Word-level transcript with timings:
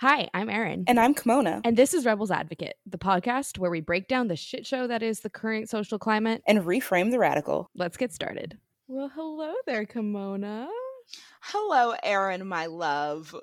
Hi, 0.00 0.28
I'm 0.32 0.48
Erin. 0.48 0.84
And 0.86 1.00
I'm 1.00 1.12
Kimona. 1.12 1.60
And 1.64 1.76
this 1.76 1.92
is 1.92 2.06
Rebels 2.06 2.30
Advocate, 2.30 2.76
the 2.86 2.98
podcast 2.98 3.58
where 3.58 3.68
we 3.68 3.80
break 3.80 4.06
down 4.06 4.28
the 4.28 4.36
shit 4.36 4.64
show 4.64 4.86
that 4.86 5.02
is 5.02 5.18
the 5.18 5.28
current 5.28 5.68
social 5.68 5.98
climate 5.98 6.40
and 6.46 6.60
reframe 6.60 7.10
the 7.10 7.18
radical. 7.18 7.68
Let's 7.74 7.96
get 7.96 8.12
started. 8.12 8.56
Well, 8.86 9.10
hello 9.12 9.52
there, 9.66 9.84
Kimona. 9.84 10.68
Hello, 11.40 11.96
Erin, 12.04 12.46
my 12.46 12.66
love. 12.66 13.34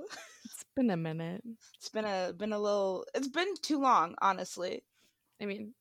It's 0.45 0.63
been 0.77 0.91
a 0.91 0.95
minute. 0.95 1.43
It's 1.75 1.89
been 1.89 2.05
a 2.05 2.31
been 2.31 2.53
a 2.53 2.59
little 2.59 3.05
it's 3.13 3.27
been 3.27 3.53
too 3.61 3.81
long, 3.81 4.15
honestly. 4.21 4.81
I 5.41 5.47
mean, 5.47 5.73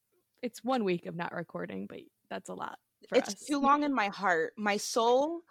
it's 0.42 0.64
one 0.64 0.82
week 0.82 1.06
of 1.06 1.14
not 1.14 1.32
recording, 1.32 1.86
but 1.86 2.00
that's 2.28 2.48
a 2.48 2.54
lot. 2.54 2.80
it's 3.12 3.28
us. 3.28 3.46
too 3.46 3.60
long 3.60 3.84
in 3.84 3.94
my 3.94 4.08
heart. 4.08 4.54
My 4.56 4.78
soul 4.78 5.42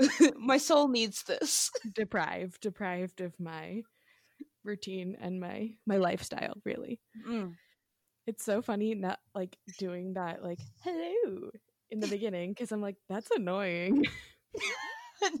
my 0.36 0.58
soul 0.58 0.88
needs 0.88 1.22
this. 1.22 1.70
Deprived, 1.94 2.62
deprived 2.62 3.20
of 3.20 3.38
my 3.38 3.82
routine 4.66 5.16
and 5.20 5.40
my 5.40 5.70
my 5.86 5.96
lifestyle 5.96 6.54
really. 6.64 7.00
Mm. 7.26 7.54
it's 8.26 8.44
so 8.44 8.60
funny 8.60 8.94
not 8.94 9.18
like 9.34 9.56
doing 9.78 10.14
that 10.14 10.42
like 10.42 10.60
hello 10.82 11.50
in 11.90 12.00
the 12.00 12.08
beginning 12.08 12.50
because 12.50 12.72
i'm 12.72 12.82
like 12.82 12.96
that's 13.08 13.30
annoying. 13.30 14.04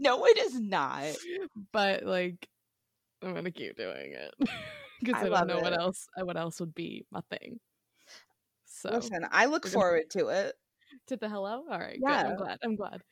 No 0.00 0.24
it 0.24 0.38
is 0.38 0.58
not. 0.58 1.04
But 1.72 2.04
like 2.04 2.48
i'm 3.22 3.34
gonna 3.34 3.50
keep 3.50 3.76
doing 3.76 4.12
it 4.12 4.34
because 5.00 5.22
I, 5.22 5.26
I, 5.26 5.28
don't 5.28 5.48
know 5.48 5.58
it. 5.58 5.62
what 5.62 5.78
else 5.78 6.06
what 6.22 6.36
else 6.36 6.60
would 6.60 6.74
be 6.74 7.06
my 7.10 7.20
thing. 7.30 7.60
So 8.64 8.90
listen 8.90 9.26
i 9.30 9.46
look 9.46 9.66
forward 9.66 10.10
to 10.10 10.28
it. 10.28 10.54
To 11.08 11.16
the 11.16 11.28
hello? 11.28 11.64
All 11.70 11.78
right 11.78 11.98
yeah 12.00 12.22
good. 12.22 12.30
i'm 12.30 12.36
glad 12.36 12.58
i'm 12.64 12.76
glad. 12.76 13.02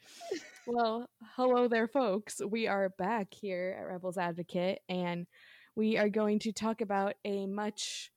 Well 0.66 1.08
hello 1.36 1.68
there 1.68 1.88
folks. 1.88 2.40
We 2.46 2.66
are 2.66 2.90
back 2.90 3.28
here 3.32 3.76
at 3.78 3.86
rebels 3.86 4.18
advocate 4.18 4.80
and 4.88 5.26
we 5.76 5.96
are 5.96 6.08
going 6.08 6.38
to 6.40 6.52
talk 6.52 6.80
about 6.80 7.14
a 7.24 7.46
much 7.46 8.10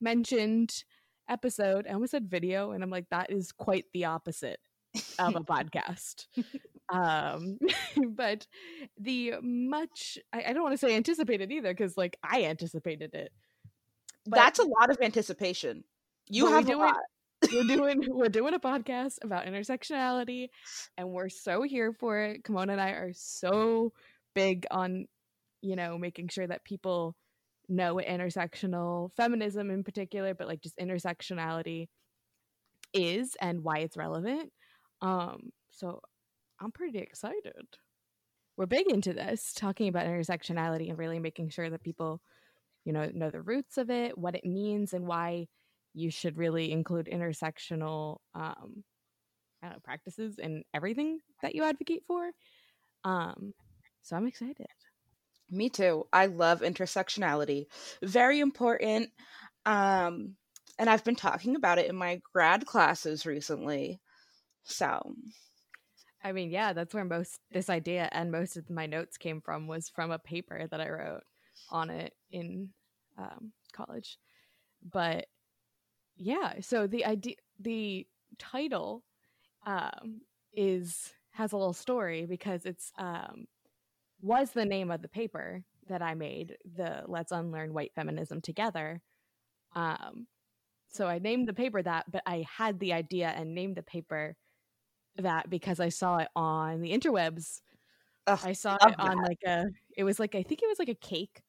mentioned 0.00 0.84
episode. 1.28 1.86
I 1.88 1.92
almost 1.92 2.12
said 2.12 2.30
video, 2.30 2.72
and 2.72 2.82
I'm 2.82 2.90
like, 2.90 3.08
that 3.10 3.30
is 3.30 3.52
quite 3.52 3.86
the 3.92 4.06
opposite 4.06 4.60
of 5.18 5.36
a 5.36 5.40
podcast. 5.40 6.26
um, 6.92 7.58
but 8.08 8.46
the 8.98 9.34
much, 9.42 10.18
I, 10.32 10.44
I 10.48 10.52
don't 10.52 10.62
want 10.62 10.74
to 10.74 10.78
say 10.78 10.94
anticipated 10.94 11.50
either, 11.50 11.72
because 11.72 11.96
like 11.96 12.16
I 12.22 12.44
anticipated 12.44 13.14
it. 13.14 13.32
But 14.24 14.36
That's 14.36 14.58
a 14.60 14.64
lot 14.64 14.90
of 14.90 14.98
anticipation. 15.00 15.84
You 16.28 16.46
have 16.46 16.68
a 16.68 16.76
lot. 16.76 16.96
we're 17.52 17.64
doing 17.64 18.04
we're 18.08 18.28
doing 18.28 18.54
a 18.54 18.60
podcast 18.60 19.16
about 19.24 19.46
intersectionality 19.46 20.50
and 20.96 21.10
we're 21.10 21.28
so 21.28 21.62
here 21.62 21.92
for 21.92 22.20
it. 22.20 22.44
Kimona 22.44 22.72
and 22.72 22.80
I 22.80 22.90
are 22.90 23.10
so 23.14 23.92
big 24.32 24.64
on 24.70 25.08
you 25.62 25.76
know, 25.76 25.96
making 25.98 26.28
sure 26.28 26.46
that 26.46 26.64
people 26.64 27.16
know 27.68 27.94
what 27.94 28.06
intersectional 28.06 29.12
feminism 29.14 29.70
in 29.70 29.84
particular, 29.84 30.34
but 30.34 30.48
like 30.48 30.60
just 30.60 30.76
intersectionality 30.78 31.88
is 32.92 33.36
and 33.40 33.62
why 33.64 33.78
it's 33.78 33.96
relevant. 33.96 34.52
Um, 35.00 35.50
so 35.70 36.00
I'm 36.60 36.72
pretty 36.72 36.98
excited. 36.98 37.66
We're 38.56 38.66
big 38.66 38.90
into 38.90 39.14
this, 39.14 39.52
talking 39.54 39.88
about 39.88 40.06
intersectionality 40.06 40.90
and 40.90 40.98
really 40.98 41.18
making 41.18 41.48
sure 41.50 41.70
that 41.70 41.82
people, 41.82 42.20
you 42.84 42.92
know, 42.92 43.10
know 43.14 43.30
the 43.30 43.40
roots 43.40 43.78
of 43.78 43.90
it, 43.90 44.18
what 44.18 44.34
it 44.34 44.44
means, 44.44 44.92
and 44.92 45.06
why 45.06 45.46
you 45.94 46.10
should 46.10 46.36
really 46.36 46.70
include 46.72 47.08
intersectional 47.10 48.18
um, 48.34 48.84
I 49.62 49.68
don't 49.68 49.72
know, 49.76 49.80
practices 49.84 50.38
in 50.38 50.64
everything 50.74 51.20
that 51.42 51.54
you 51.54 51.62
advocate 51.64 52.02
for. 52.06 52.30
Um, 53.04 53.54
so 54.02 54.16
I'm 54.16 54.26
excited. 54.26 54.66
Me 55.50 55.68
too. 55.68 56.06
I 56.12 56.26
love 56.26 56.60
intersectionality. 56.60 57.66
Very 58.02 58.40
important. 58.40 59.10
Um, 59.66 60.36
and 60.78 60.88
I've 60.88 61.04
been 61.04 61.16
talking 61.16 61.56
about 61.56 61.78
it 61.78 61.88
in 61.88 61.96
my 61.96 62.20
grad 62.32 62.66
classes 62.66 63.26
recently. 63.26 64.00
So, 64.64 65.14
I 66.24 66.32
mean, 66.32 66.50
yeah, 66.50 66.72
that's 66.72 66.94
where 66.94 67.04
most 67.04 67.40
this 67.50 67.68
idea 67.68 68.08
and 68.12 68.30
most 68.30 68.56
of 68.56 68.70
my 68.70 68.86
notes 68.86 69.16
came 69.16 69.40
from 69.40 69.66
was 69.66 69.88
from 69.88 70.10
a 70.10 70.18
paper 70.18 70.66
that 70.70 70.80
I 70.80 70.88
wrote 70.88 71.24
on 71.70 71.90
it 71.90 72.14
in 72.30 72.70
um, 73.18 73.52
college. 73.72 74.18
But 74.82 75.26
yeah, 76.16 76.54
so 76.60 76.86
the 76.86 77.04
idea, 77.04 77.36
the 77.60 78.06
title 78.38 79.04
um, 79.66 80.22
is 80.54 81.12
has 81.32 81.52
a 81.52 81.56
little 81.56 81.72
story 81.74 82.26
because 82.26 82.66
it's 82.66 82.92
um, 82.98 83.46
was 84.22 84.52
the 84.52 84.64
name 84.64 84.90
of 84.90 85.02
the 85.02 85.08
paper 85.08 85.64
that 85.88 86.00
I 86.00 86.14
made, 86.14 86.56
the 86.76 87.02
Let's 87.06 87.32
Unlearn 87.32 87.74
White 87.74 87.92
Feminism 87.94 88.40
Together. 88.40 89.02
Um, 89.74 90.26
so 90.88 91.06
I 91.06 91.18
named 91.18 91.48
the 91.48 91.54
paper 91.54 91.82
that, 91.82 92.10
but 92.10 92.22
I 92.24 92.46
had 92.48 92.78
the 92.78 92.92
idea 92.92 93.28
and 93.28 93.54
named 93.54 93.76
the 93.76 93.82
paper 93.82 94.36
that 95.16 95.50
because 95.50 95.80
I 95.80 95.88
saw 95.88 96.18
it 96.18 96.28
on 96.36 96.80
the 96.80 96.92
interwebs. 96.92 97.60
Ugh, 98.26 98.40
I 98.44 98.52
saw 98.52 98.76
it 98.76 98.94
on 98.98 99.16
that. 99.16 99.28
like 99.28 99.40
a, 99.44 99.66
it 99.96 100.04
was 100.04 100.20
like, 100.20 100.34
I 100.34 100.42
think 100.42 100.62
it 100.62 100.68
was 100.68 100.78
like 100.78 100.88
a 100.88 100.94
cake 100.94 101.42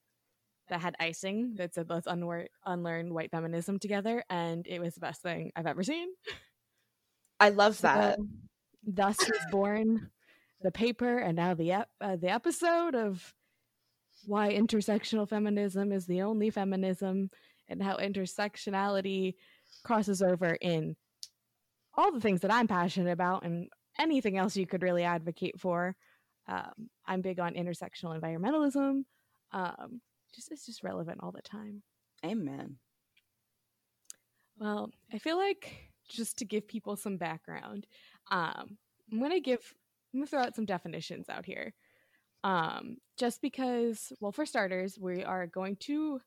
that 0.70 0.82
had 0.82 0.96
icing 1.00 1.56
that 1.58 1.74
said 1.76 1.90
let's 1.90 2.08
unlearn, 2.08 2.48
unlearn 2.66 3.14
white 3.14 3.32
feminism 3.32 3.78
together. 3.78 4.24
And 4.30 4.66
it 4.66 4.80
was 4.80 4.96
the 4.96 5.02
best 5.02 5.22
thing 5.22 5.52
I've 5.56 5.68
ever 5.68 5.84
seen. 5.84 6.08
I 7.40 7.50
love 7.50 7.80
that. 7.82 8.18
So, 8.18 8.28
thus 8.86 9.18
was 9.18 9.46
born 9.52 10.10
the 10.63 10.72
paper 10.72 11.18
and 11.19 11.35
now 11.35 11.53
the 11.53 11.72
ep- 11.72 11.90
uh, 12.01 12.16
the 12.16 12.29
episode 12.29 12.96
of 12.96 13.34
why 14.25 14.53
intersectional 14.53 15.28
feminism 15.28 15.91
is 15.91 16.06
the 16.06 16.22
only 16.22 16.50
feminism 16.50 17.29
and 17.68 17.84
how 17.84 17.97
intersectionality 17.97 19.35
crosses 19.84 20.22
over 20.22 20.57
in 20.62 20.96
all 21.96 22.12
the 22.12 22.22
things 22.22 22.41
that 22.41 22.51
I'm 22.53 22.68
passionate 22.68 23.12
about 23.12 23.44
and 23.44 23.68
anything 24.00 24.38
else 24.38 24.56
you 24.56 24.66
could 24.66 24.81
really 24.81 25.03
advocate 25.03 25.59
for. 25.59 25.96
Um, 26.47 26.90
I'm 27.06 27.22
big 27.22 27.40
on 27.40 27.53
intersectional 27.53 28.19
environmentalism. 28.19 29.03
Um, 29.51 30.01
just 30.34 30.51
it's 30.51 30.66
just 30.66 30.84
relevant 30.84 31.19
all 31.22 31.31
the 31.31 31.41
time. 31.41 31.84
Amen. 32.25 32.78
Well, 34.57 34.90
I 35.12 35.18
feel 35.18 35.38
like 35.38 35.91
just 36.09 36.38
to 36.38 36.45
give 36.45 36.68
people 36.68 36.95
some 36.95 37.18
background, 37.18 37.88
um, 38.31 38.78
I'm 39.12 39.19
going 39.19 39.31
to 39.31 39.40
give 39.40 39.74
I'm 40.13 40.19
gonna 40.19 40.28
throw 40.28 40.41
out 40.41 40.56
some 40.56 40.66
definitions 40.66 41.29
out 41.29 41.46
here. 41.46 41.74
Um, 42.44 42.97
just 43.18 43.41
because, 43.41 44.12
well, 44.19 44.31
for 44.31 44.46
starters, 44.46 45.00
we 45.00 45.24
are 45.24 45.47
going 45.47 45.78
to 45.81 46.19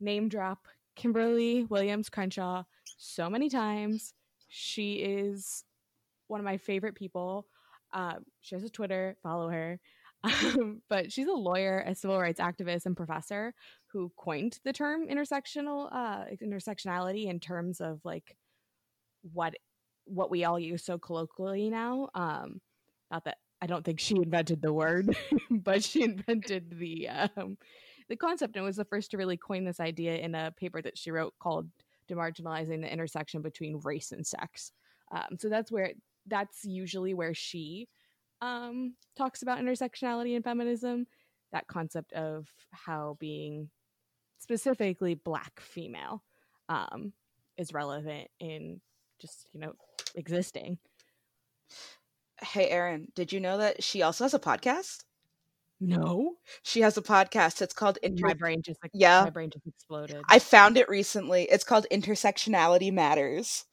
name 0.00 0.28
drop 0.28 0.66
Kimberly 0.96 1.64
Williams 1.64 2.08
Crenshaw 2.08 2.64
so 2.96 3.28
many 3.28 3.48
times. 3.48 4.14
She 4.48 4.94
is 4.94 5.64
one 6.28 6.40
of 6.40 6.44
my 6.44 6.56
favorite 6.56 6.94
people. 6.94 7.46
Uh, 7.92 8.14
she 8.40 8.54
has 8.54 8.64
a 8.64 8.70
Twitter, 8.70 9.16
follow 9.22 9.48
her. 9.48 9.80
Um, 10.24 10.82
but 10.88 11.10
she's 11.12 11.26
a 11.26 11.32
lawyer, 11.32 11.82
a 11.86 11.94
civil 11.94 12.18
rights 12.18 12.40
activist, 12.40 12.86
and 12.86 12.96
professor 12.96 13.54
who 13.86 14.12
coined 14.16 14.58
the 14.64 14.72
term 14.72 15.08
intersectional 15.08 15.88
uh, 15.92 16.24
intersectionality 16.42 17.26
in 17.26 17.40
terms 17.40 17.80
of 17.80 18.00
like 18.04 18.36
what 19.22 19.54
what 20.04 20.30
we 20.30 20.44
all 20.44 20.58
use 20.58 20.84
so 20.84 20.98
colloquially 20.98 21.70
now. 21.70 22.08
Um, 22.14 22.60
not 23.12 23.24
that 23.24 23.36
I 23.60 23.66
don't 23.66 23.84
think 23.84 24.00
she 24.00 24.16
invented 24.22 24.62
the 24.62 24.72
word, 24.72 25.14
but 25.50 25.84
she 25.84 26.02
invented 26.02 26.78
the 26.78 27.08
um, 27.08 27.58
the 28.08 28.16
concept 28.16 28.56
and 28.56 28.64
was 28.64 28.76
the 28.76 28.84
first 28.84 29.12
to 29.12 29.16
really 29.16 29.36
coin 29.36 29.64
this 29.64 29.78
idea 29.78 30.16
in 30.16 30.34
a 30.34 30.50
paper 30.50 30.82
that 30.82 30.98
she 30.98 31.12
wrote 31.12 31.34
called 31.38 31.68
"Demarginalizing 32.10 32.80
the 32.80 32.92
Intersection 32.92 33.42
Between 33.42 33.80
Race 33.84 34.10
and 34.10 34.26
Sex." 34.26 34.72
Um, 35.12 35.36
so 35.38 35.48
that's 35.48 35.70
where 35.70 35.92
that's 36.26 36.64
usually 36.64 37.14
where 37.14 37.34
she 37.34 37.88
um, 38.40 38.94
talks 39.16 39.42
about 39.42 39.60
intersectionality 39.60 40.34
and 40.34 40.42
feminism. 40.42 41.06
That 41.52 41.68
concept 41.68 42.14
of 42.14 42.48
how 42.70 43.18
being 43.20 43.68
specifically 44.38 45.14
Black 45.14 45.60
female 45.60 46.24
um, 46.70 47.12
is 47.58 47.74
relevant 47.74 48.28
in 48.40 48.80
just 49.20 49.46
you 49.52 49.60
know 49.60 49.74
existing. 50.14 50.78
Hey, 52.42 52.68
Erin, 52.68 53.08
did 53.14 53.32
you 53.32 53.40
know 53.40 53.58
that 53.58 53.82
she 53.82 54.02
also 54.02 54.24
has 54.24 54.34
a 54.34 54.38
podcast? 54.38 55.04
No. 55.80 56.36
She 56.62 56.80
has 56.82 56.96
a 56.96 57.02
podcast. 57.02 57.60
It's 57.60 57.74
called 57.74 57.98
Inter- 58.02 58.28
My 58.28 58.34
brain 58.34 58.62
just 58.62 58.80
like 58.82 58.92
yeah. 58.94 59.24
My 59.24 59.30
brain 59.30 59.50
just 59.50 59.66
exploded. 59.66 60.22
I 60.28 60.38
found 60.38 60.76
it 60.76 60.88
recently. 60.88 61.42
It's 61.44 61.64
called 61.64 61.86
Intersectionality 61.90 62.92
Matters. 62.92 63.64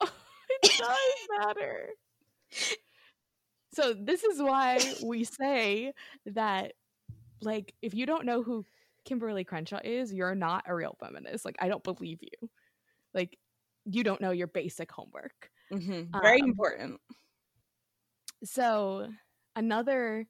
Oh, 0.00 0.10
it 0.62 0.72
does 0.76 1.38
matter. 1.38 1.90
So 3.74 3.92
this 3.92 4.24
is 4.24 4.40
why 4.40 4.80
we 5.04 5.24
say 5.24 5.92
that 6.26 6.72
like 7.42 7.74
if 7.80 7.94
you 7.94 8.06
don't 8.06 8.26
know 8.26 8.42
who 8.42 8.64
Kimberly 9.04 9.44
Crenshaw 9.44 9.80
is, 9.84 10.12
you're 10.12 10.34
not 10.34 10.64
a 10.66 10.74
real 10.74 10.96
feminist. 10.98 11.44
Like 11.44 11.56
I 11.60 11.68
don't 11.68 11.84
believe 11.84 12.18
you. 12.22 12.50
Like 13.12 13.38
you 13.84 14.02
don't 14.02 14.20
know 14.20 14.32
your 14.32 14.46
basic 14.48 14.90
homework. 14.90 15.50
Mm-hmm. 15.72 16.20
Very 16.20 16.40
um, 16.40 16.48
important. 16.48 17.00
So, 18.44 19.08
another 19.56 20.26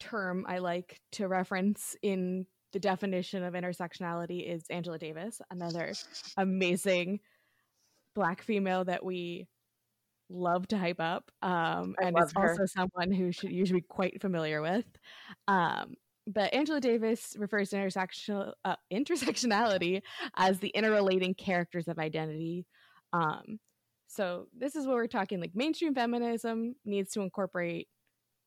term 0.00 0.44
I 0.48 0.58
like 0.58 1.00
to 1.12 1.28
reference 1.28 1.96
in 2.02 2.46
the 2.72 2.80
definition 2.80 3.44
of 3.44 3.54
intersectionality 3.54 4.52
is 4.52 4.64
Angela 4.68 4.98
Davis, 4.98 5.40
another 5.50 5.92
amazing 6.36 7.20
black 8.14 8.42
female 8.42 8.84
that 8.84 9.04
we 9.04 9.46
love 10.28 10.66
to 10.68 10.78
hype 10.78 11.00
up. 11.00 11.30
Um, 11.42 11.94
and 12.02 12.16
it's 12.18 12.32
her. 12.36 12.50
also 12.50 12.66
someone 12.66 13.12
who 13.12 13.32
should 13.32 13.52
you 13.52 13.64
should 13.66 13.76
be 13.76 13.80
quite 13.82 14.20
familiar 14.20 14.60
with. 14.62 14.86
Um, 15.46 15.94
but 16.26 16.54
Angela 16.54 16.80
Davis 16.80 17.36
refers 17.38 17.70
to 17.70 17.76
intersectional 17.76 18.52
uh, 18.64 18.76
intersectionality 18.92 20.02
as 20.36 20.58
the 20.58 20.68
interrelating 20.68 21.34
characters 21.34 21.86
of 21.86 21.98
identity. 21.98 22.66
Um, 23.12 23.58
so 24.06 24.46
this 24.56 24.76
is 24.76 24.86
what 24.86 24.94
we're 24.94 25.06
talking 25.06 25.40
like 25.40 25.54
mainstream 25.54 25.94
feminism 25.94 26.74
needs 26.84 27.12
to 27.12 27.20
incorporate 27.20 27.88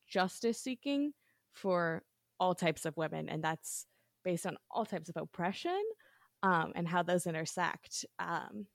justice 0.07 0.61
seeking 0.61 1.11
for 1.53 2.03
all 2.39 2.55
types 2.55 2.85
of 2.85 2.95
women, 2.97 3.29
and 3.29 3.43
that's 3.43 3.85
based 4.23 4.45
on 4.45 4.57
all 4.69 4.85
types 4.85 5.09
of 5.09 5.17
oppression 5.17 5.81
um, 6.43 6.71
and 6.75 6.87
how 6.87 7.03
those 7.03 7.25
intersect. 7.25 8.05
Um, 8.19 8.67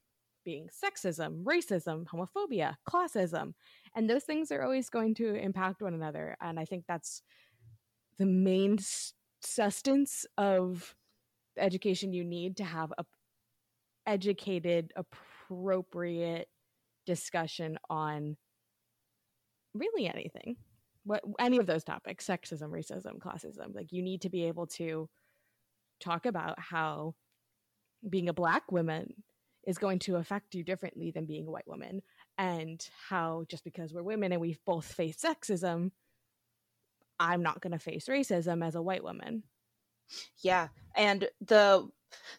being 0.45 0.69
sexism, 0.69 1.45
racism, 1.45 2.05
homophobia, 2.07 2.75
classism. 2.89 3.55
And 3.95 4.09
those 4.09 4.25
things 4.25 4.51
are 4.51 4.63
always 4.63 4.91
going 4.91 5.15
to 5.17 5.35
impact 5.35 5.83
one 5.83 5.95
another. 5.95 6.37
And 6.41 6.59
I 6.59 6.65
think 6.65 6.85
that's 6.87 7.23
the 8.19 8.27
main 8.27 8.79
sustenance 9.41 10.27
of 10.39 10.95
the 11.57 11.63
education 11.63 12.13
you 12.13 12.25
need 12.25 12.57
to 12.59 12.65
have 12.65 12.93
a 12.99 13.05
educated, 14.05 14.93
appropriate 14.97 16.49
discussion 17.07 17.79
on 17.89 18.37
really 19.75 20.07
anything. 20.07 20.57
What 21.05 21.23
any 21.41 21.59
of 21.59 21.67
those 21.67 21.85
topics, 21.85 22.27
sexism, 22.27 22.71
racism, 22.71 23.19
classism. 23.19 23.75
Like 23.75 23.93
you 23.93 24.03
need 24.03 24.23
to 24.23 24.31
be 24.31 24.45
able 24.45 24.67
to 24.69 25.09
talk 26.01 26.27
about 26.27 26.59
how 26.59 27.15
being 28.09 28.29
a 28.29 28.35
black 28.35 28.71
woman 28.71 29.15
is 29.67 29.79
going 29.79 30.01
to 30.01 30.17
affect 30.17 30.55
you 30.55 30.65
differently 30.65 31.11
than 31.11 31.27
being 31.27 31.47
a 31.47 31.51
white 31.51 31.67
woman 31.67 32.03
and 32.39 32.89
how 33.09 33.45
just 33.49 33.65
because 33.65 33.93
we're 33.93 34.03
women 34.03 34.33
and 34.33 34.41
we've 34.41 34.65
both 34.67 34.85
faced 34.85 35.23
sexism 35.23 35.91
i'm 37.21 37.43
not 37.43 37.61
going 37.61 37.73
to 37.73 37.79
face 37.79 38.07
racism 38.09 38.67
as 38.67 38.75
a 38.75 38.83
white 38.83 39.05
woman 39.05 39.43
yeah 40.43 40.69
and 40.97 41.29
the 41.41 41.87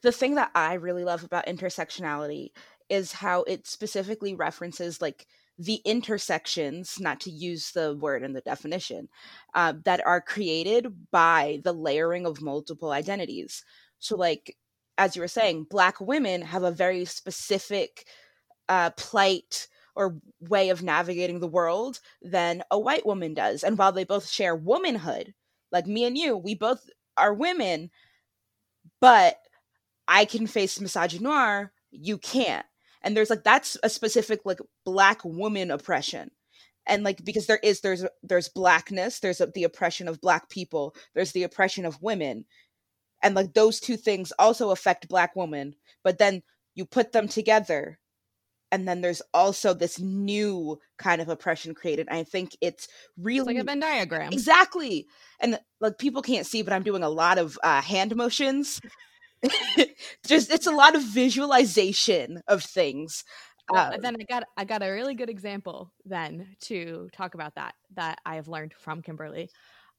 the 0.01 0.11
thing 0.11 0.35
that 0.35 0.51
i 0.55 0.73
really 0.73 1.03
love 1.03 1.23
about 1.23 1.45
intersectionality 1.45 2.49
is 2.89 3.11
how 3.11 3.43
it 3.43 3.67
specifically 3.67 4.33
references 4.33 5.01
like 5.01 5.27
the 5.59 5.81
intersections 5.85 6.97
not 6.99 7.19
to 7.19 7.29
use 7.29 7.71
the 7.71 7.95
word 7.97 8.23
in 8.23 8.33
the 8.33 8.41
definition 8.41 9.07
uh, 9.53 9.73
that 9.85 10.05
are 10.05 10.19
created 10.21 10.87
by 11.11 11.59
the 11.63 11.73
layering 11.73 12.25
of 12.25 12.41
multiple 12.41 12.91
identities 12.91 13.63
so 13.99 14.15
like 14.15 14.55
as 14.97 15.15
you 15.15 15.21
were 15.21 15.27
saying, 15.27 15.65
black 15.69 15.99
women 15.99 16.41
have 16.41 16.63
a 16.63 16.71
very 16.71 17.05
specific 17.05 18.05
uh, 18.69 18.91
plight 18.91 19.67
or 19.95 20.17
way 20.39 20.69
of 20.69 20.83
navigating 20.83 21.39
the 21.39 21.47
world 21.47 21.99
than 22.21 22.63
a 22.71 22.79
white 22.79 23.05
woman 23.05 23.33
does. 23.33 23.63
And 23.63 23.77
while 23.77 23.91
they 23.91 24.03
both 24.03 24.27
share 24.27 24.55
womanhood, 24.55 25.33
like 25.71 25.87
me 25.87 26.05
and 26.05 26.17
you, 26.17 26.37
we 26.37 26.55
both 26.55 26.89
are 27.17 27.33
women, 27.33 27.89
but 28.99 29.37
I 30.07 30.25
can 30.25 30.47
face 30.47 30.79
misogynoir, 30.79 31.69
you 31.91 32.17
can't. 32.17 32.65
And 33.03 33.15
there's 33.15 33.29
like 33.29 33.43
that's 33.43 33.77
a 33.83 33.89
specific 33.89 34.41
like 34.45 34.59
black 34.85 35.23
woman 35.23 35.71
oppression. 35.71 36.31
And 36.87 37.03
like 37.03 37.23
because 37.23 37.47
there 37.47 37.59
is 37.63 37.81
there's 37.81 38.05
there's 38.23 38.49
blackness, 38.49 39.19
there's 39.19 39.41
a, 39.41 39.47
the 39.47 39.63
oppression 39.63 40.07
of 40.07 40.21
black 40.21 40.49
people, 40.49 40.95
there's 41.15 41.31
the 41.31 41.43
oppression 41.43 41.85
of 41.85 42.01
women. 42.01 42.45
And 43.21 43.35
like 43.35 43.53
those 43.53 43.79
two 43.79 43.95
things 43.95 44.33
also 44.37 44.71
affect 44.71 45.07
black 45.07 45.35
women 45.35 45.75
but 46.03 46.17
then 46.17 46.43
you 46.75 46.85
put 46.85 47.11
them 47.11 47.27
together 47.27 47.99
and 48.71 48.87
then 48.87 49.01
there's 49.01 49.21
also 49.35 49.73
this 49.73 49.99
new 49.99 50.79
kind 50.97 51.21
of 51.21 51.29
oppression 51.29 51.75
created. 51.75 52.07
I 52.09 52.23
think 52.23 52.57
it's 52.59 52.87
really 53.17 53.39
it's 53.39 53.47
like 53.47 53.57
a 53.57 53.63
venn 53.63 53.79
diagram. 53.79 54.33
Exactly. 54.33 55.05
And 55.39 55.59
like 55.79 55.99
people 55.99 56.21
can't 56.21 56.45
see 56.45 56.61
but 56.61 56.73
i'm 56.73 56.83
doing 56.83 57.03
a 57.03 57.09
lot 57.09 57.37
of 57.37 57.59
uh, 57.63 57.81
hand 57.81 58.15
motions 58.15 58.81
just 60.25 60.51
it's 60.51 60.67
a 60.67 60.71
lot 60.71 60.95
of 60.95 61.03
visualization 61.03 62.41
of 62.47 62.63
things 62.63 63.23
well, 63.69 63.93
um, 63.93 64.01
then 64.01 64.15
I 64.19 64.23
got 64.23 64.43
I 64.57 64.65
got 64.65 64.83
a 64.83 64.89
really 64.89 65.15
good 65.15 65.29
example 65.29 65.91
then 66.05 66.55
to 66.61 67.09
talk 67.13 67.33
about 67.33 67.55
that 67.55 67.75
that 67.95 68.19
I 68.25 68.35
have 68.35 68.47
learned 68.47 68.73
from 68.73 69.01
Kimberly. 69.01 69.49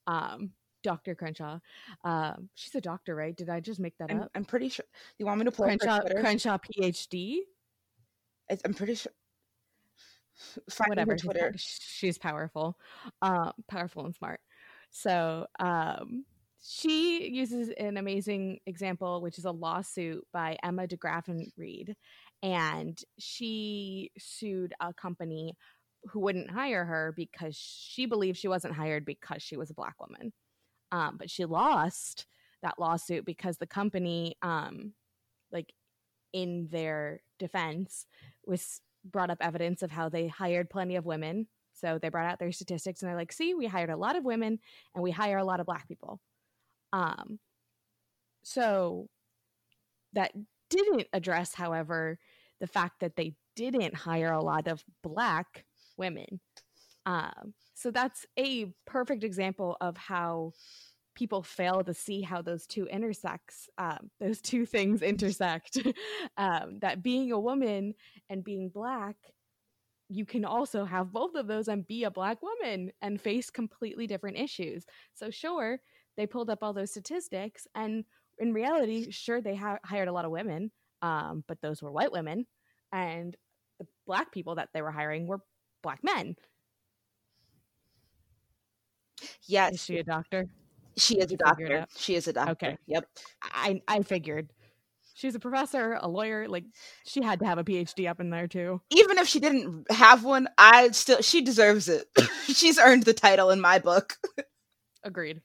Um, 0.06 0.50
Dr. 0.82 1.14
Crenshaw. 1.14 1.60
Um, 2.04 2.50
she's 2.54 2.74
a 2.74 2.80
doctor, 2.80 3.16
right? 3.16 3.34
Did 3.34 3.48
I 3.48 3.60
just 3.60 3.80
make 3.80 3.96
that 3.98 4.10
I'm, 4.10 4.20
up? 4.20 4.30
I'm 4.34 4.44
pretty 4.44 4.68
sure. 4.68 4.84
You 5.18 5.24
want 5.24 5.38
me 5.38 5.46
to 5.46 5.50
pull 5.50 5.64
Crenshaw, 5.64 6.00
Crenshaw 6.20 6.58
PhD? 6.58 7.38
I'm 8.64 8.74
pretty 8.74 8.94
sure. 8.96 9.12
Find 10.68 10.90
Whatever. 10.90 11.16
Twitter. 11.16 11.54
She's, 11.56 11.80
she's 11.80 12.18
powerful, 12.18 12.76
uh, 13.22 13.52
powerful 13.66 14.04
and 14.04 14.14
smart. 14.14 14.40
So 14.90 15.46
um, 15.58 16.26
she 16.66 17.28
uses 17.30 17.68
an 17.78 17.98
amazing 17.98 18.58
example, 18.64 19.20
which 19.20 19.38
is 19.38 19.44
a 19.44 19.50
lawsuit 19.50 20.26
by 20.32 20.56
Emma 20.62 20.86
DeGraffenreid, 20.86 21.52
Reed, 21.58 21.94
and 22.42 22.98
she 23.18 24.10
sued 24.18 24.72
a 24.80 24.94
company 24.94 25.54
who 26.10 26.20
wouldn't 26.20 26.50
hire 26.50 26.86
her 26.86 27.12
because 27.16 27.54
she 27.54 28.06
believed 28.06 28.38
she 28.38 28.48
wasn't 28.48 28.74
hired 28.74 29.04
because 29.04 29.42
she 29.42 29.58
was 29.58 29.70
a 29.70 29.74
black 29.74 29.94
woman. 30.00 30.32
Um, 30.90 31.16
but 31.18 31.30
she 31.30 31.44
lost 31.44 32.26
that 32.62 32.78
lawsuit 32.78 33.26
because 33.26 33.58
the 33.58 33.66
company, 33.66 34.36
um, 34.40 34.92
like 35.52 35.72
in 36.32 36.68
their 36.70 37.20
defense, 37.38 38.06
was 38.46 38.80
brought 39.04 39.30
up 39.30 39.38
evidence 39.42 39.82
of 39.82 39.90
how 39.90 40.08
they 40.08 40.28
hired 40.28 40.70
plenty 40.70 40.96
of 40.96 41.04
women. 41.04 41.46
So 41.74 41.98
they 42.00 42.08
brought 42.08 42.30
out 42.30 42.38
their 42.38 42.52
statistics 42.52 43.02
and 43.02 43.08
they're 43.08 43.18
like, 43.18 43.32
see, 43.32 43.52
we 43.52 43.66
hired 43.66 43.90
a 43.90 43.96
lot 43.96 44.16
of 44.16 44.24
women 44.24 44.60
and 44.94 45.04
we 45.04 45.10
hire 45.10 45.38
a 45.38 45.44
lot 45.44 45.60
of 45.60 45.66
black 45.66 45.88
people. 45.88 46.20
Um, 46.94 47.40
so 48.44 49.08
that 50.12 50.32
didn't 50.70 51.08
address, 51.12 51.52
however, 51.52 52.18
the 52.60 52.68
fact 52.68 53.00
that 53.00 53.16
they 53.16 53.34
didn't 53.56 53.94
hire 53.94 54.32
a 54.32 54.42
lot 54.42 54.68
of 54.68 54.82
black 55.02 55.64
women. 55.96 56.40
Um, 57.04 57.52
so 57.74 57.90
that's 57.90 58.24
a 58.38 58.66
perfect 58.86 59.24
example 59.24 59.76
of 59.80 59.96
how 59.96 60.52
people 61.16 61.42
fail 61.42 61.82
to 61.82 61.94
see 61.94 62.22
how 62.22 62.42
those 62.42 62.66
two 62.66 62.86
intersects 62.86 63.68
um, 63.78 64.10
those 64.20 64.40
two 64.40 64.66
things 64.66 65.02
intersect 65.02 65.78
um, 66.36 66.78
that 66.80 67.02
being 67.02 67.30
a 67.32 67.38
woman 67.38 67.94
and 68.30 68.42
being 68.42 68.68
black 68.68 69.16
you 70.08 70.26
can 70.26 70.44
also 70.44 70.84
have 70.84 71.12
both 71.12 71.34
of 71.34 71.46
those 71.46 71.68
and 71.68 71.86
be 71.86 72.04
a 72.04 72.10
black 72.10 72.38
woman 72.42 72.90
and 73.00 73.20
face 73.20 73.48
completely 73.48 74.06
different 74.06 74.36
issues 74.36 74.84
so 75.14 75.30
sure 75.30 75.78
they 76.16 76.26
pulled 76.26 76.50
up 76.50 76.60
all 76.62 76.72
those 76.72 76.90
statistics 76.90 77.66
and 77.74 78.04
in 78.38 78.52
reality 78.52 79.10
sure 79.10 79.40
they 79.40 79.54
ha- 79.56 79.78
hired 79.84 80.08
a 80.08 80.12
lot 80.12 80.24
of 80.24 80.30
women 80.30 80.70
um, 81.02 81.44
but 81.48 81.60
those 81.60 81.82
were 81.82 81.92
white 81.92 82.12
women 82.12 82.46
and 82.92 83.36
the 83.78 83.86
black 84.06 84.32
people 84.32 84.54
that 84.56 84.68
they 84.72 84.82
were 84.82 84.90
hiring 84.92 85.26
were 85.26 85.40
black 85.82 86.00
men 86.02 86.34
Yes. 89.46 89.74
Is 89.74 89.84
she 89.84 89.98
a 89.98 90.04
doctor? 90.04 90.46
She 90.96 91.18
is 91.18 91.32
a 91.32 91.36
doctor. 91.36 91.86
She 91.96 92.14
is 92.14 92.28
a 92.28 92.32
doctor. 92.32 92.52
Okay. 92.52 92.76
Yep. 92.86 93.06
I 93.42 93.82
I 93.88 94.02
figured. 94.02 94.50
She's 95.14 95.34
a 95.34 95.38
professor, 95.40 95.98
a 96.00 96.08
lawyer. 96.08 96.48
Like 96.48 96.64
she 97.06 97.22
had 97.22 97.38
to 97.40 97.46
have 97.46 97.58
a 97.58 97.64
PhD 97.64 98.08
up 98.08 98.20
in 98.20 98.30
there 98.30 98.48
too. 98.48 98.80
Even 98.90 99.18
if 99.18 99.28
she 99.28 99.40
didn't 99.40 99.90
have 99.90 100.24
one, 100.24 100.48
I 100.58 100.90
still 100.90 101.20
she 101.20 101.42
deserves 101.42 101.88
it. 101.88 102.06
She's 102.46 102.78
earned 102.78 103.04
the 103.04 103.14
title 103.14 103.50
in 103.50 103.60
my 103.60 103.78
book. 103.78 104.16
Agreed. 105.04 105.40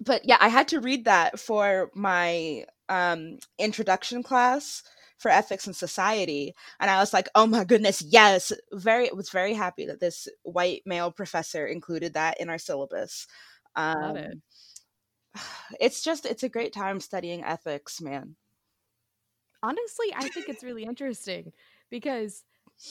But 0.00 0.24
yeah, 0.24 0.38
I 0.40 0.48
had 0.48 0.68
to 0.68 0.80
read 0.80 1.04
that 1.04 1.38
for 1.40 1.90
my 1.94 2.64
um 2.88 3.38
introduction 3.58 4.22
class 4.22 4.82
for 5.18 5.30
ethics 5.30 5.66
and 5.66 5.76
society. 5.76 6.54
And 6.80 6.90
i 6.90 6.98
was 6.98 7.12
like 7.12 7.28
oh 7.34 7.46
my 7.46 7.64
goodness 7.64 8.02
yes. 8.02 8.52
Very 8.72 9.10
was 9.12 9.30
very 9.30 9.54
happy 9.54 9.86
that 9.86 10.00
this 10.00 10.28
white 10.42 10.82
male 10.84 11.12
professor 11.12 11.66
included 11.66 12.14
that 12.14 12.40
in 12.40 12.50
our 12.50 12.58
syllabus. 12.58 13.26
Um, 13.76 14.02
Love 14.02 14.16
it. 14.16 14.38
it's 15.80 16.02
just 16.02 16.26
it's 16.26 16.42
a 16.42 16.48
great 16.48 16.72
time 16.72 17.00
studying 17.00 17.44
ethics 17.44 18.00
man. 18.00 18.36
Honestly 19.62 20.12
i 20.16 20.28
think 20.28 20.48
it's 20.48 20.64
really 20.64 20.84
interesting 20.84 21.52
because 21.90 22.42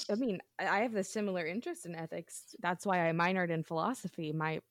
i 0.10 0.16
mean 0.16 0.40
i 0.60 0.80
have 0.80 0.96
a 0.96 1.04
similar 1.04 1.46
interest 1.46 1.86
in 1.86 1.96
ethics. 1.96 2.56
That's 2.62 2.86
why 2.86 3.10
i 3.10 3.12
minored 3.12 3.50
in 3.50 3.64
philosophy. 3.64 4.32
My 4.32 4.62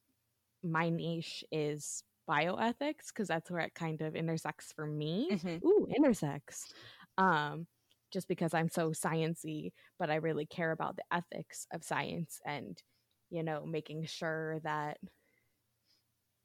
my 0.62 0.90
niche 0.90 1.44
is 1.50 2.02
bioethics 2.28 3.08
because 3.08 3.28
that's 3.28 3.50
where 3.50 3.62
it 3.62 3.74
kind 3.74 4.00
of 4.02 4.14
intersects 4.14 4.72
for 4.72 4.86
me. 4.86 5.28
Mm-hmm. 5.32 5.66
Ooh, 5.66 5.88
intersects 5.94 6.72
um, 7.18 7.66
just 8.10 8.28
because 8.28 8.54
I'm 8.54 8.68
so 8.68 8.90
sciency, 8.90 9.72
but 9.98 10.10
I 10.10 10.16
really 10.16 10.46
care 10.46 10.72
about 10.72 10.96
the 10.96 11.04
ethics 11.12 11.66
of 11.72 11.84
science 11.84 12.40
and, 12.44 12.82
you 13.30 13.42
know, 13.42 13.64
making 13.66 14.06
sure 14.06 14.60
that 14.60 14.98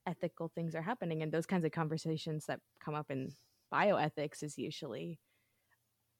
ethical 0.05 0.49
things 0.53 0.75
are 0.75 0.81
happening 0.81 1.23
and 1.23 1.31
those 1.31 1.45
kinds 1.47 1.65
of 1.65 1.71
conversations 1.71 2.45
that 2.45 2.59
come 2.79 2.93
up 2.93 3.09
in 3.09 3.33
bioethics 3.73 4.43
is 4.43 4.57
usually 4.57 5.19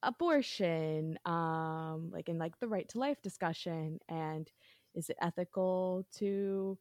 abortion 0.04 1.18
um 1.26 2.10
like 2.12 2.30
in 2.30 2.38
like 2.38 2.60
the 2.60 2.68
right 2.68 2.88
to 2.90 3.00
life 3.00 3.22
discussion 3.22 3.98
and 4.08 4.52
is 4.94 5.10
it 5.10 5.18
ethical 5.22 6.06
to 6.12 6.78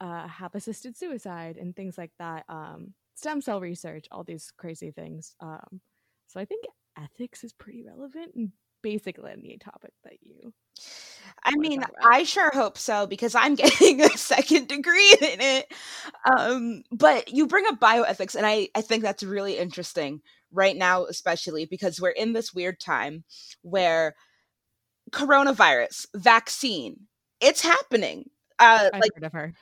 uh, 0.00 0.26
have 0.26 0.54
assisted 0.54 0.96
suicide 0.96 1.56
and 1.56 1.74
things 1.74 1.96
like 1.96 2.12
that 2.18 2.44
um 2.48 2.94
stem 3.14 3.40
cell 3.40 3.60
research 3.60 4.06
all 4.10 4.24
these 4.24 4.52
crazy 4.56 4.90
things 4.90 5.34
um 5.40 5.80
so 6.26 6.40
i 6.40 6.44
think 6.44 6.64
ethics 6.98 7.44
is 7.44 7.52
pretty 7.52 7.82
relevant 7.82 8.32
in 8.34 8.52
basically 8.82 9.32
any 9.32 9.56
topic 9.58 9.92
that 10.04 10.18
you 10.20 10.52
I 11.42 11.54
mean, 11.56 11.82
I 12.02 12.24
sure 12.24 12.50
hope 12.52 12.76
so 12.76 13.06
because 13.06 13.34
I'm 13.34 13.54
getting 13.54 14.02
a 14.02 14.10
second 14.10 14.68
degree 14.68 15.16
in 15.20 15.40
it. 15.40 15.72
Um, 16.36 16.82
but 16.90 17.32
you 17.32 17.46
bring 17.46 17.64
up 17.66 17.80
bioethics, 17.80 18.34
and 18.34 18.46
I, 18.46 18.68
I 18.74 18.82
think 18.82 19.02
that's 19.02 19.22
really 19.22 19.56
interesting 19.56 20.20
right 20.52 20.76
now, 20.76 21.04
especially 21.04 21.64
because 21.64 22.00
we're 22.00 22.10
in 22.10 22.32
this 22.32 22.52
weird 22.52 22.80
time 22.80 23.24
where 23.62 24.14
coronavirus 25.10 26.06
vaccine 26.14 26.96
it's 27.40 27.60
happening 27.60 28.24
uh 28.58 28.90
I've 28.92 29.00
like 29.00 29.12
heard 29.14 29.24
of 29.24 29.32
her. 29.32 29.52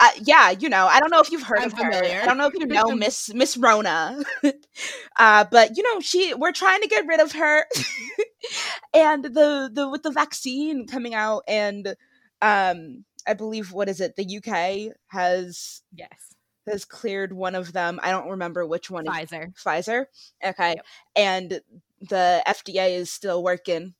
uh, 0.00 0.10
yeah 0.22 0.50
you 0.50 0.68
know 0.68 0.86
i 0.86 1.00
don't 1.00 1.10
know 1.10 1.20
if 1.20 1.30
you've 1.30 1.42
heard 1.42 1.62
I'm 1.62 1.66
of 1.66 1.72
her 1.78 1.92
i 2.22 2.26
don't 2.26 2.38
know 2.38 2.46
if 2.46 2.54
you 2.58 2.66
know 2.70 2.90
miss 2.92 3.32
miss 3.34 3.56
rona 3.56 4.18
uh 5.18 5.44
but 5.50 5.76
you 5.76 5.82
know 5.82 6.00
she 6.00 6.34
we're 6.34 6.52
trying 6.52 6.80
to 6.82 6.88
get 6.88 7.06
rid 7.06 7.20
of 7.20 7.32
her 7.32 7.64
and 8.94 9.24
the 9.24 9.70
the 9.72 9.88
with 9.88 10.02
the 10.02 10.10
vaccine 10.10 10.86
coming 10.86 11.14
out 11.14 11.42
and 11.48 11.94
um 12.42 13.04
i 13.26 13.34
believe 13.34 13.72
what 13.72 13.88
is 13.88 14.00
it 14.00 14.16
the 14.16 14.38
uk 14.38 14.94
has 15.08 15.82
Yes, 15.94 16.34
has 16.66 16.84
cleared 16.84 17.32
one 17.32 17.54
of 17.54 17.72
them 17.72 17.98
i 18.02 18.10
don't 18.10 18.28
remember 18.30 18.66
which 18.66 18.90
one 18.90 19.04
Pfizer. 19.06 19.52
Pfizer. 19.54 20.06
Okay. 20.44 20.74
Yep. 20.76 20.86
And 21.16 21.60
the 22.00 22.42
FDA 22.46 22.96
is 22.96 23.10
still 23.10 23.42
working 23.42 23.94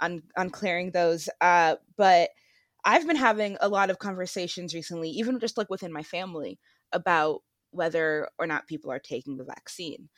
on 0.00 0.22
on 0.36 0.50
clearing 0.50 0.90
those. 0.90 1.28
Uh, 1.40 1.76
but 1.96 2.30
I've 2.86 3.06
been 3.08 3.16
having 3.16 3.58
a 3.60 3.68
lot 3.70 3.90
of 3.90 4.00
conversations 4.00 4.74
recently, 4.74 5.10
even 5.10 5.40
just 5.40 5.58
like 5.58 5.70
within 5.70 5.92
my 5.92 6.04
family, 6.04 6.60
about 6.92 7.42
whether 7.72 8.30
or 8.38 8.46
not 8.48 8.68
people 8.68 8.92
are 8.92 9.00
taking 9.00 9.38
the 9.38 9.44
vaccine. 9.44 10.08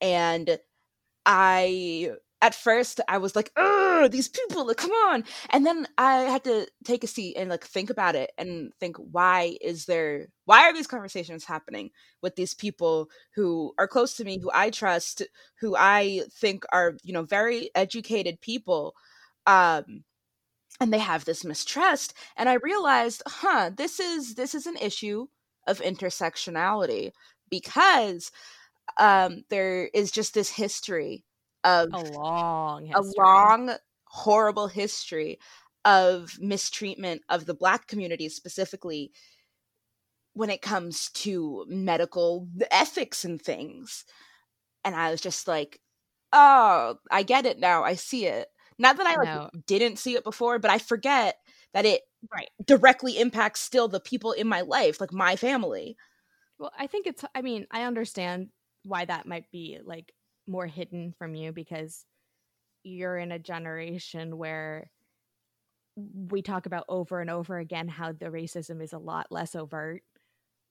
And 0.00 0.58
I 1.26 2.12
at 2.42 2.54
first 2.54 3.00
I 3.08 3.18
was 3.18 3.34
like, 3.34 3.50
oh, 3.56 4.08
these 4.10 4.28
people, 4.28 4.66
like, 4.66 4.76
come 4.76 4.90
on!" 4.92 5.24
And 5.50 5.66
then 5.66 5.86
I 5.98 6.18
had 6.22 6.44
to 6.44 6.66
take 6.84 7.04
a 7.04 7.06
seat 7.08 7.36
and 7.36 7.50
like 7.50 7.64
think 7.64 7.90
about 7.90 8.14
it 8.16 8.30
and 8.38 8.72
think, 8.80 8.96
why 8.98 9.56
is 9.62 9.86
there? 9.86 10.28
Why 10.44 10.62
are 10.64 10.74
these 10.74 10.86
conversations 10.86 11.44
happening 11.44 11.90
with 12.22 12.36
these 12.36 12.54
people 12.54 13.08
who 13.34 13.72
are 13.78 13.88
close 13.88 14.14
to 14.16 14.24
me, 14.24 14.38
who 14.40 14.50
I 14.54 14.70
trust, 14.70 15.22
who 15.60 15.76
I 15.76 16.22
think 16.32 16.64
are 16.72 16.96
you 17.04 17.12
know 17.14 17.22
very 17.24 17.70
educated 17.74 18.40
people? 18.40 18.94
Um, 19.46 20.04
and 20.80 20.92
they 20.92 20.98
have 20.98 21.24
this 21.24 21.44
mistrust 21.44 22.14
and 22.36 22.48
i 22.48 22.54
realized 22.54 23.22
huh 23.26 23.70
this 23.76 24.00
is 24.00 24.34
this 24.34 24.54
is 24.54 24.66
an 24.66 24.76
issue 24.76 25.26
of 25.66 25.80
intersectionality 25.80 27.10
because 27.50 28.30
um 28.98 29.44
there 29.50 29.86
is 29.94 30.10
just 30.10 30.34
this 30.34 30.50
history 30.50 31.24
of 31.64 31.88
A 31.92 32.00
long, 32.00 32.92
a 32.94 33.02
long 33.18 33.76
horrible 34.04 34.68
history 34.68 35.38
of 35.84 36.38
mistreatment 36.40 37.22
of 37.28 37.46
the 37.46 37.54
black 37.54 37.86
community 37.86 38.28
specifically 38.28 39.12
when 40.34 40.50
it 40.50 40.62
comes 40.62 41.10
to 41.10 41.64
medical 41.68 42.48
ethics 42.70 43.24
and 43.24 43.40
things. 43.40 44.04
And 44.84 44.94
i 44.94 45.10
was 45.10 45.20
just 45.20 45.48
like 45.48 45.80
oh 46.32 46.96
i 47.10 47.22
get 47.22 47.46
it 47.46 47.58
now 47.58 47.82
i 47.84 47.94
see 47.94 48.26
it 48.26 48.48
not 48.78 48.96
that 48.96 49.06
i 49.06 49.16
like 49.16 49.26
No. 49.26 49.50
didn't 49.66 49.98
see 49.98 50.14
it 50.14 50.24
before 50.24 50.58
but 50.58 50.70
i 50.70 50.78
forget 50.78 51.36
that 51.74 51.84
it 51.86 52.02
right. 52.32 52.48
directly 52.64 53.18
impacts 53.18 53.60
still 53.60 53.88
the 53.88 54.00
people 54.00 54.32
in 54.32 54.48
my 54.48 54.62
life 54.62 55.00
like 55.00 55.12
my 55.12 55.36
family 55.36 55.96
Well, 56.58 56.72
I 56.78 56.86
think 56.86 57.06
it's. 57.06 57.24
I 57.34 57.42
mean, 57.42 57.66
I 57.70 57.82
understand 57.82 58.48
why 58.84 59.04
that 59.04 59.26
might 59.26 59.50
be 59.50 59.78
like 59.84 60.12
more 60.46 60.66
hidden 60.66 61.12
from 61.18 61.34
you 61.34 61.52
because 61.52 62.04
you're 62.84 63.18
in 63.18 63.32
a 63.32 63.38
generation 63.38 64.38
where 64.38 64.90
we 65.96 66.42
talk 66.42 66.66
about 66.66 66.84
over 66.88 67.20
and 67.20 67.30
over 67.30 67.58
again 67.58 67.88
how 67.88 68.12
the 68.12 68.26
racism 68.26 68.82
is 68.82 68.92
a 68.92 68.98
lot 68.98 69.26
less 69.30 69.54
overt. 69.54 70.02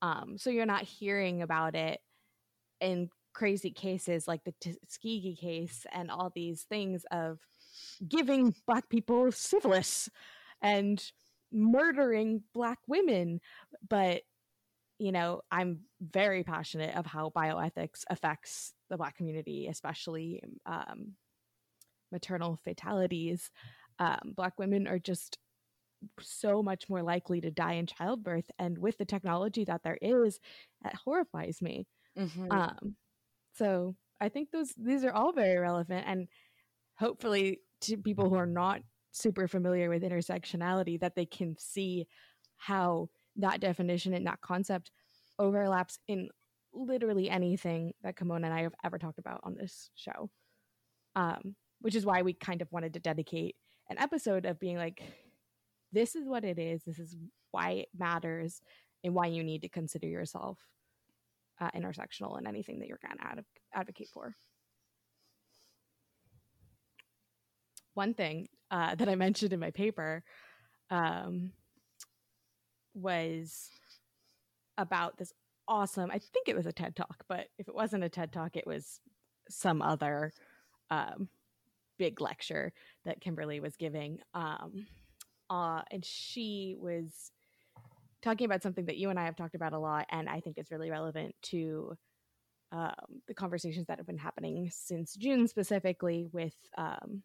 Um, 0.02 0.38
so 0.38 0.50
you're 0.50 0.66
not 0.66 0.84
hearing 0.84 1.42
about 1.42 1.76
it 1.76 2.00
in 2.82 3.10
crazy 3.34 3.72
cases 3.72 4.28
like 4.28 4.44
the 4.44 4.54
Tuskegee 4.62 5.36
case 5.36 5.86
and 5.94 6.12
all 6.12 6.32
these 6.34 6.64
things 6.64 7.06
of 7.12 7.40
giving 8.08 8.54
black 8.68 8.90
people 8.90 9.32
syphilis 9.32 10.10
and 10.62 11.12
murdering 11.52 12.44
black 12.54 12.80
women. 12.88 13.40
But 13.88 14.24
you 14.98 15.12
know, 15.12 15.42
I'm 15.52 15.82
very 16.00 16.44
passionate 16.44 16.96
of 16.96 17.06
how 17.06 17.32
bioethics 17.36 18.04
affects 18.10 18.74
the 18.90 18.98
Black 18.98 19.18
community, 19.18 19.68
especially 19.68 20.42
um, 20.66 21.16
maternal 22.12 22.58
fatalities. 22.64 23.52
Um, 24.00 24.34
black 24.36 24.58
women 24.58 24.88
are 24.88 25.00
just 25.00 25.38
so 26.22 26.62
much 26.62 26.88
more 26.88 27.02
likely 27.04 27.42
to 27.42 27.52
die 27.52 27.74
in 27.74 27.88
childbirth, 27.88 28.50
and 28.58 28.78
with 28.78 28.98
the 28.98 29.06
technology 29.06 29.66
that 29.66 29.84
there 29.84 29.98
is, 30.02 30.40
that 30.82 30.96
horrifies 30.96 31.62
me. 31.62 31.88
Mhm. 32.18 32.52
Um, 32.52 32.96
so 33.54 33.96
I 34.22 34.30
think 34.30 34.52
those 34.52 34.74
these 34.78 35.04
are 35.04 35.12
all 35.12 35.34
very 35.34 35.58
relevant, 35.58 36.06
and 36.08 36.28
hopefully 36.98 37.60
to 37.82 37.98
people 37.98 38.30
who 38.30 38.36
are 38.36 38.46
not 38.46 38.82
super 39.12 39.48
familiar 39.48 39.90
with 39.90 40.04
intersectionality, 40.04 41.00
that 41.00 41.16
they 41.16 41.26
can 41.26 41.56
see 41.58 42.08
how 42.58 43.10
that 43.38 43.60
definition 43.60 44.14
and 44.14 44.28
that 44.28 44.42
concept 44.42 44.92
overlaps 45.40 46.00
in 46.08 46.30
literally 46.74 47.30
anything 47.30 47.94
that 48.04 48.16
Kimona 48.16 48.46
and 48.46 48.54
I 48.54 48.62
have 48.64 48.76
ever 48.84 48.98
talked 48.98 49.20
about 49.20 49.42
on 49.44 49.56
this 49.56 49.90
show. 49.96 50.30
Um, 51.16 51.56
which 51.80 51.96
is 51.96 52.06
why 52.06 52.22
we 52.22 52.34
kind 52.34 52.62
of 52.62 52.72
wanted 52.72 52.94
to 52.94 53.00
dedicate 53.00 53.56
an 53.90 53.98
episode 54.00 54.46
of 54.46 54.60
being 54.60 54.78
like, 54.78 55.02
this 55.92 56.16
is 56.16 56.28
what 56.28 56.44
it 56.44 56.58
is, 56.58 56.84
this 56.84 57.00
is 57.00 57.16
why 57.52 57.72
it 57.72 57.90
matters, 57.98 58.62
and 59.04 59.14
why 59.14 59.28
you 59.28 59.44
need 59.44 59.62
to 59.62 59.70
consider 59.70 60.08
yourself 60.08 60.58
uh, 61.62 61.70
intersectional 61.76 62.40
in 62.40 62.48
anything 62.48 62.80
that 62.80 62.88
you're 62.88 63.00
going 63.06 63.18
to 63.18 63.26
ad- 63.26 63.46
advocate 63.74 64.10
for. 64.12 64.36
One 67.96 68.14
thing 68.14 68.50
uh, 68.70 68.96
that 68.96 69.10
I 69.10 69.16
mentioned 69.16 69.54
in 69.54 69.60
my 69.60 69.72
paper 69.72 70.24
um, 70.92 71.52
was 72.94 73.70
about 74.78 75.18
this 75.18 75.34
awesome, 75.68 76.12
I 76.12 76.20
think 76.20 76.48
it 76.48 76.56
was 76.56 76.66
a 76.66 76.72
TED 76.72 76.96
Talk, 76.96 77.24
but 77.28 77.48
if 77.58 77.68
it 77.68 77.74
wasn't 77.74 78.04
a 78.04 78.10
TED 78.10 78.32
Talk, 78.32 78.56
it 78.56 78.68
was 78.68 79.00
some 79.50 79.82
other 79.82 80.32
um, 80.92 81.30
big 81.98 82.22
lecture 82.22 82.74
that 83.06 83.22
Kimberly 83.22 83.60
was 83.60 83.76
giving. 83.78 84.20
Um, 84.34 84.88
uh, 85.50 85.82
and 85.92 86.04
she 86.04 86.76
was 86.78 87.32
talking 88.22 88.46
about 88.46 88.64
something 88.64 88.86
that 88.86 88.98
you 88.98 89.10
and 89.10 89.20
I 89.20 89.26
have 89.26 89.36
talked 89.36 89.56
about 89.56 89.74
a 89.74 89.80
lot, 89.80 90.08
and 90.10 90.28
I 90.28 90.40
think 90.40 90.58
is 90.58 90.72
really 90.72 90.92
relevant 90.92 91.36
to 91.44 91.96
um, 92.72 93.22
the 93.28 93.34
conversations 93.34 93.88
that 93.88 94.00
have 94.00 94.08
been 94.08 94.18
happening 94.18 94.70
since 94.72 95.16
June, 95.16 95.48
specifically 95.48 96.28
with 96.32 96.56
um, 96.78 97.24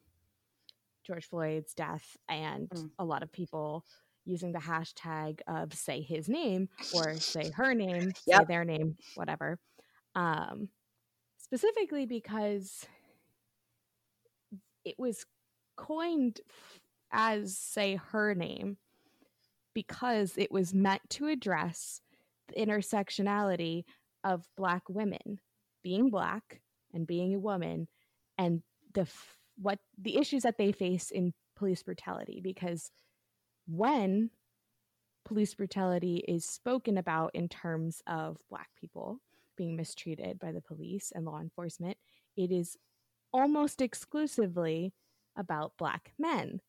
George 1.10 1.26
Floyd's 1.28 1.74
death, 1.74 2.16
and 2.28 2.68
Mm. 2.70 2.90
a 3.00 3.04
lot 3.04 3.24
of 3.24 3.32
people 3.32 3.84
using 4.24 4.52
the 4.52 4.60
hashtag 4.60 5.40
of 5.48 5.74
say 5.74 6.00
his 6.02 6.28
name 6.28 6.68
or 6.94 7.14
say 7.18 7.50
her 7.50 7.74
name, 7.74 8.12
say 8.14 8.44
their 8.46 8.64
name, 8.64 8.96
whatever. 9.14 9.58
Um, 10.14 10.68
specifically 11.38 12.06
because 12.06 12.86
it 14.84 14.94
was 14.98 15.26
coined 15.76 16.40
as 17.10 17.56
say 17.58 17.96
her 17.96 18.34
name 18.34 18.76
because 19.74 20.36
it 20.38 20.52
was 20.52 20.72
meant 20.72 21.02
to 21.10 21.26
address 21.26 22.00
the 22.48 22.54
intersectionality 22.54 23.84
of 24.22 24.46
black 24.56 24.88
women 24.88 25.40
being 25.82 26.10
black 26.10 26.60
and 26.92 27.06
being 27.06 27.34
a 27.34 27.38
woman 27.40 27.88
and 28.38 28.62
the 28.94 29.02
f- 29.02 29.36
what 29.60 29.78
the 30.00 30.16
issues 30.16 30.42
that 30.42 30.58
they 30.58 30.72
face 30.72 31.10
in 31.10 31.32
police 31.56 31.82
brutality 31.82 32.40
because 32.42 32.90
when 33.66 34.30
police 35.24 35.54
brutality 35.54 36.24
is 36.26 36.44
spoken 36.44 36.96
about 36.96 37.30
in 37.34 37.48
terms 37.48 38.02
of 38.06 38.38
black 38.48 38.68
people 38.80 39.20
being 39.56 39.76
mistreated 39.76 40.38
by 40.38 40.50
the 40.50 40.62
police 40.62 41.12
and 41.14 41.26
law 41.26 41.38
enforcement 41.40 41.96
it 42.36 42.50
is 42.50 42.76
almost 43.32 43.80
exclusively 43.80 44.92
about 45.36 45.76
black 45.78 46.12
men. 46.18 46.60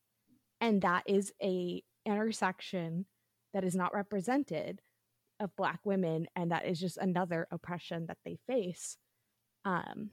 And 0.59 0.81
that 0.81 1.03
is 1.07 1.33
a 1.41 1.83
intersection 2.05 3.05
that 3.53 3.63
is 3.63 3.75
not 3.75 3.93
represented 3.93 4.81
of 5.39 5.55
black 5.55 5.79
women 5.83 6.27
and 6.35 6.51
that 6.51 6.65
is 6.67 6.79
just 6.79 6.97
another 6.97 7.47
oppression 7.51 8.05
that 8.07 8.17
they 8.23 8.37
face. 8.47 8.97
Um 9.65 10.11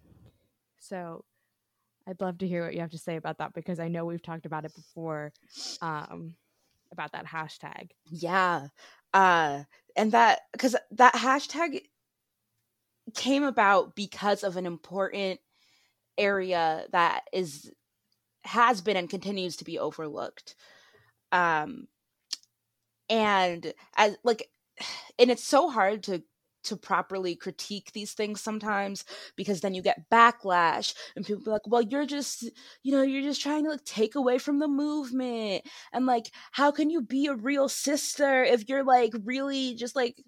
so 0.79 1.25
i'd 2.09 2.21
love 2.21 2.39
to 2.39 2.49
hear 2.49 2.65
what 2.65 2.75
you 2.75 2.81
have 2.81 2.91
to 2.91 2.99
say 2.99 3.17
about 3.17 3.39
that 3.39 3.55
because 3.55 3.79
i 3.79 3.89
know 3.89 4.05
we've 4.05 4.23
talked 4.23 4.47
about 4.47 4.65
it 4.65 4.75
before 4.75 5.33
um 5.81 6.35
about 6.93 7.13
that 7.13 7.27
hashtag. 7.27 7.91
Yeah 8.11 8.69
uh 9.15 9.63
and 9.97 10.13
that 10.13 10.41
because 10.53 10.77
that 10.93 11.15
hashtag 11.15 11.83
came 13.15 13.43
about 13.43 13.95
because 13.95 14.45
of 14.45 14.57
an 14.57 14.67
important 14.67 15.41
area 16.17 16.85
that 16.93 17.23
is 17.33 17.71
has 18.45 18.81
been 18.81 18.97
and 18.97 19.11
continues 19.11 19.57
to 19.57 19.65
be 19.65 19.79
overlooked. 19.79 20.55
Um 21.33 21.89
and 23.09 23.73
as 23.97 24.17
like 24.25 24.49
and 25.19 25.31
it's 25.31 25.45
so 25.45 25.71
hard 25.71 26.03
to 26.05 26.23
to 26.69 26.77
properly 26.77 27.35
critique 27.35 27.91
these 27.93 28.13
things 28.13 28.41
sometimes 28.41 29.05
because 29.37 29.61
then 29.61 29.75
you 29.75 29.83
get 29.83 30.09
backlash 30.11 30.95
and 31.17 31.27
people 31.27 31.43
be 31.43 31.51
like 31.51 31.67
well 31.67 31.83
you're 31.83 32.07
just 32.07 32.51
you 32.83 32.93
know 32.93 33.03
you're 33.03 33.23
just 33.23 33.43
trying 33.43 33.65
to 33.65 33.71
like 33.71 33.85
take 33.85 34.15
away 34.15 34.39
from 34.39 34.59
the 34.59 34.69
movement. 34.69 35.65
And 35.93 36.07
like 36.07 36.31
how 36.53 36.71
can 36.71 36.91
you 36.91 37.03
be 37.03 37.27
a 37.27 37.35
real 37.35 37.69
sister 37.69 38.45
if 38.45 38.69
you're 38.69 38.85
like 38.85 39.13
really 39.25 39.75
just 39.75 39.97
like 39.97 40.23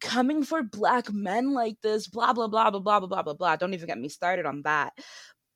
coming 0.00 0.42
for 0.44 0.62
black 0.62 1.12
men 1.12 1.52
like 1.52 1.80
this? 1.82 2.08
Blah 2.08 2.32
blah 2.32 2.48
blah 2.48 2.70
blah 2.70 2.80
blah 2.80 3.00
blah 3.00 3.08
blah 3.08 3.22
blah. 3.22 3.34
Blah 3.34 3.56
don't 3.56 3.74
even 3.74 3.86
get 3.86 3.98
me 3.98 4.08
started 4.08 4.46
on 4.46 4.62
that. 4.62 4.92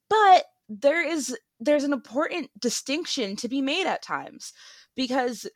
But 0.08 0.44
there 0.68 1.06
is 1.06 1.36
there's 1.60 1.84
an 1.84 1.92
important 1.92 2.50
distinction 2.58 3.36
to 3.36 3.48
be 3.48 3.60
made 3.60 3.86
at 3.86 4.02
times 4.02 4.52
because 4.96 5.46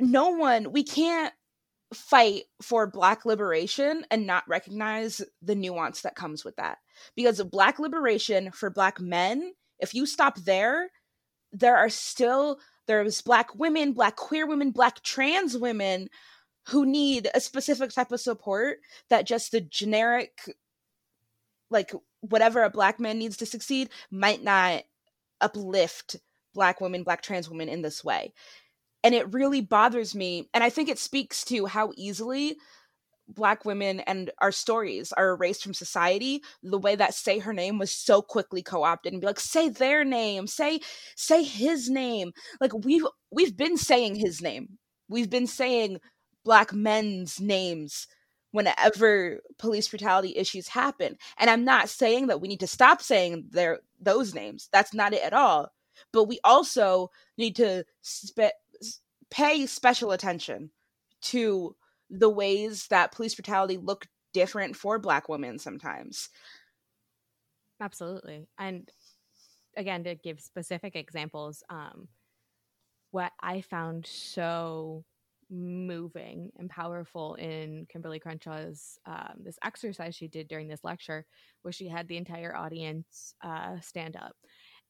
no 0.00 0.30
one 0.30 0.72
we 0.72 0.82
can't 0.82 1.32
fight 1.92 2.44
for 2.62 2.86
black 2.86 3.24
liberation 3.24 4.04
and 4.10 4.26
not 4.26 4.48
recognize 4.48 5.20
the 5.42 5.54
nuance 5.54 6.00
that 6.02 6.16
comes 6.16 6.44
with 6.44 6.56
that. 6.56 6.78
Because 7.14 7.38
of 7.40 7.50
black 7.50 7.78
liberation 7.78 8.50
for 8.50 8.70
black 8.70 9.00
men 9.00 9.52
if 9.78 9.94
you 9.94 10.06
stop 10.06 10.38
there 10.40 10.90
there 11.52 11.76
are 11.76 11.88
still 11.88 12.58
there's 12.86 13.22
black 13.22 13.54
women 13.54 13.92
black 13.92 14.16
queer 14.16 14.46
women 14.46 14.70
black 14.70 15.02
trans 15.02 15.56
women 15.56 16.08
who 16.68 16.86
need 16.86 17.28
a 17.34 17.40
specific 17.40 17.90
type 17.90 18.12
of 18.12 18.20
support 18.20 18.78
that 19.10 19.26
just 19.26 19.52
the 19.52 19.60
generic 19.60 20.32
like 21.70 21.92
whatever 22.20 22.62
a 22.62 22.70
black 22.70 22.98
man 22.98 23.18
needs 23.18 23.36
to 23.36 23.46
succeed 23.46 23.88
might 24.10 24.42
not 24.42 24.82
uplift 25.40 26.16
black 26.54 26.80
women 26.80 27.02
black 27.02 27.22
trans 27.22 27.48
women 27.48 27.68
in 27.68 27.82
this 27.82 28.04
way 28.04 28.32
and 29.04 29.14
it 29.14 29.32
really 29.34 29.62
bothers 29.62 30.14
me 30.16 30.48
and 30.54 30.64
i 30.64 30.70
think 30.70 30.88
it 30.90 30.98
speaks 30.98 31.44
to 31.44 31.66
how 31.66 31.92
easily 31.96 32.56
black 33.28 33.64
women 33.64 34.00
and 34.00 34.30
our 34.38 34.52
stories 34.52 35.12
are 35.12 35.30
erased 35.30 35.62
from 35.62 35.72
society 35.72 36.42
the 36.62 36.78
way 36.78 36.94
that 36.94 37.14
say 37.14 37.38
her 37.38 37.54
name 37.54 37.78
was 37.78 37.90
so 37.90 38.20
quickly 38.20 38.62
co-opted 38.62 39.12
and 39.12 39.20
be 39.20 39.26
like 39.26 39.40
say 39.40 39.68
their 39.68 40.04
name 40.04 40.46
say 40.46 40.78
say 41.16 41.42
his 41.42 41.88
name. 41.88 42.32
Like 42.60 42.72
we've 42.84 43.06
we've 43.30 43.56
been 43.56 43.76
saying 43.78 44.16
his 44.16 44.42
name. 44.42 44.78
We've 45.08 45.30
been 45.30 45.46
saying 45.46 46.00
black 46.44 46.72
men's 46.74 47.40
names 47.40 48.06
whenever 48.52 49.40
police 49.58 49.88
brutality 49.88 50.34
issues 50.36 50.68
happen. 50.68 51.16
And 51.38 51.48
i'm 51.50 51.64
not 51.64 51.88
saying 51.88 52.26
that 52.28 52.40
we 52.40 52.48
need 52.48 52.60
to 52.60 52.66
stop 52.66 53.00
saying 53.02 53.46
their 53.50 53.80
those 54.00 54.34
names. 54.34 54.68
That's 54.72 54.92
not 54.94 55.14
it 55.14 55.22
at 55.22 55.32
all. 55.32 55.72
But 56.12 56.24
we 56.24 56.40
also 56.44 57.10
need 57.38 57.56
to 57.56 57.84
spe- 58.02 58.52
pay 59.34 59.66
special 59.66 60.12
attention 60.12 60.70
to 61.20 61.74
the 62.08 62.30
ways 62.30 62.86
that 62.88 63.12
police 63.12 63.34
brutality 63.34 63.76
look 63.76 64.06
different 64.32 64.76
for 64.76 64.98
black 64.98 65.28
women 65.28 65.58
sometimes. 65.58 66.28
Absolutely. 67.80 68.46
And 68.58 68.90
again 69.76 70.04
to 70.04 70.14
give 70.14 70.40
specific 70.40 70.96
examples 70.96 71.62
um 71.68 72.08
what 73.10 73.32
i 73.40 73.60
found 73.60 74.06
so 74.06 75.04
moving 75.50 76.50
and 76.58 76.70
powerful 76.70 77.34
in 77.34 77.86
kimberly 77.88 78.18
crenshaw's 78.18 78.98
um, 79.06 79.34
this 79.42 79.58
exercise 79.62 80.14
she 80.14 80.26
did 80.26 80.48
during 80.48 80.68
this 80.68 80.82
lecture 80.82 81.24
where 81.62 81.72
she 81.72 81.86
had 81.86 82.08
the 82.08 82.16
entire 82.16 82.56
audience 82.56 83.34
uh, 83.42 83.78
stand 83.80 84.16
up. 84.16 84.34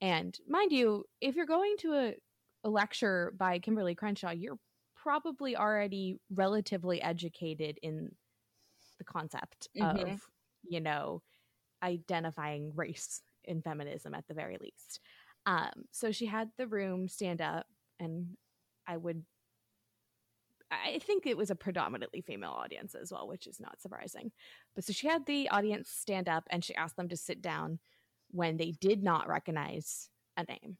And 0.00 0.38
mind 0.48 0.72
you 0.72 1.04
if 1.20 1.34
you're 1.34 1.44
going 1.44 1.74
to 1.80 1.94
a 1.94 2.14
a 2.64 2.70
lecture 2.70 3.32
by 3.36 3.58
Kimberly 3.58 3.94
Crenshaw, 3.94 4.30
you're 4.30 4.58
probably 4.96 5.56
already 5.56 6.16
relatively 6.30 7.00
educated 7.00 7.78
in 7.82 8.10
the 8.98 9.04
concept 9.04 9.68
mm-hmm. 9.78 10.12
of, 10.12 10.20
you 10.62 10.80
know, 10.80 11.22
identifying 11.82 12.72
race 12.74 13.20
in 13.44 13.60
feminism 13.60 14.14
at 14.14 14.26
the 14.28 14.34
very 14.34 14.56
least. 14.60 15.00
Um, 15.46 15.84
so 15.92 16.10
she 16.10 16.26
had 16.26 16.48
the 16.56 16.66
room 16.66 17.06
stand 17.06 17.42
up, 17.42 17.66
and 18.00 18.28
I 18.86 18.96
would, 18.96 19.22
I 20.70 20.98
think 21.00 21.26
it 21.26 21.36
was 21.36 21.50
a 21.50 21.54
predominantly 21.54 22.22
female 22.22 22.52
audience 22.52 22.94
as 22.94 23.12
well, 23.12 23.28
which 23.28 23.46
is 23.46 23.60
not 23.60 23.82
surprising. 23.82 24.32
But 24.74 24.84
so 24.84 24.94
she 24.94 25.06
had 25.06 25.26
the 25.26 25.50
audience 25.50 25.90
stand 25.90 26.28
up 26.28 26.44
and 26.50 26.64
she 26.64 26.74
asked 26.74 26.96
them 26.96 27.08
to 27.10 27.16
sit 27.16 27.42
down 27.42 27.78
when 28.30 28.56
they 28.56 28.72
did 28.72 29.02
not 29.02 29.28
recognize 29.28 30.08
a 30.36 30.44
name. 30.44 30.78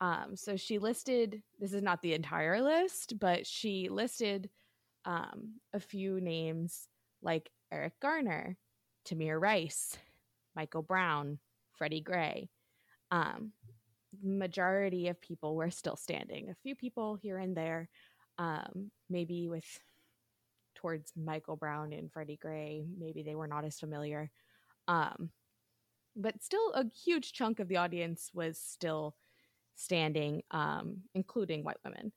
Um, 0.00 0.34
so 0.34 0.56
she 0.56 0.78
listed, 0.78 1.42
this 1.58 1.72
is 1.72 1.82
not 1.82 2.00
the 2.00 2.14
entire 2.14 2.62
list, 2.62 3.18
but 3.18 3.46
she 3.46 3.88
listed 3.90 4.48
um, 5.04 5.60
a 5.74 5.80
few 5.80 6.20
names 6.20 6.88
like 7.22 7.50
Eric 7.70 7.94
Garner, 8.00 8.56
Tamir 9.06 9.40
Rice, 9.40 9.96
Michael 10.56 10.82
Brown, 10.82 11.38
Freddie 11.76 12.00
Gray. 12.00 12.48
Um, 13.10 13.52
majority 14.22 15.08
of 15.08 15.20
people 15.20 15.54
were 15.54 15.70
still 15.70 15.96
standing. 15.96 16.50
A 16.50 16.56
few 16.62 16.74
people 16.74 17.16
here 17.16 17.38
and 17.38 17.56
there, 17.56 17.88
um, 18.38 18.90
maybe 19.08 19.48
with 19.48 19.66
towards 20.74 21.12
Michael 21.16 21.56
Brown 21.56 21.92
and 21.92 22.10
Freddie 22.10 22.38
Gray, 22.40 22.84
maybe 22.98 23.22
they 23.22 23.34
were 23.34 23.46
not 23.46 23.64
as 23.64 23.78
familiar. 23.78 24.30
Um, 24.88 25.30
but 26.16 26.42
still, 26.42 26.72
a 26.72 26.86
huge 27.04 27.32
chunk 27.32 27.60
of 27.60 27.68
the 27.68 27.76
audience 27.76 28.30
was 28.34 28.58
still 28.58 29.14
standing, 29.80 30.42
um, 30.50 30.98
including 31.14 31.64
white 31.64 31.78
women. 31.84 32.12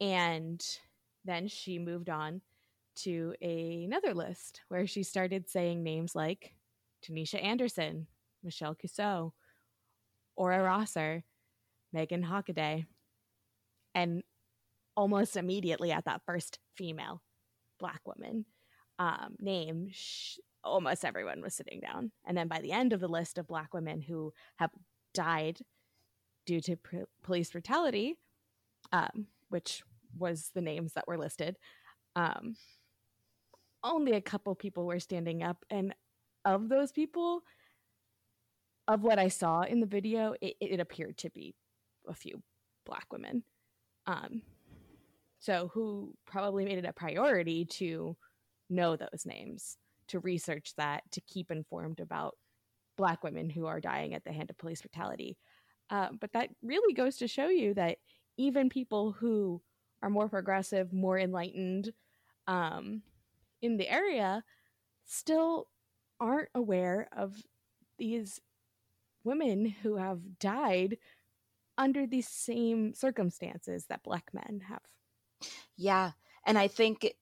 And 0.00 0.64
then 1.24 1.46
she 1.46 1.78
moved 1.78 2.08
on 2.08 2.40
to 2.96 3.34
a, 3.42 3.84
another 3.84 4.14
list 4.14 4.62
where 4.68 4.86
she 4.86 5.02
started 5.02 5.48
saying 5.48 5.82
names 5.82 6.14
like 6.14 6.54
Tanisha 7.04 7.42
Anderson, 7.42 8.06
Michelle 8.42 8.74
Cusseaux, 8.74 9.34
Aura 10.36 10.62
Rosser, 10.62 11.22
Meagan 11.92 12.24
Hockaday. 12.24 12.86
And 13.94 14.22
almost 14.96 15.36
immediately 15.36 15.92
at 15.92 16.06
that 16.06 16.22
first 16.24 16.58
female 16.76 17.20
black 17.78 18.00
woman 18.06 18.46
um, 18.98 19.34
name, 19.38 19.90
almost 20.62 21.04
everyone 21.04 21.42
was 21.42 21.54
sitting 21.54 21.80
down. 21.80 22.10
And 22.26 22.36
then 22.36 22.48
by 22.48 22.60
the 22.60 22.72
end 22.72 22.92
of 22.92 23.00
the 23.00 23.08
list 23.08 23.36
of 23.36 23.46
black 23.46 23.74
women 23.74 24.00
who 24.00 24.32
have 24.56 24.70
died 25.12 25.58
due 26.46 26.60
to 26.60 26.76
pr- 26.76 26.96
police 27.22 27.50
brutality, 27.50 28.16
um, 28.92 29.26
which 29.48 29.82
was 30.16 30.50
the 30.54 30.60
names 30.60 30.92
that 30.94 31.06
were 31.06 31.18
listed, 31.18 31.56
um, 32.16 32.54
only 33.82 34.12
a 34.12 34.20
couple 34.20 34.54
people 34.54 34.86
were 34.86 35.00
standing 35.00 35.42
up. 35.42 35.64
And 35.70 35.94
of 36.44 36.68
those 36.68 36.92
people, 36.92 37.42
of 38.88 39.02
what 39.02 39.18
I 39.18 39.28
saw 39.28 39.62
in 39.62 39.80
the 39.80 39.86
video, 39.86 40.34
it, 40.40 40.56
it 40.60 40.80
appeared 40.80 41.18
to 41.18 41.30
be 41.30 41.54
a 42.08 42.14
few 42.14 42.42
black 42.86 43.06
women. 43.12 43.44
Um, 44.06 44.42
so, 45.38 45.70
who 45.74 46.14
probably 46.26 46.64
made 46.64 46.78
it 46.78 46.86
a 46.86 46.92
priority 46.92 47.64
to 47.66 48.16
know 48.70 48.96
those 48.96 49.26
names, 49.26 49.76
to 50.08 50.20
research 50.20 50.72
that, 50.76 51.02
to 51.12 51.20
keep 51.22 51.50
informed 51.50 52.00
about 52.00 52.36
black 52.96 53.22
women 53.22 53.50
who 53.50 53.66
are 53.66 53.80
dying 53.80 54.14
at 54.14 54.24
the 54.24 54.32
hand 54.32 54.50
of 54.50 54.58
police 54.58 54.80
brutality. 54.80 55.36
Uh, 55.90 56.08
but 56.18 56.32
that 56.32 56.50
really 56.62 56.94
goes 56.94 57.16
to 57.18 57.28
show 57.28 57.48
you 57.48 57.74
that 57.74 57.98
even 58.36 58.68
people 58.68 59.12
who 59.12 59.60
are 60.02 60.10
more 60.10 60.28
progressive, 60.28 60.92
more 60.92 61.18
enlightened 61.18 61.92
um, 62.46 63.02
in 63.62 63.76
the 63.76 63.88
area 63.88 64.42
still 65.06 65.68
aren't 66.20 66.48
aware 66.54 67.08
of 67.16 67.42
these 67.98 68.40
women 69.24 69.66
who 69.82 69.96
have 69.96 70.38
died 70.38 70.98
under 71.76 72.06
these 72.06 72.28
same 72.28 72.94
circumstances 72.94 73.86
that 73.86 74.02
black 74.02 74.30
men 74.32 74.62
have. 74.68 74.82
Yeah. 75.76 76.12
And 76.46 76.58
I 76.58 76.68
think 76.68 77.14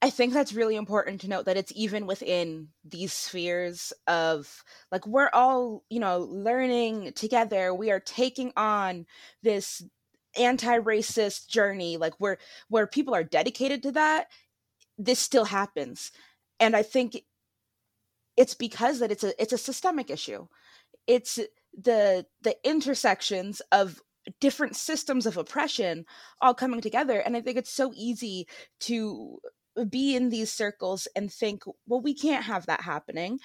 I 0.00 0.10
think 0.10 0.32
that's 0.32 0.52
really 0.52 0.76
important 0.76 1.20
to 1.22 1.28
note 1.28 1.46
that 1.46 1.56
it's 1.56 1.72
even 1.74 2.06
within 2.06 2.68
these 2.84 3.12
spheres 3.12 3.92
of 4.06 4.62
like 4.92 5.06
we're 5.06 5.30
all, 5.32 5.82
you 5.90 5.98
know, 5.98 6.20
learning 6.20 7.12
together. 7.14 7.74
We 7.74 7.90
are 7.90 7.98
taking 8.00 8.52
on 8.56 9.06
this 9.42 9.82
anti-racist 10.36 11.48
journey 11.48 11.96
like 11.96 12.14
where 12.18 12.38
where 12.68 12.86
people 12.86 13.14
are 13.14 13.24
dedicated 13.24 13.82
to 13.82 13.92
that 13.92 14.28
this 14.98 15.18
still 15.18 15.46
happens 15.46 16.12
and 16.60 16.76
i 16.76 16.82
think 16.82 17.24
it's 18.36 18.54
because 18.54 19.00
that 19.00 19.10
it's 19.10 19.24
a 19.24 19.42
it's 19.42 19.52
a 19.52 19.58
systemic 19.58 20.10
issue 20.10 20.46
it's 21.06 21.40
the 21.76 22.24
the 22.42 22.56
intersections 22.62 23.62
of 23.72 24.00
different 24.40 24.76
systems 24.76 25.24
of 25.24 25.36
oppression 25.36 26.04
all 26.40 26.54
coming 26.54 26.80
together 26.80 27.18
and 27.20 27.36
i 27.36 27.40
think 27.40 27.56
it's 27.56 27.72
so 27.72 27.92
easy 27.96 28.46
to 28.80 29.38
be 29.84 30.14
in 30.16 30.28
these 30.28 30.52
circles 30.52 31.08
and 31.14 31.32
think 31.32 31.62
well 31.86 32.00
we 32.00 32.14
can't 32.14 32.44
have 32.44 32.66
that 32.66 32.82
happening. 32.82 33.38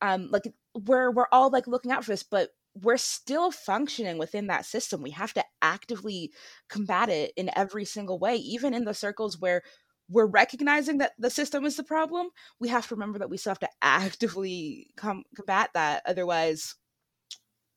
Um 0.00 0.28
like 0.30 0.52
we're 0.74 1.10
we're 1.10 1.28
all 1.32 1.50
like 1.50 1.66
looking 1.66 1.90
out 1.90 2.04
for 2.04 2.12
this 2.12 2.22
but 2.22 2.50
we're 2.74 2.96
still 2.96 3.50
functioning 3.50 4.16
within 4.18 4.46
that 4.46 4.64
system. 4.64 5.02
We 5.02 5.10
have 5.10 5.34
to 5.34 5.44
actively 5.60 6.30
combat 6.68 7.08
it 7.08 7.32
in 7.36 7.50
every 7.56 7.84
single 7.84 8.18
way 8.18 8.36
even 8.36 8.74
in 8.74 8.84
the 8.84 8.94
circles 8.94 9.38
where 9.40 9.62
we're 10.08 10.26
recognizing 10.26 10.98
that 10.98 11.12
the 11.18 11.30
system 11.30 11.64
is 11.64 11.76
the 11.76 11.84
problem. 11.84 12.28
We 12.58 12.68
have 12.68 12.88
to 12.88 12.94
remember 12.94 13.20
that 13.20 13.30
we 13.30 13.36
still 13.36 13.50
have 13.50 13.60
to 13.60 13.68
actively 13.82 14.88
com- 14.96 15.24
combat 15.36 15.70
that. 15.74 16.02
Otherwise 16.06 16.74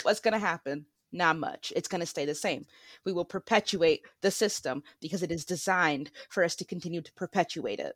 what's 0.03 0.19
going 0.19 0.33
to 0.33 0.39
happen 0.39 0.85
not 1.13 1.37
much. 1.37 1.71
It's 1.75 1.87
going 1.87 2.01
to 2.01 2.07
stay 2.07 2.25
the 2.25 2.35
same. 2.35 2.65
We 3.05 3.13
will 3.13 3.25
perpetuate 3.25 4.01
the 4.21 4.31
system 4.31 4.83
because 4.99 5.23
it 5.23 5.31
is 5.31 5.45
designed 5.45 6.11
for 6.29 6.43
us 6.43 6.55
to 6.55 6.65
continue 6.65 7.01
to 7.01 7.13
perpetuate 7.13 7.79
it. 7.79 7.95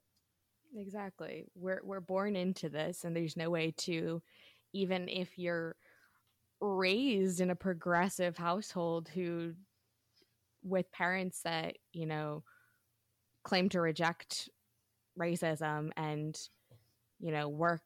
Exactly. 0.75 1.45
We're 1.55 1.81
we're 1.83 1.99
born 1.99 2.35
into 2.35 2.69
this 2.69 3.03
and 3.03 3.15
there's 3.15 3.37
no 3.37 3.49
way 3.49 3.73
to 3.77 4.21
even 4.73 5.09
if 5.09 5.37
you're 5.37 5.75
raised 6.59 7.39
in 7.41 7.49
a 7.49 7.55
progressive 7.55 8.37
household 8.37 9.09
who 9.09 9.53
with 10.63 10.91
parents 10.91 11.41
that, 11.43 11.77
you 11.93 12.05
know, 12.05 12.43
claim 13.43 13.69
to 13.69 13.79
reject 13.81 14.49
racism 15.17 15.89
and 15.95 16.37
you 17.19 17.31
know, 17.31 17.49
work 17.49 17.81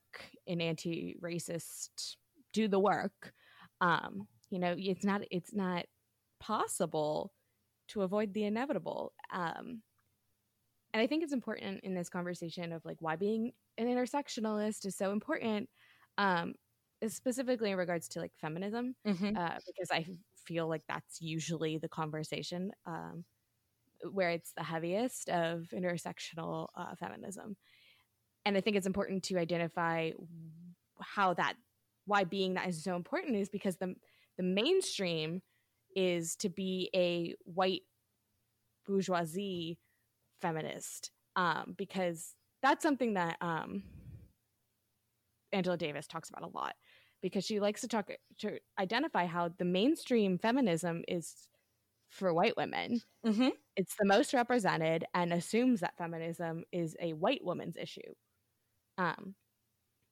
in 0.45 0.59
anti-racist 0.59 2.17
do 2.51 2.67
the 2.67 2.79
work 2.79 3.33
um 3.79 4.27
you 4.51 4.59
know 4.59 4.75
it's 4.77 5.03
not 5.03 5.21
it's 5.31 5.53
not 5.53 5.85
possible 6.39 7.31
to 7.87 8.01
avoid 8.01 8.33
the 8.33 8.43
inevitable 8.43 9.13
um 9.33 9.81
and 10.93 11.01
i 11.01 11.07
think 11.07 11.23
it's 11.23 11.33
important 11.33 11.79
in 11.83 11.95
this 11.95 12.09
conversation 12.09 12.71
of 12.71 12.83
like 12.85 12.97
why 12.99 13.15
being 13.15 13.51
an 13.77 13.87
intersectionalist 13.87 14.85
is 14.85 14.95
so 14.95 15.11
important 15.11 15.67
um 16.17 16.53
specifically 17.07 17.71
in 17.71 17.77
regards 17.77 18.07
to 18.07 18.19
like 18.19 18.31
feminism 18.39 18.93
mm-hmm. 19.07 19.35
uh, 19.35 19.57
because 19.65 19.89
i 19.91 20.05
feel 20.45 20.67
like 20.67 20.83
that's 20.87 21.21
usually 21.21 21.77
the 21.77 21.89
conversation 21.89 22.71
um 22.85 23.23
where 24.11 24.31
it's 24.31 24.51
the 24.57 24.63
heaviest 24.63 25.29
of 25.29 25.67
intersectional 25.73 26.67
uh, 26.75 26.93
feminism 26.99 27.55
and 28.45 28.57
i 28.57 28.61
think 28.61 28.75
it's 28.75 28.87
important 28.87 29.23
to 29.23 29.37
identify 29.37 30.11
how 30.99 31.33
that 31.33 31.53
why 32.05 32.23
being 32.23 32.55
that 32.55 32.67
is 32.67 32.83
so 32.83 32.95
important 32.95 33.35
is 33.35 33.49
because 33.49 33.77
the 33.77 33.95
the 34.37 34.43
mainstream 34.43 35.41
is 35.95 36.35
to 36.37 36.49
be 36.49 36.89
a 36.95 37.35
white 37.43 37.81
bourgeoisie 38.85 39.77
feminist 40.41 41.11
um, 41.35 41.75
because 41.77 42.35
that's 42.61 42.83
something 42.83 43.15
that 43.15 43.37
um, 43.41 43.83
Angela 45.51 45.77
Davis 45.77 46.07
talks 46.07 46.29
about 46.29 46.43
a 46.43 46.57
lot 46.57 46.73
because 47.21 47.45
she 47.45 47.59
likes 47.59 47.81
to 47.81 47.87
talk 47.87 48.09
to 48.39 48.57
identify 48.79 49.25
how 49.25 49.49
the 49.57 49.65
mainstream 49.65 50.37
feminism 50.37 51.03
is 51.07 51.47
for 52.09 52.33
white 52.33 52.57
women. 52.57 53.01
Mm-hmm. 53.25 53.49
It's 53.75 53.95
the 53.97 54.05
most 54.05 54.33
represented 54.33 55.05
and 55.13 55.31
assumes 55.31 55.79
that 55.79 55.97
feminism 55.97 56.63
is 56.71 56.95
a 56.99 57.13
white 57.13 57.43
woman's 57.43 57.77
issue, 57.77 58.13
um, 58.97 59.35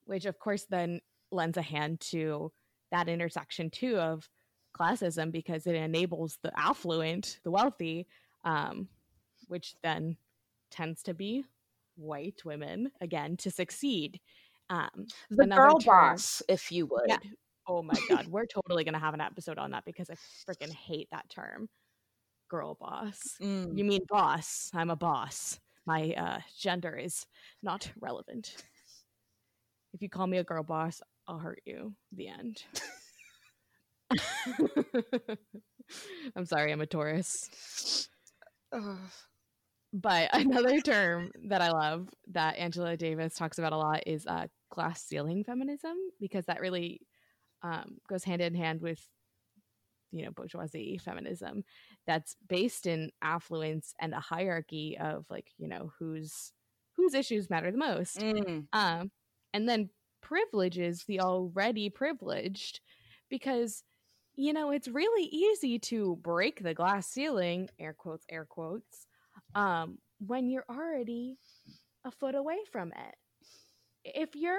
which 0.05 0.25
of 0.25 0.39
course 0.39 0.65
then 0.69 1.01
lends 1.31 1.57
a 1.57 1.61
hand 1.61 1.99
to 1.99 2.51
that 2.91 3.09
intersection 3.09 3.69
too 3.69 3.97
of 3.97 4.29
classism 4.77 5.31
because 5.31 5.67
it 5.67 5.75
enables 5.75 6.37
the 6.41 6.51
affluent, 6.57 7.39
the 7.43 7.51
wealthy, 7.51 8.07
um, 8.43 8.87
which 9.47 9.75
then 9.83 10.17
tends 10.71 11.03
to 11.03 11.13
be 11.13 11.43
white 11.95 12.41
women 12.45 12.91
again 13.01 13.37
to 13.37 13.51
succeed. 13.51 14.19
Um, 14.69 15.07
the 15.29 15.47
girl 15.47 15.79
term, 15.79 16.11
boss, 16.11 16.41
if 16.47 16.71
you 16.71 16.85
would. 16.85 17.07
Yeah. 17.07 17.17
Oh 17.67 17.81
my 17.81 17.95
god, 18.07 18.27
we're 18.29 18.45
totally 18.45 18.83
gonna 18.83 18.99
have 18.99 19.13
an 19.13 19.21
episode 19.21 19.57
on 19.57 19.71
that 19.71 19.85
because 19.85 20.09
I 20.09 20.15
freaking 20.49 20.71
hate 20.71 21.09
that 21.11 21.29
term, 21.29 21.69
girl 22.49 22.77
boss. 22.79 23.35
Mm. 23.41 23.77
You 23.77 23.83
mean 23.83 24.01
boss? 24.07 24.69
I'm 24.73 24.89
a 24.89 24.95
boss. 24.95 25.59
My 25.85 26.13
uh, 26.13 26.39
gender 26.57 26.95
is 26.95 27.25
not 27.63 27.91
relevant. 27.99 28.63
If 29.93 30.03
you 30.03 30.09
call 30.09 30.27
me 30.27 30.37
a 30.37 30.43
girl 30.43 30.61
boss, 30.61 31.01
I'll 31.29 31.37
hurt 31.37 31.61
you. 31.65 31.93
The 32.11 32.27
end. 32.29 32.63
I'm 36.35 36.45
sorry, 36.45 36.71
I'm 36.71 36.81
a 36.81 36.87
Taurus. 36.87 38.09
But 39.93 40.29
another 40.33 40.81
term 40.81 41.31
that 41.47 41.61
I 41.61 41.69
love 41.69 42.09
that 42.31 42.57
Angela 42.57 42.97
Davis 42.97 43.35
talks 43.35 43.59
about 43.59 43.73
a 43.73 43.77
lot 43.77 44.03
is 44.07 44.25
uh, 44.25 44.47
glass 44.71 45.03
ceiling 45.03 45.43
feminism 45.43 45.95
because 46.19 46.45
that 46.45 46.61
really 46.61 47.01
um, 47.61 47.97
goes 48.09 48.23
hand 48.23 48.41
in 48.41 48.55
hand 48.55 48.81
with 48.81 48.99
you 50.11 50.25
know 50.25 50.31
bourgeoisie 50.31 50.97
feminism 50.97 51.63
that's 52.07 52.35
based 52.47 52.87
in 52.87 53.11
affluence 53.21 53.93
and 54.01 54.13
a 54.13 54.19
hierarchy 54.19 54.97
of 54.99 55.23
like 55.29 55.51
you 55.59 55.67
know 55.67 55.91
whose 55.99 56.51
whose 56.97 57.13
issues 57.13 57.51
matter 57.51 57.71
the 57.71 57.77
most 57.77 58.17
mm. 58.17 58.65
um, 58.73 59.11
and 59.53 59.69
then 59.69 59.87
privileges 60.21 61.03
the 61.07 61.19
already 61.19 61.89
privileged 61.89 62.79
because 63.29 63.83
you 64.35 64.53
know 64.53 64.71
it's 64.71 64.87
really 64.87 65.25
easy 65.25 65.79
to 65.79 66.17
break 66.21 66.61
the 66.63 66.73
glass 66.73 67.07
ceiling 67.07 67.69
air 67.79 67.93
quotes 67.97 68.25
air 68.29 68.45
quotes 68.45 69.07
um 69.55 69.97
when 70.25 70.49
you're 70.49 70.65
already 70.69 71.37
a 72.05 72.11
foot 72.11 72.35
away 72.35 72.57
from 72.71 72.89
it. 72.91 73.15
If 74.05 74.35
you're 74.35 74.57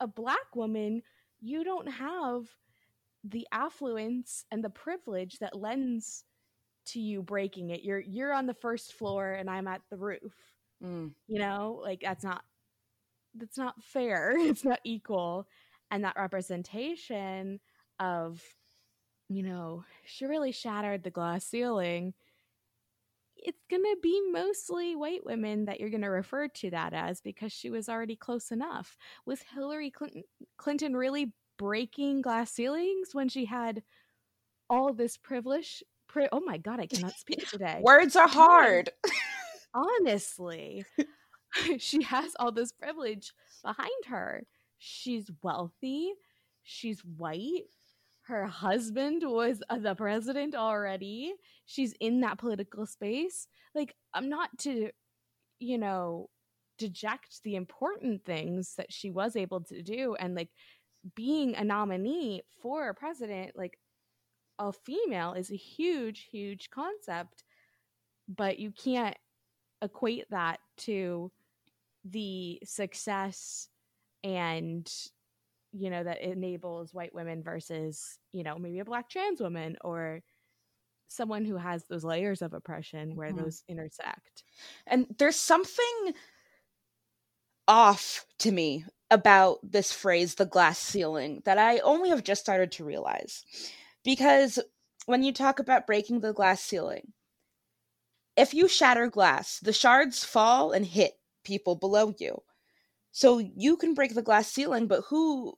a 0.00 0.06
black 0.06 0.54
woman 0.54 1.02
you 1.40 1.62
don't 1.62 1.88
have 1.88 2.46
the 3.24 3.46
affluence 3.52 4.44
and 4.50 4.62
the 4.62 4.70
privilege 4.70 5.38
that 5.38 5.58
lends 5.58 6.24
to 6.86 7.00
you 7.00 7.22
breaking 7.22 7.70
it. 7.70 7.82
You're 7.82 8.00
you're 8.00 8.32
on 8.32 8.46
the 8.46 8.54
first 8.54 8.92
floor 8.94 9.32
and 9.32 9.48
i'm 9.48 9.66
at 9.68 9.82
the 9.90 9.96
roof. 9.96 10.34
Mm. 10.82 11.12
you 11.28 11.38
know 11.38 11.80
like 11.82 12.00
that's 12.00 12.24
not 12.24 12.42
that's 13.34 13.58
not 13.58 13.82
fair 13.82 14.34
it's 14.36 14.64
not 14.64 14.80
equal. 14.84 15.46
And 15.90 16.04
that 16.04 16.16
representation 16.16 17.60
of 18.00 18.42
you 19.28 19.42
know 19.42 19.84
she 20.04 20.26
really 20.26 20.52
shattered 20.52 21.02
the 21.02 21.10
glass 21.10 21.44
ceiling 21.44 22.14
it's 23.36 23.64
going 23.70 23.82
to 23.82 23.96
be 24.02 24.20
mostly 24.32 24.96
white 24.96 25.24
women 25.24 25.66
that 25.66 25.78
you're 25.78 25.90
going 25.90 26.02
to 26.02 26.08
refer 26.08 26.48
to 26.48 26.70
that 26.70 26.94
as 26.94 27.20
because 27.20 27.52
she 27.52 27.68
was 27.68 27.88
already 27.88 28.16
close 28.16 28.50
enough. 28.50 28.96
Was 29.26 29.42
hillary 29.54 29.90
clinton, 29.90 30.22
clinton 30.56 30.96
really 30.96 31.32
breaking 31.58 32.22
glass 32.22 32.50
ceilings 32.50 33.10
when 33.12 33.28
she 33.28 33.44
had 33.44 33.82
all 34.70 34.92
this 34.92 35.16
privilege 35.16 35.84
pri- 36.08 36.28
oh 36.32 36.40
my 36.40 36.56
god 36.56 36.80
i 36.80 36.86
cannot 36.86 37.12
speak 37.12 37.46
today. 37.50 37.80
Words 37.82 38.16
are 38.16 38.28
hard. 38.28 38.90
honestly 39.74 40.84
she 41.78 42.02
has 42.02 42.32
all 42.38 42.52
this 42.52 42.72
privilege 42.72 43.32
behind 43.62 43.90
her. 44.06 44.44
She's 44.78 45.30
wealthy, 45.42 46.12
she's 46.62 47.00
white. 47.00 47.64
Her 48.22 48.46
husband 48.46 49.22
was 49.24 49.62
uh, 49.68 49.78
the 49.78 49.94
president 49.94 50.54
already. 50.54 51.34
She's 51.66 51.92
in 52.00 52.20
that 52.22 52.38
political 52.38 52.86
space. 52.86 53.48
Like, 53.74 53.94
I'm 54.14 54.30
not 54.30 54.48
to, 54.60 54.90
you 55.58 55.76
know, 55.76 56.30
deject 56.78 57.42
the 57.42 57.54
important 57.54 58.24
things 58.24 58.74
that 58.76 58.90
she 58.90 59.10
was 59.10 59.36
able 59.36 59.60
to 59.64 59.82
do. 59.82 60.16
And 60.18 60.34
like 60.34 60.48
being 61.14 61.54
a 61.54 61.64
nominee 61.64 62.42
for 62.62 62.88
a 62.88 62.94
president, 62.94 63.52
like 63.56 63.78
a 64.58 64.72
female, 64.72 65.34
is 65.34 65.50
a 65.50 65.56
huge, 65.56 66.26
huge 66.30 66.70
concept. 66.70 67.44
But 68.26 68.58
you 68.58 68.70
can't 68.70 69.16
equate 69.82 70.24
that 70.30 70.60
to 70.78 71.30
the 72.04 72.60
success 72.64 73.68
and 74.22 74.90
you 75.72 75.90
know 75.90 76.04
that 76.04 76.20
enables 76.22 76.94
white 76.94 77.14
women 77.14 77.42
versus 77.42 78.18
you 78.32 78.42
know 78.42 78.58
maybe 78.58 78.78
a 78.78 78.84
black 78.84 79.08
trans 79.08 79.40
woman 79.40 79.76
or 79.82 80.20
someone 81.08 81.44
who 81.44 81.56
has 81.56 81.84
those 81.84 82.04
layers 82.04 82.42
of 82.42 82.52
oppression 82.52 83.16
where 83.16 83.28
mm-hmm. 83.28 83.44
those 83.44 83.62
intersect 83.68 84.44
and 84.86 85.06
there's 85.18 85.36
something 85.36 86.12
off 87.66 88.26
to 88.38 88.52
me 88.52 88.84
about 89.10 89.58
this 89.62 89.92
phrase 89.92 90.34
the 90.34 90.44
glass 90.44 90.78
ceiling 90.78 91.40
that 91.44 91.58
i 91.58 91.78
only 91.80 92.10
have 92.10 92.22
just 92.22 92.40
started 92.40 92.70
to 92.70 92.84
realize 92.84 93.44
because 94.04 94.58
when 95.06 95.22
you 95.22 95.32
talk 95.32 95.58
about 95.58 95.86
breaking 95.86 96.20
the 96.20 96.32
glass 96.32 96.62
ceiling, 96.62 97.12
if 98.36 98.54
you 98.54 98.68
shatter 98.68 99.08
glass, 99.08 99.60
the 99.60 99.72
shards 99.72 100.24
fall 100.24 100.72
and 100.72 100.86
hit 100.86 101.14
people 101.44 101.76
below 101.76 102.14
you. 102.18 102.42
So 103.12 103.38
you 103.38 103.76
can 103.76 103.94
break 103.94 104.14
the 104.14 104.22
glass 104.22 104.48
ceiling, 104.50 104.86
but 104.86 105.02
who 105.08 105.54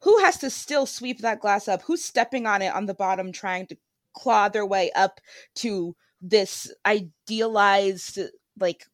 who 0.00 0.18
has 0.20 0.38
to 0.38 0.50
still 0.50 0.86
sweep 0.86 1.20
that 1.20 1.40
glass 1.40 1.68
up? 1.68 1.82
Who's 1.82 2.04
stepping 2.04 2.46
on 2.46 2.62
it 2.62 2.74
on 2.74 2.86
the 2.86 2.94
bottom 2.94 3.32
trying 3.32 3.66
to 3.68 3.76
claw 4.14 4.48
their 4.48 4.66
way 4.66 4.90
up 4.92 5.20
to 5.56 5.96
this 6.20 6.72
idealized 6.86 8.18
like 8.58 8.86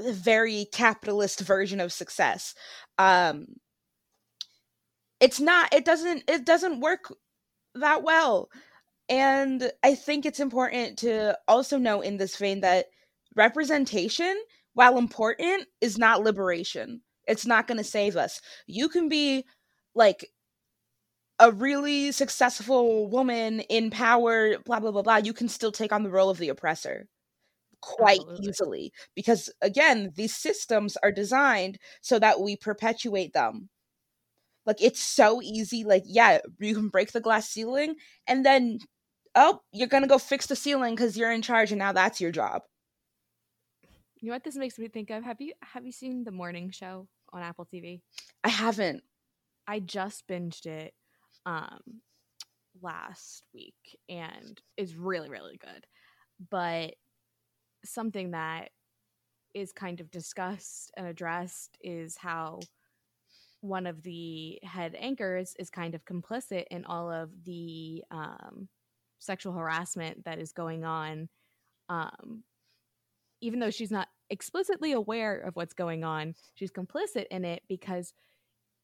very 0.00 0.66
capitalist 0.72 1.40
version 1.40 1.80
of 1.80 1.92
success. 1.92 2.54
Um 2.98 3.46
it's 5.20 5.40
not 5.40 5.72
it 5.72 5.84
doesn't 5.84 6.24
it 6.28 6.44
doesn't 6.44 6.80
work 6.80 7.12
that 7.74 8.02
well. 8.02 8.50
And 9.08 9.70
I 9.82 9.94
think 9.94 10.24
it's 10.24 10.40
important 10.40 10.98
to 10.98 11.38
also 11.46 11.78
know 11.78 12.00
in 12.00 12.16
this 12.16 12.36
vein 12.36 12.60
that 12.60 12.86
representation, 13.36 14.36
while 14.74 14.98
important, 14.98 15.66
is 15.80 15.98
not 15.98 16.22
liberation. 16.22 17.02
It's 17.26 17.46
not 17.46 17.66
going 17.66 17.78
to 17.78 17.84
save 17.84 18.16
us. 18.16 18.40
You 18.66 18.88
can 18.88 19.08
be 19.08 19.44
like 19.94 20.28
a 21.38 21.50
really 21.50 22.12
successful 22.12 23.08
woman 23.08 23.60
in 23.60 23.90
power, 23.90 24.58
blah, 24.64 24.80
blah, 24.80 24.90
blah, 24.92 25.02
blah. 25.02 25.16
You 25.16 25.32
can 25.32 25.48
still 25.48 25.72
take 25.72 25.92
on 25.92 26.02
the 26.02 26.10
role 26.10 26.30
of 26.30 26.38
the 26.38 26.48
oppressor 26.48 27.06
quite 27.80 28.20
Absolutely. 28.20 28.48
easily 28.48 28.92
because, 29.14 29.50
again, 29.62 30.12
these 30.16 30.34
systems 30.36 30.96
are 31.02 31.12
designed 31.12 31.78
so 32.00 32.18
that 32.18 32.40
we 32.40 32.56
perpetuate 32.56 33.32
them. 33.32 33.68
Like, 34.66 34.82
it's 34.82 35.00
so 35.00 35.42
easy. 35.42 35.84
Like, 35.84 36.04
yeah, 36.06 36.38
you 36.60 36.74
can 36.74 36.88
break 36.88 37.12
the 37.12 37.20
glass 37.20 37.48
ceiling 37.48 37.96
and 38.26 38.44
then 38.44 38.78
oh, 39.36 39.60
you're 39.72 39.88
gonna 39.88 40.06
go 40.08 40.18
fix 40.18 40.46
the 40.46 40.56
ceiling 40.56 40.94
because 40.94 41.16
you're 41.16 41.32
in 41.32 41.42
charge 41.42 41.72
and 41.72 41.78
now 41.78 41.92
that's 41.92 42.20
your 42.20 42.30
job. 42.32 42.62
You 44.24 44.30
know 44.30 44.36
what 44.36 44.44
this 44.44 44.56
makes 44.56 44.78
me 44.78 44.88
think 44.88 45.10
of? 45.10 45.22
Have 45.22 45.42
you 45.42 45.52
have 45.60 45.84
you 45.84 45.92
seen 45.92 46.24
the 46.24 46.30
morning 46.30 46.70
show 46.70 47.06
on 47.34 47.42
Apple 47.42 47.66
TV? 47.70 48.00
I 48.42 48.48
haven't. 48.48 49.02
I 49.66 49.80
just 49.80 50.26
binged 50.26 50.64
it 50.64 50.94
um 51.44 52.00
last 52.80 53.44
week 53.52 53.98
and 54.08 54.58
is 54.78 54.96
really, 54.96 55.28
really 55.28 55.58
good. 55.58 55.84
But 56.50 56.94
something 57.84 58.30
that 58.30 58.70
is 59.52 59.72
kind 59.72 60.00
of 60.00 60.10
discussed 60.10 60.90
and 60.96 61.06
addressed 61.06 61.76
is 61.82 62.16
how 62.16 62.60
one 63.60 63.86
of 63.86 64.02
the 64.04 64.58
head 64.62 64.96
anchors 64.98 65.54
is 65.58 65.68
kind 65.68 65.94
of 65.94 66.06
complicit 66.06 66.64
in 66.70 66.86
all 66.86 67.10
of 67.12 67.28
the 67.44 68.02
um, 68.10 68.70
sexual 69.18 69.52
harassment 69.52 70.24
that 70.24 70.38
is 70.38 70.52
going 70.52 70.82
on 70.82 71.28
um, 71.90 72.42
even 73.44 73.60
though 73.60 73.70
she's 73.70 73.90
not 73.90 74.08
explicitly 74.30 74.92
aware 74.92 75.38
of 75.38 75.54
what's 75.54 75.74
going 75.74 76.02
on 76.02 76.34
she's 76.54 76.72
complicit 76.72 77.26
in 77.30 77.44
it 77.44 77.62
because 77.68 78.14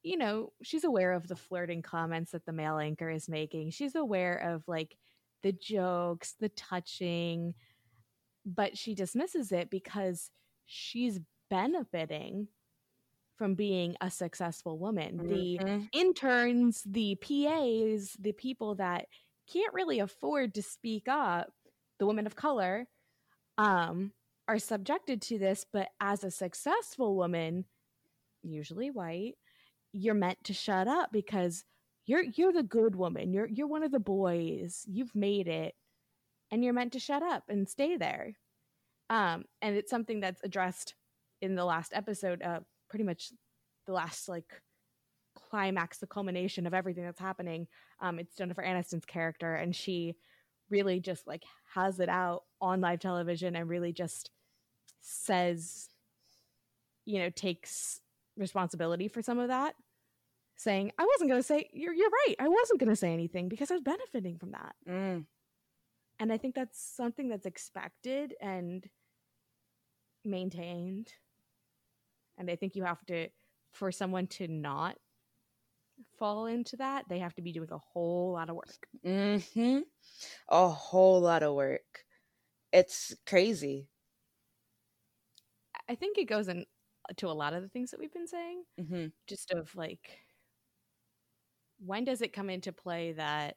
you 0.03 0.17
know 0.17 0.53
she's 0.63 0.85
aware 0.85 1.13
of 1.13 1.29
the 1.29 1.37
flirting 1.37 1.83
comments 1.83 2.33
that 2.33 2.45
the 2.47 2.53
male 2.53 2.79
anchor 2.79 3.11
is 3.11 3.29
making 3.29 3.71
she's 3.71 3.95
aware 3.95 4.37
of 4.37 4.63
like 4.69 4.97
the 5.43 5.53
jokes 5.53 6.35
the 6.39 6.51
touching 6.51 7.55
but 8.45 8.77
she 8.77 8.95
dismisses 8.95 9.53
it 9.53 9.71
because 9.71 10.31
she's 10.67 11.21
benefiting 11.49 12.49
from 13.37 13.55
being 13.55 13.97
a 14.03 14.11
successful 14.11 14.79
woman. 14.79 15.19
Mm-hmm. 15.19 15.29
The 15.29 15.89
interns, 15.99 16.83
the 16.85 17.17
PAs, 17.17 18.17
the 18.21 18.33
people 18.37 18.75
that 18.75 19.07
can't 19.51 19.73
really 19.73 19.99
afford 19.99 20.55
to 20.55 20.63
speak 20.63 21.09
up, 21.09 21.51
the 21.99 22.07
women 22.07 22.27
of 22.27 22.37
color, 22.37 22.87
um, 23.59 24.13
are 24.51 24.59
subjected 24.59 25.23
to 25.23 25.39
this. 25.39 25.65
But 25.73 25.89
as 26.01 26.25
a 26.25 26.31
successful 26.31 27.15
woman, 27.17 27.67
usually 28.43 28.91
white, 28.91 29.35
you're 29.93 30.15
meant 30.15 30.43
to 30.45 30.53
shut 30.55 30.89
up 30.89 31.11
because 31.13 31.65
you're 32.07 32.25
you're 32.35 32.53
the 32.53 32.65
good 32.65 32.97
woman. 32.97 33.33
You're 33.33 33.47
you're 33.47 33.69
one 33.69 33.85
of 33.85 33.93
the 33.93 34.01
boys. 34.01 34.85
You've 34.89 35.15
made 35.15 35.47
it, 35.47 35.75
and 36.51 36.65
you're 36.65 36.73
meant 36.73 36.95
to 36.95 36.99
shut 36.99 37.23
up 37.23 37.45
and 37.49 37.69
stay 37.69 37.97
there. 37.97 38.33
Um, 39.09 39.45
and 39.63 39.77
it's 39.77 39.91
something 39.91 40.19
that's 40.19 40.43
addressed 40.43 40.95
in 41.41 41.55
the 41.55 41.65
last 41.65 41.93
episode. 41.95 42.43
Uh, 42.43 42.61
pretty 42.89 43.05
much 43.05 43.33
the 43.87 43.93
last 43.93 44.29
like 44.29 44.61
climax, 45.37 45.99
the 45.99 46.09
culmination 46.09 46.67
of 46.67 46.75
everything 46.75 47.05
that's 47.05 47.21
happening. 47.21 47.69
Um, 48.01 48.19
it's 48.19 48.35
Jennifer 48.35 48.65
Aniston's 48.65 49.05
character, 49.05 49.55
and 49.55 49.77
she 49.77 50.17
really 50.71 50.99
just 50.99 51.27
like 51.29 51.45
has 51.75 52.01
it 52.01 52.09
out 52.09 52.43
on 52.61 52.81
live 52.81 52.99
television 52.99 53.55
and 53.55 53.69
really 53.69 53.93
just 53.93 54.31
says, 55.01 55.89
you 57.05 57.19
know, 57.19 57.31
takes 57.31 58.01
responsibility 58.37 59.09
for 59.09 59.23
some 59.23 59.39
of 59.39 59.49
that, 59.49 59.75
saying, 60.57 60.93
"I 60.99 61.05
wasn't 61.05 61.31
going 61.31 61.41
to 61.41 61.47
say 61.47 61.69
you're 61.73 61.95
you're 61.95 62.11
right. 62.27 62.37
I 62.39 62.49
wasn't 62.49 62.81
going 62.81 62.91
to 62.91 62.97
say 62.97 63.13
anything 63.13 63.49
because 63.49 63.71
I 63.71 63.75
was 63.75 63.83
benefiting 63.83 64.39
from 64.39 64.53
that." 64.53 64.75
Mm. 64.89 65.25
And 66.19 66.33
I 66.33 66.37
think 66.37 66.55
that's 66.55 66.79
something 66.79 67.29
that's 67.29 67.47
expected 67.47 68.35
and 68.43 68.89
maintained. 70.25 71.09
And 72.37 72.51
I 72.51 72.57
think 72.57 72.77
you 72.77 72.85
have 72.85 73.05
to, 73.07 73.29
for 73.73 73.91
someone 73.91 74.27
to 74.29 74.47
not 74.47 74.97
fall 76.19 76.47
into 76.47 76.77
that, 76.77 77.07
they 77.09 77.19
have 77.19 77.35
to 77.35 77.43
be 77.43 77.53
doing 77.53 77.71
a 77.73 77.79
whole 77.79 78.33
lot 78.33 78.51
of 78.51 78.57
work. 78.57 78.87
Mm-hmm. 79.05 79.81
A 80.49 80.69
whole 80.69 81.21
lot 81.21 81.43
of 81.43 81.55
work. 81.55 82.05
It's 82.73 83.15
crazy. 83.27 83.89
I 85.91 85.97
think 85.97 86.17
it 86.19 86.29
goes 86.29 86.49
in 86.49 86.65
to 87.17 87.27
a 87.27 87.33
lot 87.33 87.53
of 87.53 87.63
the 87.63 87.69
things 87.69 87.91
that 87.91 87.99
we've 87.99 88.13
been 88.13 88.29
saying. 88.29 88.63
Mm-hmm. 88.81 89.07
Just 89.27 89.51
of 89.51 89.75
like, 89.75 90.21
when 91.85 92.05
does 92.05 92.23
it 92.23 92.33
come 92.33 92.49
into 92.49 92.73
play 92.73 93.13
that, 93.13 93.57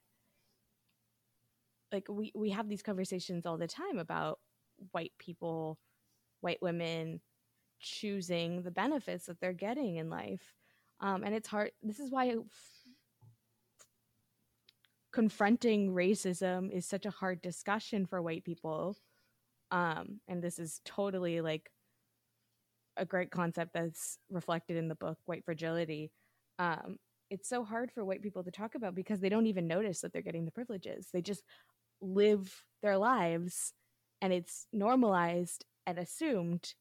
like, 1.91 2.07
we 2.09 2.31
we 2.35 2.49
have 2.49 2.67
these 2.67 2.81
conversations 2.81 3.45
all 3.45 3.57
the 3.57 3.67
time 3.67 3.99
about 3.99 4.39
white 4.91 5.13
people, 5.19 5.77
white 6.41 6.61
women 6.61 7.21
choosing 7.79 8.63
the 8.63 8.71
benefits 8.71 9.25
that 9.25 9.39
they're 9.39 9.53
getting 9.53 9.97
in 9.97 10.09
life 10.09 10.53
um, 11.01 11.23
and 11.23 11.35
it's 11.35 11.47
hard 11.49 11.71
this 11.83 11.99
is 11.99 12.09
why 12.09 12.33
confronting 15.11 15.93
racism 15.93 16.71
is 16.71 16.85
such 16.85 17.05
a 17.05 17.11
hard 17.11 17.41
discussion 17.41 18.05
for 18.05 18.21
white 18.21 18.45
people 18.45 18.95
um, 19.71 20.21
and 20.29 20.41
this 20.41 20.59
is 20.59 20.79
totally 20.85 21.41
like 21.41 21.69
a 22.97 23.05
great 23.05 23.31
concept 23.31 23.71
that's 23.73 24.17
reflected 24.29 24.77
in 24.77 24.87
the 24.87 24.95
book 24.95 25.17
white 25.25 25.45
fragility 25.45 26.11
um, 26.59 26.97
it's 27.29 27.49
so 27.49 27.63
hard 27.63 27.91
for 27.91 28.05
white 28.05 28.21
people 28.21 28.43
to 28.43 28.51
talk 28.51 28.75
about 28.75 28.95
because 28.95 29.19
they 29.19 29.29
don't 29.29 29.47
even 29.47 29.67
notice 29.67 30.01
that 30.01 30.13
they're 30.13 30.21
getting 30.21 30.45
the 30.45 30.51
privileges 30.51 31.09
they 31.13 31.21
just 31.21 31.43
live 32.01 32.63
their 32.81 32.97
lives 32.97 33.73
and 34.21 34.33
it's 34.33 34.67
normalized 34.73 35.65
and 35.85 35.99
assumed 35.99 36.75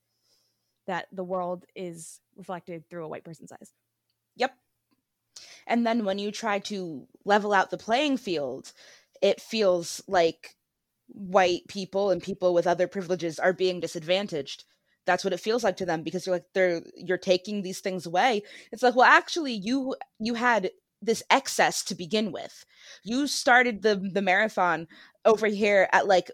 that 0.86 1.06
the 1.12 1.24
world 1.24 1.64
is 1.74 2.20
reflected 2.36 2.88
through 2.90 3.04
a 3.04 3.08
white 3.08 3.24
person's 3.24 3.52
eyes 3.52 3.72
Yep. 4.36 4.52
And 5.66 5.86
then 5.86 6.04
when 6.04 6.18
you 6.18 6.30
try 6.30 6.58
to 6.60 7.08
level 7.24 7.52
out 7.52 7.70
the 7.70 7.78
playing 7.78 8.16
field, 8.16 8.72
it 9.20 9.40
feels 9.40 10.02
like 10.06 10.56
white 11.08 11.66
people 11.68 12.10
and 12.10 12.22
people 12.22 12.54
with 12.54 12.66
other 12.66 12.88
privileges 12.88 13.38
are 13.38 13.52
being 13.52 13.80
disadvantaged. 13.80 14.64
That's 15.06 15.24
what 15.24 15.32
it 15.32 15.40
feels 15.40 15.64
like 15.64 15.76
to 15.78 15.86
them 15.86 16.02
because 16.02 16.26
you're 16.26 16.36
like 16.36 16.46
they're 16.54 16.82
you're 16.96 17.18
taking 17.18 17.62
these 17.62 17.80
things 17.80 18.06
away. 18.06 18.42
It's 18.70 18.82
like, 18.82 18.94
well, 18.96 19.06
actually 19.06 19.54
you 19.54 19.96
you 20.20 20.34
had 20.34 20.70
this 21.00 21.22
excess 21.30 21.82
to 21.84 21.94
begin 21.94 22.32
with. 22.32 22.64
You 23.04 23.26
started 23.26 23.82
the 23.82 23.96
the 24.12 24.22
marathon 24.22 24.86
over 25.24 25.46
here 25.48 25.88
at 25.92 26.06
like 26.06 26.30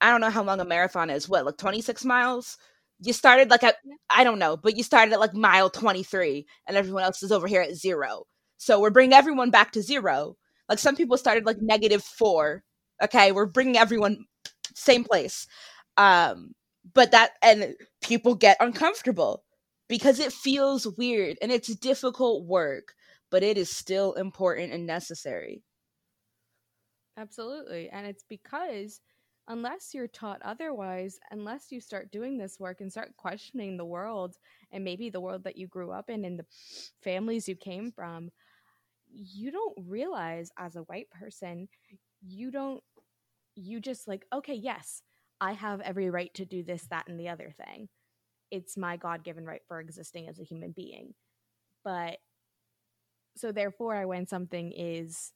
I 0.00 0.10
don't 0.10 0.20
know 0.20 0.30
how 0.30 0.42
long 0.42 0.60
a 0.60 0.64
marathon 0.64 1.10
is. 1.10 1.28
What, 1.28 1.44
like 1.46 1.58
26 1.58 2.04
miles? 2.04 2.58
you 3.02 3.12
started 3.12 3.50
like 3.50 3.62
at 3.64 3.76
I 4.10 4.24
don't 4.24 4.38
know, 4.38 4.56
but 4.56 4.76
you 4.76 4.82
started 4.82 5.12
at 5.14 5.20
like 5.20 5.34
mile 5.34 5.70
23 5.70 6.46
and 6.66 6.76
everyone 6.76 7.02
else 7.02 7.22
is 7.22 7.32
over 7.32 7.46
here 7.46 7.62
at 7.62 7.74
0. 7.74 8.24
So 8.58 8.80
we're 8.80 8.90
bringing 8.90 9.14
everyone 9.14 9.50
back 9.50 9.72
to 9.72 9.82
0. 9.82 10.36
Like 10.68 10.78
some 10.78 10.96
people 10.96 11.16
started 11.16 11.46
like 11.46 11.60
negative 11.62 12.02
4. 12.04 12.62
Okay, 13.04 13.32
we're 13.32 13.46
bringing 13.46 13.78
everyone 13.78 14.26
same 14.74 15.04
place. 15.04 15.46
Um 15.96 16.52
but 16.94 17.10
that 17.12 17.32
and 17.42 17.74
people 18.02 18.34
get 18.34 18.56
uncomfortable 18.60 19.44
because 19.88 20.18
it 20.18 20.32
feels 20.32 20.86
weird 20.96 21.38
and 21.42 21.52
it's 21.52 21.74
difficult 21.76 22.44
work, 22.46 22.94
but 23.30 23.42
it 23.42 23.58
is 23.58 23.70
still 23.70 24.12
important 24.14 24.72
and 24.72 24.86
necessary. 24.86 25.62
Absolutely. 27.16 27.88
And 27.90 28.06
it's 28.06 28.24
because 28.28 29.00
unless 29.48 29.94
you're 29.94 30.08
taught 30.08 30.40
otherwise, 30.42 31.18
unless 31.30 31.70
you 31.72 31.80
start 31.80 32.10
doing 32.10 32.38
this 32.38 32.58
work 32.58 32.80
and 32.80 32.90
start 32.90 33.16
questioning 33.16 33.76
the 33.76 33.84
world 33.84 34.36
and 34.70 34.84
maybe 34.84 35.10
the 35.10 35.20
world 35.20 35.44
that 35.44 35.56
you 35.56 35.66
grew 35.66 35.90
up 35.90 36.08
in 36.08 36.24
and 36.24 36.38
the 36.38 36.46
families 37.02 37.48
you 37.48 37.56
came 37.56 37.90
from, 37.90 38.30
you 39.12 39.50
don't 39.50 39.76
realize 39.86 40.50
as 40.58 40.76
a 40.76 40.82
white 40.82 41.10
person, 41.10 41.68
you 42.22 42.50
don't 42.50 42.82
you 43.56 43.80
just 43.80 44.08
like, 44.08 44.26
okay, 44.32 44.54
yes, 44.54 45.02
I 45.40 45.52
have 45.52 45.80
every 45.80 46.10
right 46.10 46.32
to 46.34 46.44
do 46.44 46.62
this, 46.62 46.86
that, 46.90 47.08
and 47.08 47.18
the 47.18 47.28
other 47.28 47.54
thing. 47.56 47.88
It's 48.50 48.76
my 48.76 48.96
God 48.96 49.24
given 49.24 49.44
right 49.44 49.62
for 49.66 49.80
existing 49.80 50.28
as 50.28 50.38
a 50.38 50.44
human 50.44 50.72
being. 50.72 51.14
But 51.84 52.18
so 53.36 53.52
therefore, 53.52 54.06
when 54.06 54.26
something 54.26 54.72
is 54.72 55.32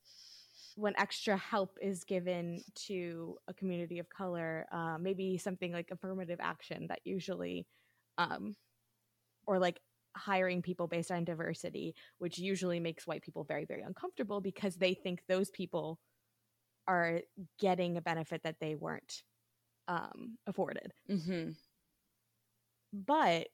when 0.77 0.95
extra 0.99 1.37
help 1.37 1.79
is 1.81 2.05
given 2.05 2.63
to 2.75 3.37
a 3.47 3.55
community 3.55 3.99
of 3.99 4.09
color, 4.09 4.67
uh, 4.73 4.99
maybe 4.99 5.39
something 5.39 5.73
like 5.73 5.91
affirmative 5.91 6.39
action 6.43 6.87
that 6.89 7.01
usually, 7.05 7.67
um, 8.19 8.57
or 9.47 9.59
like 9.59 9.81
hiring 10.17 10.63
people 10.63 10.89
based 10.89 11.13
on 11.13 11.25
diversity, 11.25 11.95
which 12.19 12.39
usually 12.39 12.81
makes 12.81 13.07
white 13.07 13.23
people 13.23 13.45
very, 13.45 13.65
very 13.65 13.83
uncomfortable 13.83 14.41
because 14.41 14.77
they 14.77 14.95
think 14.95 15.23
those 15.29 15.51
people 15.51 15.99
are 16.87 17.21
getting 17.61 17.97
a 17.97 18.03
benefit 18.03 18.43
that 18.43 18.57
they 18.61 18.75
weren't 18.75 19.23
um, 19.89 20.39
afforded. 20.47 20.93
Mm-hmm. 21.11 21.51
But 22.93 23.49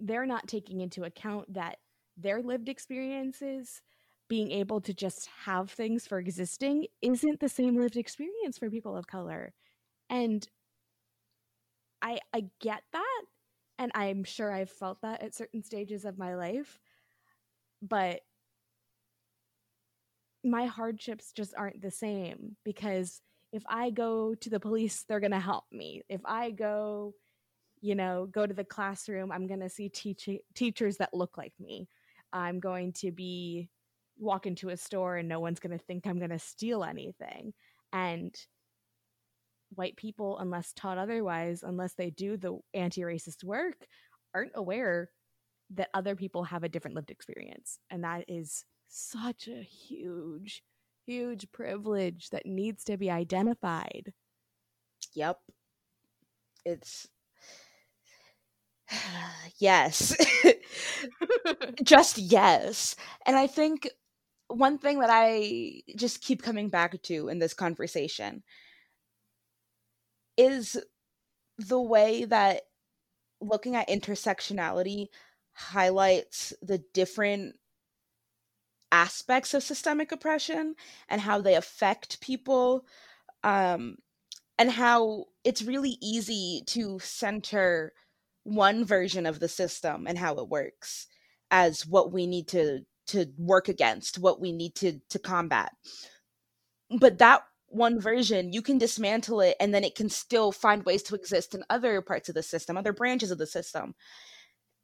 they're 0.00 0.26
not 0.26 0.48
taking 0.48 0.80
into 0.80 1.04
account 1.04 1.54
that 1.54 1.78
their 2.16 2.42
lived 2.42 2.68
experiences 2.68 3.80
being 4.28 4.50
able 4.50 4.80
to 4.80 4.94
just 4.94 5.28
have 5.44 5.70
things 5.70 6.06
for 6.06 6.18
existing 6.18 6.86
isn't 7.00 7.40
the 7.40 7.48
same 7.48 7.76
lived 7.76 7.96
experience 7.96 8.58
for 8.58 8.70
people 8.70 8.96
of 8.96 9.06
color. 9.06 9.52
And 10.10 10.46
I 12.00 12.18
I 12.32 12.46
get 12.60 12.82
that 12.92 13.22
and 13.78 13.92
I'm 13.94 14.24
sure 14.24 14.52
I've 14.52 14.70
felt 14.70 15.00
that 15.02 15.22
at 15.22 15.34
certain 15.34 15.62
stages 15.62 16.04
of 16.04 16.18
my 16.18 16.34
life. 16.34 16.78
But 17.80 18.20
my 20.44 20.66
hardships 20.66 21.32
just 21.32 21.54
aren't 21.56 21.80
the 21.80 21.90
same 21.90 22.56
because 22.64 23.20
if 23.52 23.62
I 23.68 23.90
go 23.90 24.34
to 24.34 24.50
the 24.50 24.60
police, 24.60 25.04
they're 25.08 25.20
going 25.20 25.32
to 25.32 25.40
help 25.40 25.64
me. 25.70 26.02
If 26.08 26.20
I 26.24 26.50
go, 26.50 27.14
you 27.80 27.94
know, 27.94 28.26
go 28.30 28.46
to 28.46 28.54
the 28.54 28.64
classroom, 28.64 29.30
I'm 29.30 29.46
going 29.46 29.60
to 29.60 29.68
see 29.68 29.88
teach- 29.88 30.40
teachers 30.54 30.96
that 30.96 31.14
look 31.14 31.36
like 31.36 31.52
me. 31.60 31.88
I'm 32.32 32.60
going 32.60 32.92
to 32.94 33.12
be 33.12 33.68
walk 34.18 34.46
into 34.46 34.70
a 34.70 34.76
store 34.76 35.16
and 35.16 35.28
no 35.28 35.40
one's 35.40 35.60
going 35.60 35.76
to 35.76 35.84
think 35.84 36.06
I'm 36.06 36.18
going 36.18 36.30
to 36.30 36.38
steal 36.38 36.84
anything. 36.84 37.52
And 37.92 38.34
white 39.74 39.96
people, 39.96 40.38
unless 40.38 40.72
taught 40.72 40.98
otherwise, 40.98 41.62
unless 41.62 41.94
they 41.94 42.10
do 42.10 42.36
the 42.36 42.58
anti 42.74 43.02
racist 43.02 43.44
work, 43.44 43.86
aren't 44.34 44.52
aware 44.54 45.10
that 45.74 45.90
other 45.94 46.14
people 46.14 46.44
have 46.44 46.64
a 46.64 46.68
different 46.68 46.96
lived 46.96 47.10
experience. 47.10 47.78
And 47.90 48.04
that 48.04 48.24
is 48.28 48.64
such 48.88 49.48
a 49.48 49.62
huge, 49.62 50.62
huge 51.06 51.50
privilege 51.52 52.30
that 52.30 52.46
needs 52.46 52.84
to 52.84 52.96
be 52.96 53.10
identified. 53.10 54.12
Yep. 55.14 55.38
It's. 56.64 57.08
yes. 59.58 60.14
Just 61.82 62.18
yes. 62.18 62.96
And 63.26 63.36
I 63.36 63.46
think 63.46 63.88
one 64.48 64.78
thing 64.78 65.00
that 65.00 65.10
I 65.10 65.82
just 65.96 66.22
keep 66.22 66.42
coming 66.42 66.68
back 66.68 67.00
to 67.02 67.28
in 67.28 67.38
this 67.38 67.54
conversation 67.54 68.42
is 70.36 70.76
the 71.58 71.80
way 71.80 72.24
that 72.26 72.62
looking 73.40 73.76
at 73.76 73.88
intersectionality 73.88 75.08
highlights 75.54 76.52
the 76.62 76.82
different 76.94 77.56
aspects 78.92 79.54
of 79.54 79.62
systemic 79.62 80.12
oppression 80.12 80.76
and 81.08 81.20
how 81.20 81.40
they 81.40 81.56
affect 81.56 82.20
people 82.20 82.86
um, 83.42 83.96
and 84.58 84.70
how 84.70 85.24
it's 85.42 85.62
really 85.62 85.96
easy 86.00 86.62
to 86.66 86.98
center 87.00 87.92
one 88.44 88.84
version 88.84 89.26
of 89.26 89.40
the 89.40 89.48
system 89.48 90.06
and 90.06 90.18
how 90.18 90.34
it 90.34 90.48
works 90.48 91.08
as 91.50 91.86
what 91.86 92.12
we 92.12 92.26
need 92.26 92.46
to 92.48 92.80
to 93.06 93.26
work 93.36 93.68
against 93.68 94.18
what 94.18 94.40
we 94.40 94.52
need 94.52 94.74
to 94.74 95.00
to 95.08 95.18
combat. 95.18 95.72
But 96.98 97.18
that 97.18 97.42
one 97.68 98.00
version 98.00 98.52
you 98.52 98.62
can 98.62 98.78
dismantle 98.78 99.40
it 99.40 99.56
and 99.58 99.74
then 99.74 99.82
it 99.82 99.94
can 99.94 100.10
still 100.10 100.52
find 100.52 100.84
ways 100.84 101.02
to 101.04 101.14
exist 101.14 101.54
in 101.54 101.64
other 101.70 102.02
parts 102.02 102.28
of 102.28 102.34
the 102.34 102.42
system 102.42 102.76
other 102.76 102.92
branches 102.92 103.30
of 103.30 103.38
the 103.38 103.46
system. 103.46 103.94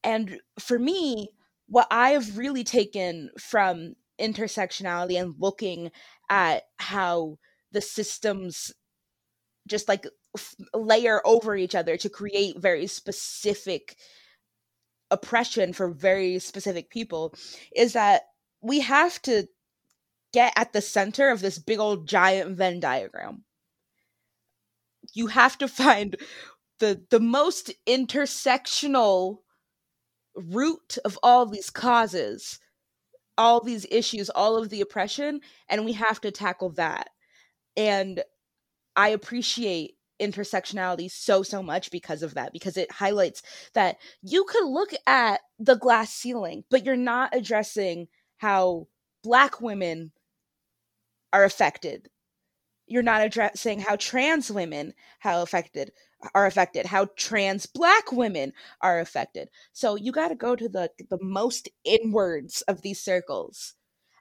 And 0.02 0.40
for 0.58 0.78
me 0.78 1.30
what 1.68 1.86
i 1.90 2.10
have 2.10 2.38
really 2.38 2.64
taken 2.64 3.30
from 3.38 3.94
intersectionality 4.20 5.20
and 5.20 5.34
looking 5.38 5.90
at 6.30 6.64
how 6.78 7.38
the 7.72 7.80
systems 7.80 8.72
just 9.68 9.88
like 9.88 10.06
f- 10.36 10.54
layer 10.74 11.20
over 11.26 11.56
each 11.56 11.74
other 11.74 11.96
to 11.96 12.08
create 12.08 12.58
very 12.58 12.86
specific 12.86 13.96
oppression 15.10 15.72
for 15.72 15.90
very 15.90 16.38
specific 16.38 16.90
people 16.90 17.34
is 17.74 17.92
that 17.94 18.22
we 18.60 18.80
have 18.80 19.20
to 19.22 19.46
get 20.32 20.52
at 20.56 20.72
the 20.72 20.80
center 20.82 21.30
of 21.30 21.40
this 21.40 21.58
big 21.58 21.78
old 21.78 22.06
giant 22.08 22.56
Venn 22.56 22.80
diagram. 22.80 23.44
You 25.14 25.28
have 25.28 25.56
to 25.58 25.68
find 25.82 26.16
the 26.80 27.04
the 27.10 27.20
most 27.20 27.72
intersectional 27.88 29.38
root 30.38 30.98
of 31.04 31.18
all 31.22 31.46
these 31.46 31.70
causes, 31.70 32.58
all 33.36 33.60
these 33.60 33.86
issues, 33.90 34.30
all 34.30 34.56
of 34.56 34.70
the 34.70 34.80
oppression, 34.80 35.40
and 35.68 35.84
we 35.84 35.92
have 35.92 36.20
to 36.22 36.30
tackle 36.30 36.70
that. 36.70 37.10
And 37.76 38.22
I 38.96 39.10
appreciate 39.10 39.94
intersectionality 40.20 41.10
so 41.10 41.42
so 41.42 41.62
much 41.62 41.90
because 41.90 42.22
of 42.22 42.34
that 42.34 42.52
because 42.52 42.76
it 42.76 42.90
highlights 42.90 43.42
that 43.74 43.98
you 44.20 44.44
could 44.44 44.66
look 44.66 44.90
at 45.06 45.40
the 45.58 45.76
glass 45.76 46.12
ceiling 46.12 46.64
but 46.70 46.84
you're 46.84 46.96
not 46.96 47.32
addressing 47.32 48.08
how 48.38 48.88
black 49.22 49.60
women 49.60 50.10
are 51.32 51.44
affected 51.44 52.08
you're 52.88 53.02
not 53.02 53.22
addressing 53.22 53.78
how 53.78 53.94
trans 53.94 54.50
women 54.50 54.92
how 55.20 55.40
affected 55.42 55.92
are 56.34 56.46
affected 56.46 56.86
how 56.86 57.06
trans 57.16 57.66
black 57.66 58.12
women 58.12 58.52
are 58.80 59.00
affected. 59.00 59.48
So 59.72 59.96
you 59.96 60.12
got 60.12 60.28
to 60.28 60.34
go 60.34 60.56
to 60.56 60.68
the 60.68 60.90
the 61.10 61.18
most 61.20 61.68
inwards 61.84 62.62
of 62.62 62.82
these 62.82 63.00
circles. 63.00 63.74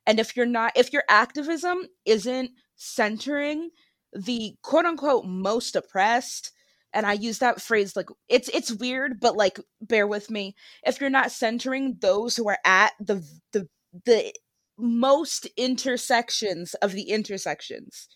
And 0.06 0.20
if 0.20 0.36
you're 0.36 0.46
not 0.46 0.74
if 0.76 0.94
your 0.94 1.04
activism 1.10 1.88
isn't 2.06 2.52
centering 2.76 3.72
the 4.14 4.56
quote 4.62 4.86
unquote 4.86 5.26
most 5.26 5.76
oppressed 5.76 6.52
and 6.94 7.06
i 7.06 7.14
use 7.14 7.40
that 7.40 7.62
phrase 7.62 7.96
like 7.96 8.08
it's 8.30 8.48
it's 8.50 8.72
weird 8.72 9.20
but 9.20 9.36
like 9.36 9.60
bear 9.82 10.08
with 10.08 10.30
me. 10.30 10.56
If 10.86 11.02
you're 11.02 11.10
not 11.10 11.32
centering 11.32 11.98
those 12.02 12.36
who 12.36 12.48
are 12.50 12.60
at 12.66 12.94
the 13.00 13.24
the 13.54 13.68
the 14.06 14.34
most 14.78 15.48
intersections 15.58 16.76
of 16.76 16.92
the 16.92 17.10
intersections 17.10 18.08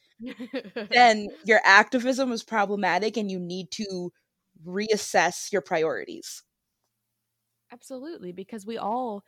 then 0.92 1.30
your 1.46 1.62
activism 1.64 2.32
is 2.32 2.44
problematic 2.44 3.18
and 3.18 3.30
you 3.32 3.40
need 3.40 3.72
to 3.72 4.12
reassess 4.66 5.52
your 5.52 5.62
priorities. 5.62 6.44
Absolutely 7.72 8.32
because 8.32 8.66
we 8.66 8.78
all 8.78 9.24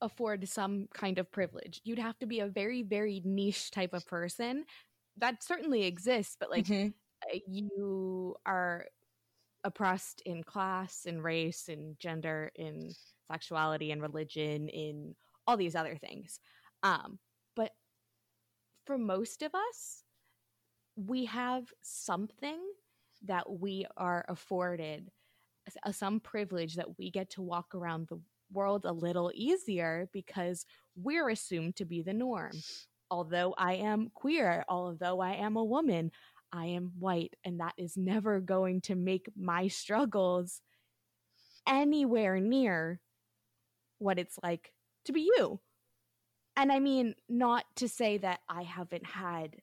afford 0.00 0.48
some 0.48 0.88
kind 0.94 1.18
of 1.18 1.30
privilege. 1.30 1.80
You'd 1.84 1.98
have 1.98 2.18
to 2.18 2.26
be 2.26 2.40
a 2.40 2.46
very 2.46 2.82
very 2.82 3.20
niche 3.24 3.70
type 3.70 3.94
of 3.94 4.06
person. 4.06 4.64
That 5.18 5.42
certainly 5.42 5.84
exists 5.84 6.36
but 6.38 6.50
like 6.50 6.66
mm-hmm. 6.66 6.88
Uh, 7.32 7.38
you 7.48 8.36
are 8.44 8.84
oppressed 9.62 10.20
in 10.26 10.42
class 10.42 11.06
in 11.06 11.22
race 11.22 11.68
in 11.68 11.96
gender 11.98 12.52
in 12.54 12.90
sexuality 13.32 13.92
in 13.92 14.02
religion 14.02 14.68
in 14.68 15.14
all 15.46 15.56
these 15.56 15.74
other 15.74 15.96
things. 15.96 16.38
Um 16.82 17.18
but 17.56 17.70
for 18.84 18.98
most 18.98 19.42
of 19.42 19.54
us 19.54 20.03
we 20.96 21.24
have 21.26 21.64
something 21.82 22.60
that 23.24 23.50
we 23.50 23.86
are 23.96 24.24
afforded 24.28 25.10
uh, 25.84 25.92
some 25.92 26.20
privilege 26.20 26.74
that 26.76 26.98
we 26.98 27.10
get 27.10 27.30
to 27.30 27.42
walk 27.42 27.74
around 27.74 28.06
the 28.08 28.20
world 28.52 28.84
a 28.84 28.92
little 28.92 29.32
easier 29.34 30.08
because 30.12 30.66
we're 30.94 31.30
assumed 31.30 31.74
to 31.76 31.84
be 31.84 32.02
the 32.02 32.12
norm 32.12 32.52
although 33.10 33.54
I 33.56 33.74
am 33.74 34.10
queer, 34.12 34.64
although 34.68 35.20
I 35.20 35.34
am 35.34 35.56
a 35.56 35.64
woman, 35.64 36.10
I 36.52 36.66
am 36.66 36.92
white, 36.98 37.34
and 37.44 37.60
that 37.60 37.74
is 37.76 37.96
never 37.96 38.40
going 38.40 38.80
to 38.82 38.94
make 38.94 39.28
my 39.36 39.68
struggles 39.68 40.60
anywhere 41.66 42.40
near 42.40 43.00
what 43.98 44.18
it's 44.18 44.38
like 44.42 44.72
to 45.04 45.12
be 45.12 45.30
you. 45.36 45.60
And 46.56 46.72
I 46.72 46.78
mean, 46.78 47.14
not 47.28 47.64
to 47.76 47.88
say 47.88 48.18
that 48.18 48.40
I 48.48 48.62
haven't 48.62 49.06
had 49.06 49.56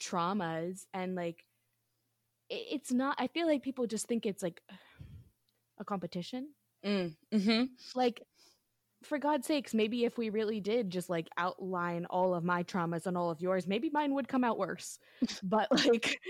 traumas 0.00 0.86
and 0.94 1.14
like, 1.14 1.44
it's 2.48 2.90
not, 2.90 3.16
I 3.18 3.28
feel 3.28 3.46
like 3.46 3.62
people 3.62 3.86
just 3.86 4.06
think 4.06 4.26
it's 4.26 4.42
like 4.42 4.60
a 5.78 5.84
competition. 5.84 6.48
Mm, 6.84 7.14
mm-hmm. 7.32 7.64
Like, 7.94 8.22
for 9.02 9.18
God's 9.18 9.46
sakes, 9.46 9.72
maybe 9.72 10.04
if 10.04 10.18
we 10.18 10.30
really 10.30 10.60
did 10.60 10.90
just 10.90 11.08
like 11.08 11.28
outline 11.38 12.06
all 12.06 12.34
of 12.34 12.44
my 12.44 12.62
traumas 12.64 13.06
and 13.06 13.16
all 13.16 13.30
of 13.30 13.40
yours, 13.40 13.66
maybe 13.66 13.90
mine 13.90 14.14
would 14.14 14.28
come 14.28 14.44
out 14.44 14.58
worse. 14.58 14.98
but 15.42 15.68
like 15.86 16.20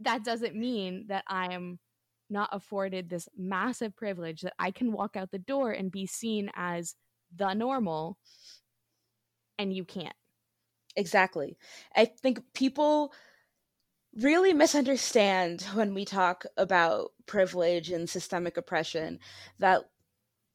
that 0.00 0.24
doesn't 0.24 0.54
mean 0.54 1.06
that 1.08 1.24
I 1.26 1.54
am 1.54 1.78
not 2.30 2.50
afforded 2.52 3.08
this 3.08 3.28
massive 3.36 3.96
privilege 3.96 4.42
that 4.42 4.54
I 4.58 4.70
can 4.70 4.92
walk 4.92 5.16
out 5.16 5.30
the 5.30 5.38
door 5.38 5.70
and 5.72 5.90
be 5.90 6.06
seen 6.06 6.50
as 6.54 6.94
the 7.34 7.54
normal 7.54 8.18
and 9.58 9.72
you 9.72 9.84
can't. 9.84 10.14
Exactly. 10.96 11.56
I 11.94 12.04
think 12.04 12.40
people 12.54 13.12
really 14.16 14.52
misunderstand 14.52 15.62
when 15.74 15.94
we 15.94 16.04
talk 16.04 16.44
about 16.56 17.10
privilege 17.26 17.90
and 17.90 18.08
systemic 18.08 18.56
oppression 18.56 19.18
that 19.58 19.82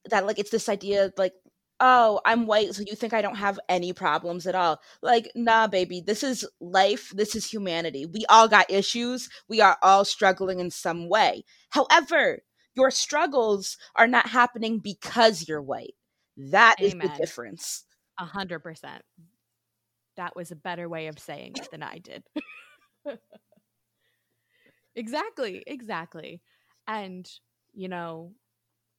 that 0.10 0.26
like 0.26 0.40
it's 0.40 0.52
this 0.52 0.70
idea 0.70 1.12
like 1.18 1.34
oh 1.82 2.22
i'm 2.26 2.46
white 2.46 2.74
so 2.74 2.84
you 2.88 2.96
think 2.96 3.14
i 3.14 3.22
don't 3.22 3.36
have 3.36 3.60
any 3.68 3.92
problems 3.92 4.48
at 4.48 4.56
all. 4.56 4.80
Like 5.02 5.30
nah 5.36 5.68
baby 5.68 6.02
this 6.06 6.24
is 6.24 6.48
life 6.62 7.12
this 7.14 7.36
is 7.36 7.52
humanity. 7.52 8.06
We 8.06 8.26
all 8.30 8.48
got 8.48 8.72
issues 8.72 9.30
we 9.50 9.62
are 9.62 9.78
all 9.82 10.06
struggling 10.06 10.60
in 10.60 10.72
some 10.72 11.10
way. 11.10 11.44
However 11.70 12.40
your 12.76 12.92
struggles 12.92 13.78
are 13.96 14.08
not 14.08 14.28
happening 14.28 14.80
because 14.80 15.48
you're 15.50 15.62
white. 15.62 15.96
That 16.38 16.76
Amen. 16.80 17.08
is 17.08 17.12
the 17.12 17.18
difference. 17.18 17.84
A 18.18 18.26
hundred 18.26 18.60
percent 18.60 19.02
that 20.20 20.36
was 20.36 20.51
a 20.51 20.55
better 20.55 20.88
way 20.88 21.07
of 21.07 21.17
saying 21.17 21.53
it 21.55 21.72
than 21.72 21.82
i 21.82 21.97
did 21.97 22.24
exactly 24.95 25.63
exactly 25.65 26.41
and 26.88 27.30
you 27.74 27.88
know 27.88 28.32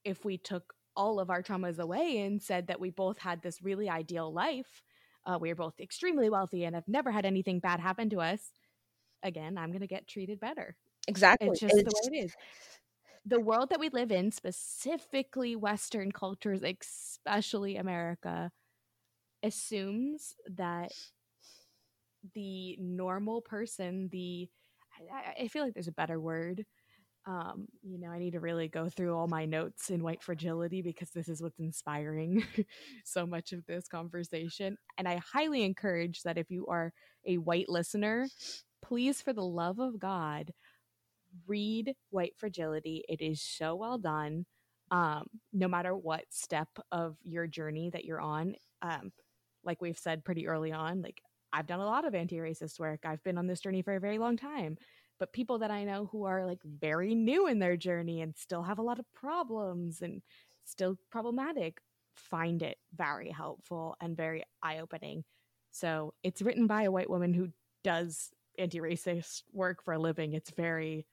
if 0.04 0.24
we 0.24 0.38
took 0.38 0.74
all 0.96 1.20
of 1.20 1.30
our 1.30 1.42
traumas 1.42 1.78
away 1.78 2.18
and 2.18 2.42
said 2.42 2.66
that 2.66 2.80
we 2.80 2.90
both 2.90 3.18
had 3.18 3.42
this 3.42 3.62
really 3.62 3.88
ideal 3.88 4.32
life. 4.32 4.82
Uh, 5.26 5.38
we 5.40 5.50
are 5.50 5.54
both 5.56 5.78
extremely 5.80 6.30
wealthy 6.30 6.64
and 6.64 6.74
have 6.74 6.88
never 6.88 7.10
had 7.10 7.26
anything 7.26 7.60
bad 7.60 7.80
happen 7.80 8.10
to 8.10 8.20
us. 8.20 8.50
Again, 9.22 9.58
I'm 9.58 9.70
going 9.70 9.80
to 9.80 9.86
get 9.86 10.08
treated 10.08 10.40
better. 10.40 10.76
Exactly. 11.08 11.48
It's 11.48 11.60
just 11.60 11.74
it's... 11.74 11.84
the 11.84 12.10
way 12.10 12.18
it 12.18 12.24
is. 12.24 12.34
The 13.26 13.40
world 13.40 13.68
that 13.70 13.80
we 13.80 13.90
live 13.90 14.10
in, 14.10 14.30
specifically 14.30 15.54
Western 15.54 16.10
cultures, 16.10 16.62
especially 16.62 17.76
America, 17.76 18.50
assumes 19.42 20.34
that 20.56 20.92
the 22.34 22.76
normal 22.78 23.40
person, 23.40 24.08
the 24.12 24.48
I, 25.12 25.44
I 25.44 25.48
feel 25.48 25.64
like 25.64 25.74
there's 25.74 25.88
a 25.88 25.92
better 25.92 26.20
word 26.20 26.66
um, 27.26 27.68
you 27.82 27.98
know, 27.98 28.08
I 28.08 28.18
need 28.18 28.32
to 28.32 28.40
really 28.40 28.68
go 28.68 28.88
through 28.88 29.14
all 29.14 29.28
my 29.28 29.44
notes 29.44 29.90
in 29.90 30.02
white 30.02 30.22
fragility 30.22 30.80
because 30.80 31.10
this 31.10 31.28
is 31.28 31.42
what's 31.42 31.58
inspiring 31.58 32.44
so 33.04 33.26
much 33.26 33.52
of 33.52 33.64
this 33.66 33.86
conversation. 33.88 34.76
And 34.96 35.06
I 35.06 35.20
highly 35.32 35.62
encourage 35.62 36.22
that 36.22 36.38
if 36.38 36.50
you 36.50 36.66
are 36.66 36.92
a 37.26 37.36
white 37.38 37.68
listener, 37.68 38.26
please, 38.82 39.20
for 39.20 39.32
the 39.32 39.44
love 39.44 39.78
of 39.78 39.98
God, 39.98 40.52
read 41.46 41.94
White 42.08 42.34
Fragility. 42.38 43.04
It 43.08 43.20
is 43.20 43.42
so 43.42 43.74
well 43.74 43.98
done. 43.98 44.46
Um, 44.90 45.26
no 45.52 45.68
matter 45.68 45.94
what 45.94 46.24
step 46.30 46.68
of 46.90 47.16
your 47.22 47.46
journey 47.46 47.90
that 47.90 48.04
you're 48.04 48.20
on, 48.20 48.56
um, 48.82 49.12
like 49.64 49.82
we've 49.82 49.98
said 49.98 50.24
pretty 50.24 50.46
early 50.46 50.72
on, 50.72 51.02
like 51.02 51.22
I've 51.52 51.66
done 51.66 51.80
a 51.80 51.86
lot 51.86 52.04
of 52.04 52.14
anti 52.14 52.36
racist 52.36 52.78
work. 52.78 53.00
I've 53.04 53.22
been 53.22 53.38
on 53.38 53.46
this 53.46 53.60
journey 53.60 53.82
for 53.82 53.94
a 53.94 54.00
very 54.00 54.18
long 54.18 54.36
time 54.36 54.76
but 55.20 55.34
people 55.34 55.58
that 55.58 55.70
I 55.70 55.84
know 55.84 56.08
who 56.10 56.24
are 56.24 56.46
like 56.46 56.62
very 56.64 57.14
new 57.14 57.46
in 57.46 57.60
their 57.60 57.76
journey 57.76 58.22
and 58.22 58.34
still 58.36 58.62
have 58.62 58.78
a 58.78 58.82
lot 58.82 58.98
of 58.98 59.12
problems 59.12 60.00
and 60.00 60.22
still 60.64 60.96
problematic 61.10 61.78
find 62.16 62.62
it 62.62 62.78
very 62.94 63.30
helpful 63.30 63.96
and 64.00 64.16
very 64.16 64.42
eye 64.62 64.78
opening. 64.78 65.24
So 65.70 66.14
it's 66.22 66.42
written 66.42 66.66
by 66.66 66.84
a 66.84 66.90
white 66.90 67.10
woman 67.10 67.34
who 67.34 67.50
does 67.84 68.30
anti 68.58 68.80
racist 68.80 69.42
work 69.52 69.84
for 69.84 69.92
a 69.92 69.98
living. 69.98 70.32
It's 70.32 70.50
very, 70.50 71.06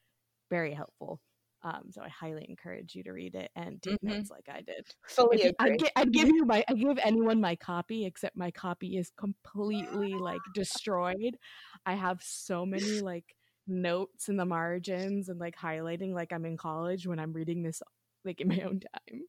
very 0.49 0.73
helpful. 0.73 1.19
Um, 1.68 1.91
so 1.91 2.01
I 2.01 2.07
highly 2.07 2.45
encourage 2.47 2.95
you 2.95 3.03
to 3.03 3.11
read 3.11 3.36
it 3.36 3.51
and 3.55 3.82
take 3.82 3.95
mm-hmm. 3.95 4.09
notes 4.09 4.32
like 4.32 4.47
I 4.49 4.61
did. 4.61 4.88
Fully 5.07 5.43
you, 5.43 5.53
I'd, 5.59 5.78
I'd, 5.97 6.13
give 6.13 6.30
you 6.30 6.45
my, 6.45 6.63
I 6.68 6.74
give 6.74 6.97
anyone 7.03 7.41
my 7.41 7.57
copy, 7.57 8.05
except 8.05 8.38
my 8.38 8.51
copy 8.51 8.95
is 8.95 9.11
completely 9.18 10.13
like 10.13 10.39
destroyed. 10.53 11.38
I 11.86 11.95
have 11.95 12.22
so 12.24 12.65
many 12.65 13.01
like 13.01 13.36
notes 13.68 14.30
in 14.30 14.38
the 14.38 14.45
margins 14.45 15.28
and 15.28 15.39
like 15.39 15.57
highlighting 15.57 16.13
like 16.13 16.32
I'm 16.32 16.45
in 16.45 16.55
college 16.55 17.05
when 17.05 17.20
I'm 17.20 17.34
reading 17.34 17.63
this 17.63 17.82
like 18.24 18.39
in 18.39 18.47
my 18.47 18.61
own 18.61 18.80
time. 18.80 19.24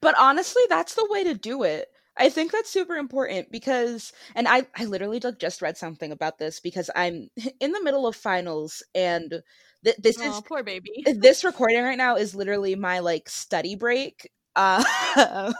But 0.00 0.14
honestly, 0.18 0.62
that's 0.68 0.94
the 0.94 1.08
way 1.10 1.24
to 1.24 1.34
do 1.34 1.64
it. 1.64 1.88
I 2.20 2.28
think 2.28 2.52
that's 2.52 2.70
super 2.70 2.96
important 2.96 3.50
because 3.50 4.12
and 4.34 4.46
I 4.46 4.66
I 4.76 4.84
literally 4.84 5.20
just 5.38 5.62
read 5.62 5.76
something 5.76 6.12
about 6.12 6.38
this 6.38 6.60
because 6.60 6.90
I'm 6.94 7.30
in 7.60 7.72
the 7.72 7.82
middle 7.82 8.06
of 8.06 8.14
finals 8.14 8.82
and 8.94 9.42
th- 9.84 9.96
this 9.96 10.18
Aww, 10.18 10.28
is 10.28 10.40
poor 10.42 10.62
baby. 10.62 11.04
this 11.16 11.42
recording 11.42 11.82
right 11.82 11.98
now 11.98 12.16
is 12.16 12.34
literally 12.34 12.76
my 12.76 12.98
like 12.98 13.28
study 13.28 13.74
break 13.74 14.30
uh 14.54 14.84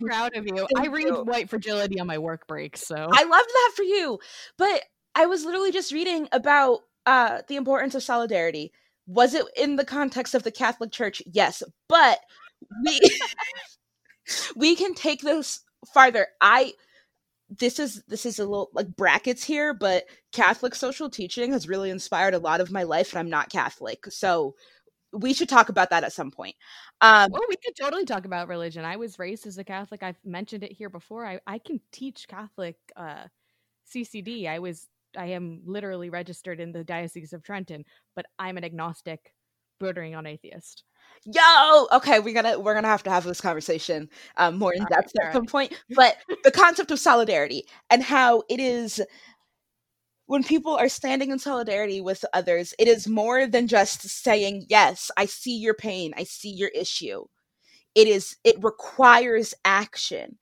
proud 0.00 0.36
of 0.36 0.46
you. 0.46 0.66
I 0.76 0.86
read 0.86 1.06
you. 1.06 1.24
White 1.24 1.50
Fragility 1.50 1.98
on 1.98 2.06
my 2.06 2.18
work 2.18 2.46
break, 2.46 2.76
so 2.76 2.94
I 2.94 3.24
loved 3.24 3.48
that 3.48 3.72
for 3.74 3.82
you. 3.82 4.18
But 4.56 4.84
I 5.14 5.26
was 5.26 5.44
literally 5.44 5.72
just 5.72 5.92
reading 5.92 6.28
about 6.32 6.80
uh, 7.06 7.42
the 7.48 7.56
importance 7.56 7.94
of 7.94 8.02
solidarity. 8.02 8.72
Was 9.06 9.34
it 9.34 9.46
in 9.56 9.76
the 9.76 9.84
context 9.84 10.34
of 10.34 10.42
the 10.42 10.50
Catholic 10.50 10.90
Church? 10.90 11.22
Yes, 11.26 11.62
but 11.88 12.20
we 12.84 13.00
we 14.56 14.76
can 14.76 14.94
take 14.94 15.22
this 15.22 15.60
farther. 15.92 16.26
I 16.40 16.72
this 17.50 17.78
is 17.78 18.02
this 18.08 18.26
is 18.26 18.38
a 18.38 18.44
little 18.44 18.70
like 18.72 18.88
brackets 18.96 19.44
here, 19.44 19.74
but 19.74 20.04
Catholic 20.32 20.74
social 20.74 21.10
teaching 21.10 21.52
has 21.52 21.68
really 21.68 21.90
inspired 21.90 22.34
a 22.34 22.38
lot 22.38 22.60
of 22.60 22.72
my 22.72 22.82
life, 22.82 23.12
and 23.12 23.18
I'm 23.18 23.30
not 23.30 23.50
Catholic, 23.50 24.06
so 24.08 24.54
we 25.12 25.32
should 25.32 25.48
talk 25.48 25.68
about 25.68 25.90
that 25.90 26.04
at 26.04 26.12
some 26.12 26.30
point. 26.30 26.56
Um, 27.00 27.30
well, 27.30 27.42
we 27.48 27.56
could 27.56 27.76
totally 27.80 28.04
talk 28.04 28.24
about 28.24 28.48
religion. 28.48 28.84
I 28.84 28.96
was 28.96 29.18
raised 29.18 29.46
as 29.46 29.58
a 29.58 29.64
Catholic. 29.64 30.02
I've 30.02 30.18
mentioned 30.24 30.64
it 30.64 30.72
here 30.72 30.90
before. 30.90 31.24
I 31.26 31.40
I 31.46 31.58
can 31.58 31.80
teach 31.92 32.26
Catholic 32.28 32.76
uh, 32.96 33.24
CCD. 33.92 34.48
I 34.48 34.58
was 34.58 34.88
I 35.16 35.26
am 35.26 35.62
literally 35.64 36.10
registered 36.10 36.60
in 36.60 36.72
the 36.72 36.84
Diocese 36.84 37.32
of 37.32 37.42
Trenton, 37.42 37.84
but 38.16 38.26
I'm 38.38 38.56
an 38.56 38.64
agnostic, 38.64 39.34
bordering 39.78 40.14
on 40.14 40.26
atheist. 40.26 40.84
Yo, 41.26 41.86
okay, 41.92 42.20
we're 42.20 42.34
gonna 42.34 42.58
we're 42.58 42.74
gonna 42.74 42.88
have 42.88 43.02
to 43.04 43.10
have 43.10 43.24
this 43.24 43.40
conversation 43.40 44.08
um, 44.36 44.58
more 44.58 44.74
in 44.74 44.82
all 44.82 44.88
depth 44.88 45.12
right, 45.18 45.28
at 45.28 45.32
some 45.32 45.42
right. 45.42 45.50
point. 45.50 45.82
But 45.94 46.16
the 46.42 46.50
concept 46.50 46.90
of 46.90 46.98
solidarity 46.98 47.64
and 47.90 48.02
how 48.02 48.42
it 48.48 48.60
is 48.60 49.00
when 50.26 50.44
people 50.44 50.74
are 50.76 50.88
standing 50.88 51.30
in 51.30 51.38
solidarity 51.38 52.00
with 52.00 52.24
others, 52.32 52.74
it 52.78 52.88
is 52.88 53.08
more 53.08 53.46
than 53.46 53.68
just 53.68 54.02
saying, 54.02 54.66
Yes, 54.68 55.10
I 55.16 55.26
see 55.26 55.56
your 55.56 55.74
pain, 55.74 56.12
I 56.16 56.24
see 56.24 56.50
your 56.50 56.70
issue. 56.70 57.24
It 57.94 58.08
is 58.08 58.36
it 58.44 58.56
requires 58.62 59.54
action 59.64 60.38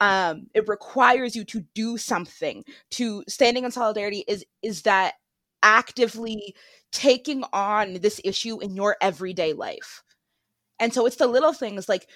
um, 0.00 0.48
it 0.52 0.66
requires 0.66 1.36
you 1.36 1.44
to 1.44 1.64
do 1.74 1.96
something 1.96 2.64
to 2.90 3.22
standing 3.28 3.64
in 3.64 3.70
solidarity 3.70 4.24
is 4.26 4.44
is 4.60 4.82
that 4.82 5.14
actively 5.62 6.56
taking 6.90 7.44
on 7.52 7.94
this 7.94 8.20
issue 8.24 8.58
in 8.60 8.74
your 8.74 8.96
everyday 9.00 9.52
life 9.52 10.02
and 10.82 10.92
so 10.92 11.06
it's 11.06 11.16
the 11.16 11.26
little 11.26 11.52
things 11.52 11.88
like 11.88 12.08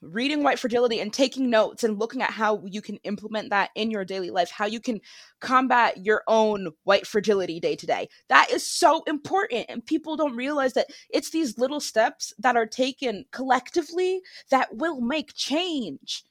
reading 0.00 0.42
white 0.42 0.58
fragility 0.58 1.00
and 1.00 1.12
taking 1.12 1.50
notes 1.50 1.84
and 1.84 1.98
looking 1.98 2.22
at 2.22 2.30
how 2.30 2.62
you 2.66 2.82
can 2.82 2.96
implement 3.04 3.50
that 3.50 3.70
in 3.74 3.90
your 3.90 4.04
daily 4.04 4.30
life 4.30 4.50
how 4.50 4.66
you 4.66 4.80
can 4.80 5.00
combat 5.40 6.04
your 6.04 6.22
own 6.26 6.68
white 6.84 7.06
fragility 7.06 7.60
day 7.60 7.76
to 7.76 7.86
day 7.86 8.08
that 8.28 8.50
is 8.50 8.66
so 8.66 9.02
important 9.06 9.66
and 9.68 9.84
people 9.86 10.16
don't 10.16 10.36
realize 10.36 10.72
that 10.72 10.86
it's 11.10 11.30
these 11.30 11.58
little 11.58 11.80
steps 11.80 12.32
that 12.38 12.56
are 12.56 12.66
taken 12.66 13.24
collectively 13.32 14.20
that 14.50 14.68
will 14.76 15.00
make 15.00 15.34
change 15.34 16.24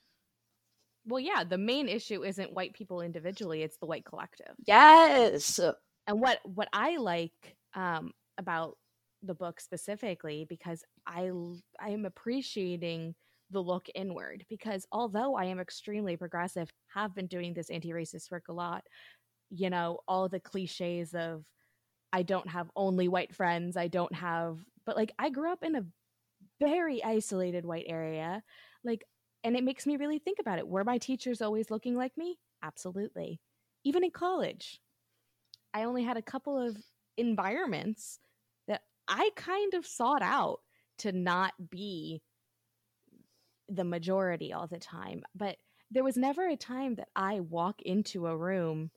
well, 1.04 1.20
yeah, 1.20 1.44
the 1.44 1.58
main 1.58 1.90
issue 1.90 2.24
isn't 2.24 2.54
white 2.54 2.74
people 2.74 3.02
individually; 3.02 3.64
it's 3.64 3.78
the 3.78 3.88
white 3.88 4.06
collective. 4.06 4.54
Yes. 4.68 5.60
And 6.06 6.22
what 6.22 6.40
what 6.44 6.68
I 6.74 6.98
like 6.98 7.56
um, 7.74 8.12
about 8.38 8.78
the 9.24 9.36
book 9.36 9.60
specifically, 9.60 10.46
because 10.50 10.84
I 11.06 11.32
I 11.80 11.90
am 11.90 12.06
appreciating 12.06 13.16
the 13.50 13.62
look 13.62 13.88
inward, 13.96 14.46
because 14.50 14.86
although 14.92 15.36
I 15.36 15.46
am 15.46 15.60
extremely 15.60 16.18
progressive, 16.18 16.72
have 16.94 17.14
been 17.16 17.28
doing 17.28 17.54
this 17.54 17.70
anti-racist 17.70 18.32
work 18.32 18.48
a 18.50 18.54
lot. 18.54 18.86
You 19.50 19.70
know, 19.70 20.00
all 20.08 20.30
the 20.30 20.40
cliches 20.40 21.14
of 21.14 21.46
I 22.14 22.24
don't 22.24 22.50
have 22.50 22.72
only 22.76 23.08
white 23.08 23.36
friends. 23.36 23.78
I 23.78 23.88
don't 23.88 24.14
have, 24.16 24.60
but 24.86 24.98
like 24.98 25.14
I 25.20 25.30
grew 25.30 25.52
up 25.52 25.64
in 25.64 25.76
a 25.76 25.86
very 26.60 27.04
isolated 27.04 27.66
white 27.66 27.86
area. 27.88 28.44
Like 28.84 29.04
and 29.44 29.56
it 29.56 29.64
makes 29.64 29.88
me 29.88 29.98
really 29.98 30.20
think 30.20 30.40
about 30.40 30.60
it. 30.60 30.68
Were 30.68 30.84
my 30.84 30.98
teachers 30.98 31.42
always 31.42 31.72
looking 31.72 31.96
like 31.96 32.16
me? 32.18 32.38
Absolutely. 32.64 33.42
Even 33.84 34.04
in 34.04 34.12
college, 34.12 34.80
I 35.74 35.84
only 35.84 36.04
had 36.04 36.18
a 36.18 36.22
couple 36.22 36.58
of 36.60 36.78
environments 37.18 38.20
I 39.08 39.30
kind 39.36 39.74
of 39.74 39.86
sought 39.86 40.22
out 40.22 40.60
to 41.00 41.12
not 41.12 41.54
be 41.70 42.22
the 43.70 43.84
majority 43.84 44.54
all 44.54 44.68
the 44.68 44.80
time. 44.80 45.24
But 45.36 45.58
there 45.90 46.04
was 46.04 46.18
never 46.18 46.48
a 46.48 46.56
time 46.56 46.96
that 46.96 47.10
I 47.16 47.40
walk 47.40 47.82
into 47.82 48.28
a 48.28 48.38
room 48.38 48.92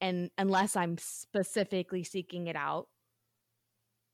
and 0.00 0.30
unless 0.38 0.76
I'm 0.76 0.96
specifically 0.98 2.04
seeking 2.04 2.46
it 2.46 2.56
out, 2.56 2.88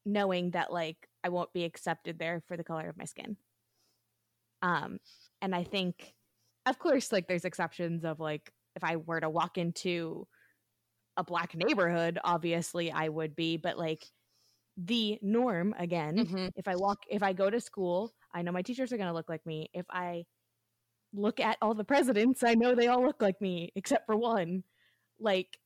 knowing 0.05 0.51
that 0.51 0.73
like 0.73 0.97
I 1.23 1.29
won't 1.29 1.53
be 1.53 1.65
accepted 1.65 2.19
there 2.19 2.43
for 2.49 2.57
the 2.57 2.65
color 2.65 2.89
of 2.89 2.97
my 2.97 3.05
skin. 3.05 3.37
Um, 4.63 4.99
and 5.41 5.55
I 5.55 5.65
think, 5.65 6.15
of 6.67 6.79
course, 6.79 7.13
like 7.13 7.29
there's 7.29 7.45
exceptions 7.45 8.05
of 8.05 8.19
like 8.19 8.53
if 8.75 8.83
I 8.83 8.97
were 8.97 9.21
to 9.21 9.31
walk 9.31 9.59
into 9.59 10.27
a 11.17 11.25
black 11.25 11.55
neighborhood, 11.55 12.19
obviously 12.25 12.91
I 12.91 13.09
would 13.09 13.37
be, 13.37 13.57
but 13.57 13.79
like 13.79 14.05
the 14.77 15.19
norm 15.23 15.75
again, 15.79 16.17
mm-hmm. 16.17 16.49
if 16.57 16.69
I 16.69 16.77
walk, 16.77 16.99
if 17.09 17.23
I 17.23 17.33
go 17.33 17.49
to 17.51 17.61
school, 17.61 18.13
I 18.33 18.43
know 18.43 18.53
my 18.53 18.63
teachers 18.63 18.93
are 18.93 18.97
going 18.97 19.09
to 19.09 19.15
look 19.15 19.29
like 19.29 19.45
me. 19.47 19.71
If 19.73 19.87
I 19.91 20.25
look 21.15 21.41
at 21.41 21.57
all 21.63 21.75
the 21.75 21.85
presidents, 21.85 22.43
I 22.43 22.55
know 22.55 22.75
they 22.75 22.89
all 22.89 23.05
look 23.05 23.23
like 23.23 23.41
me 23.41 23.73
except 23.75 24.07
for 24.07 24.17
one. 24.17 24.65
Like, 25.19 25.59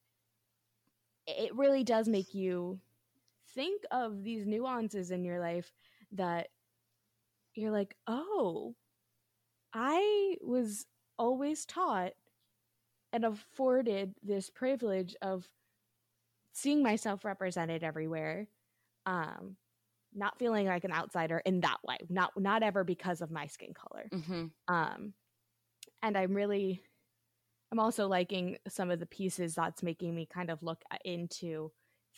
it 1.26 1.54
really 1.56 1.82
does 1.84 2.08
make 2.08 2.34
you 2.34 2.80
think 3.54 3.82
of 3.90 4.22
these 4.22 4.46
nuances 4.46 5.10
in 5.10 5.24
your 5.24 5.40
life 5.40 5.72
that 6.12 6.48
you're 7.54 7.72
like, 7.72 7.96
oh, 8.06 8.74
I 9.72 10.36
was 10.40 10.86
always 11.18 11.66
taught 11.66 12.12
and 13.12 13.24
afforded 13.24 14.14
this 14.22 14.50
privilege 14.50 15.16
of 15.20 15.48
seeing 16.52 16.82
myself 16.82 17.24
represented 17.24 17.82
everywhere 17.82 18.46
um 19.10 19.56
not 20.14 20.38
feeling 20.38 20.66
like 20.66 20.84
an 20.84 20.92
outsider 20.92 21.42
in 21.44 21.60
that 21.60 21.78
way 21.86 21.98
not 22.08 22.30
not 22.36 22.62
ever 22.62 22.82
because 22.84 23.20
of 23.20 23.30
my 23.30 23.46
skin 23.46 23.72
color 23.74 24.06
mm-hmm. 24.12 24.46
um 24.74 25.12
and 26.02 26.16
i'm 26.16 26.34
really 26.34 26.82
i'm 27.70 27.78
also 27.78 28.08
liking 28.08 28.56
some 28.68 28.90
of 28.90 28.98
the 28.98 29.06
pieces 29.06 29.54
that's 29.54 29.82
making 29.82 30.14
me 30.14 30.26
kind 30.26 30.50
of 30.50 30.62
look 30.62 30.82
into 31.04 31.70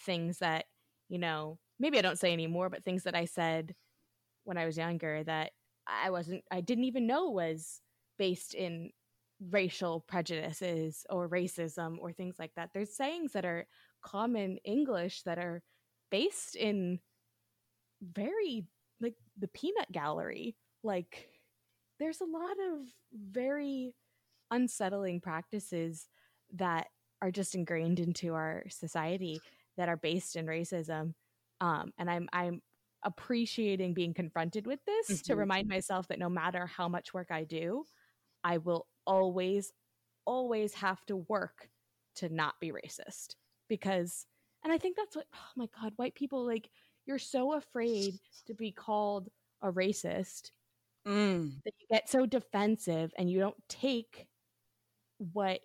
things 0.06 0.38
that 0.38 0.64
you 1.12 1.18
know, 1.18 1.58
maybe 1.78 1.98
I 1.98 2.02
don't 2.02 2.18
say 2.18 2.32
anymore, 2.32 2.70
but 2.70 2.84
things 2.84 3.02
that 3.02 3.14
I 3.14 3.26
said 3.26 3.74
when 4.44 4.56
I 4.56 4.64
was 4.64 4.78
younger 4.78 5.22
that 5.24 5.50
I 5.86 6.08
wasn't, 6.08 6.42
I 6.50 6.62
didn't 6.62 6.84
even 6.84 7.06
know 7.06 7.28
was 7.28 7.82
based 8.18 8.54
in 8.54 8.92
racial 9.50 10.00
prejudices 10.00 11.04
or 11.10 11.28
racism 11.28 11.96
or 12.00 12.12
things 12.12 12.36
like 12.38 12.52
that. 12.56 12.70
There's 12.72 12.96
sayings 12.96 13.32
that 13.32 13.44
are 13.44 13.66
common 14.02 14.56
English 14.64 15.22
that 15.24 15.38
are 15.38 15.62
based 16.12 16.54
in 16.54 17.00
very, 18.00 18.64
like, 19.00 19.16
the 19.36 19.48
peanut 19.48 19.90
gallery. 19.90 20.54
Like, 20.84 21.28
there's 21.98 22.20
a 22.20 22.24
lot 22.24 22.56
of 22.72 22.86
very 23.12 23.94
unsettling 24.50 25.20
practices 25.20 26.06
that 26.54 26.86
are 27.22 27.30
just 27.30 27.54
ingrained 27.54 27.98
into 27.98 28.34
our 28.34 28.64
society 28.68 29.40
that 29.76 29.88
are 29.88 29.96
based 29.96 30.36
in 30.36 30.46
racism. 30.46 31.14
Um, 31.60 31.92
and 31.96 32.10
I'm 32.10 32.28
I'm 32.32 32.60
appreciating 33.04 33.94
being 33.94 34.14
confronted 34.14 34.66
with 34.66 34.80
this 34.84 35.08
mm-hmm. 35.08 35.32
to 35.32 35.36
remind 35.36 35.68
myself 35.68 36.08
that 36.08 36.18
no 36.18 36.28
matter 36.28 36.66
how 36.66 36.88
much 36.88 37.14
work 37.14 37.28
I 37.30 37.44
do, 37.44 37.84
I 38.44 38.58
will 38.58 38.86
always, 39.06 39.72
always 40.24 40.74
have 40.74 41.04
to 41.06 41.16
work 41.16 41.70
to 42.16 42.28
not 42.28 42.54
be 42.60 42.72
racist. 42.72 43.36
Because 43.68 44.26
and 44.64 44.72
I 44.72 44.78
think 44.78 44.96
that's 44.96 45.16
what 45.16 45.26
oh 45.34 45.50
my 45.56 45.68
god, 45.80 45.92
white 45.96 46.14
people 46.14 46.46
like 46.46 46.68
you're 47.06 47.18
so 47.18 47.54
afraid 47.54 48.14
to 48.46 48.54
be 48.54 48.70
called 48.70 49.28
a 49.62 49.70
racist 49.72 50.50
mm. 51.06 51.52
that 51.64 51.74
you 51.80 51.86
get 51.90 52.08
so 52.08 52.26
defensive 52.26 53.12
and 53.18 53.30
you 53.30 53.38
don't 53.40 53.56
take 53.68 54.26
what 55.18 55.60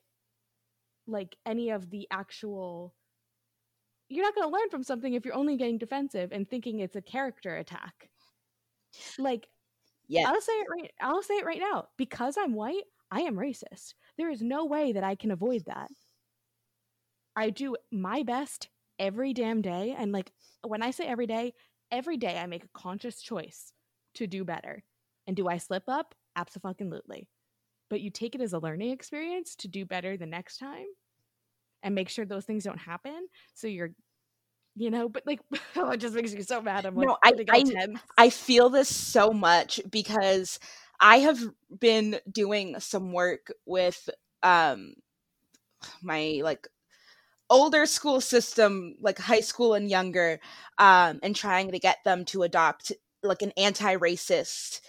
like 1.08 1.36
any 1.46 1.70
of 1.70 1.90
the 1.90 2.08
actual 2.12 2.94
you're 4.10 4.24
not 4.24 4.36
going 4.36 4.48
to 4.48 4.54
learn 4.54 4.70
from 4.70 4.84
something 4.84 5.14
if 5.14 5.26
you're 5.26 5.36
only 5.36 5.58
getting 5.58 5.78
defensive 5.78 6.32
and 6.32 6.50
thinking 6.50 6.80
it's 6.80 6.96
a 6.96 7.02
character 7.02 7.58
attack. 7.58 8.10
Like, 9.20 9.48
yeah, 10.08 10.30
I'll 10.30 10.42
say 10.42 10.54
it 10.54 10.68
right. 10.72 10.92
I'll 11.02 11.22
say 11.22 11.36
it 11.36 11.46
right 11.46 11.60
now. 11.60 11.88
Because 11.98 12.38
I'm 12.38 12.54
white, 12.54 12.86
I 13.12 13.22
am 13.22 13.36
racist. 13.36 13.96
There 14.18 14.30
is 14.30 14.42
no 14.42 14.66
way 14.66 14.94
that 14.94 15.04
I 15.04 15.16
can 15.16 15.32
avoid 15.32 15.66
that. 15.66 15.90
I 17.36 17.50
do 17.50 17.76
my 17.92 18.24
best 18.24 18.70
every 19.00 19.34
damn 19.34 19.62
day, 19.62 19.96
and 19.98 20.12
like 20.12 20.32
when 20.64 20.82
I 20.82 20.92
say 20.92 21.06
every 21.08 21.28
day, 21.28 21.54
every 21.92 22.18
day 22.18 22.38
I 22.38 22.46
make 22.48 22.64
a 22.64 22.70
conscious 22.74 23.22
choice 23.22 23.74
to 24.16 24.28
do 24.28 24.44
better. 24.44 24.84
And 25.26 25.36
do 25.36 25.48
I 25.48 25.58
slip 25.58 25.84
up? 25.88 26.16
Absolutely. 26.36 27.28
But 27.90 28.02
you 28.02 28.10
take 28.10 28.36
it 28.36 28.42
as 28.42 28.54
a 28.54 28.60
learning 28.60 28.92
experience 28.92 29.56
to 29.58 29.68
do 29.68 29.86
better 29.86 30.18
the 30.18 30.26
next 30.26 30.58
time 30.58 30.86
and 31.84 31.96
make 31.96 32.10
sure 32.10 32.26
those 32.26 32.46
things 32.46 32.64
don't 32.64 32.80
happen. 32.80 33.28
So 33.54 33.68
you're 33.68 33.92
you 34.76 34.92
know, 34.92 35.10
but 35.10 35.24
like 35.26 35.40
oh, 35.76 35.92
it 35.92 35.98
just 35.98 36.14
makes 36.14 36.34
me 36.34 36.44
so 36.44 36.62
mad. 36.62 36.86
I'm 36.86 36.96
like, 36.96 37.08
no, 37.08 37.18
I, 37.24 37.34
I, 37.50 37.88
I 38.18 38.30
feel 38.30 38.70
this 38.70 38.94
so 38.94 39.32
much 39.32 39.80
because 39.90 40.60
I 41.00 41.20
have 41.20 41.40
been 41.80 42.20
doing 42.32 42.80
some 42.80 43.12
work 43.12 43.52
with 43.66 44.10
um 44.44 44.94
my 46.02 46.42
like 46.44 46.68
older 47.50 47.86
school 47.86 48.22
system, 48.22 48.96
like 49.00 49.18
high 49.20 49.40
school 49.40 49.74
and 49.74 49.90
younger, 49.90 50.40
um, 50.78 51.20
and 51.24 51.36
trying 51.36 51.72
to 51.72 51.80
get 51.80 51.98
them 52.04 52.26
to 52.26 52.44
adopt 52.44 52.92
like 53.24 53.42
an 53.42 53.52
anti-racist 53.58 54.82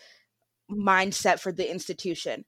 mindset 0.70 1.40
for 1.40 1.50
the 1.50 1.70
institution 1.70 2.44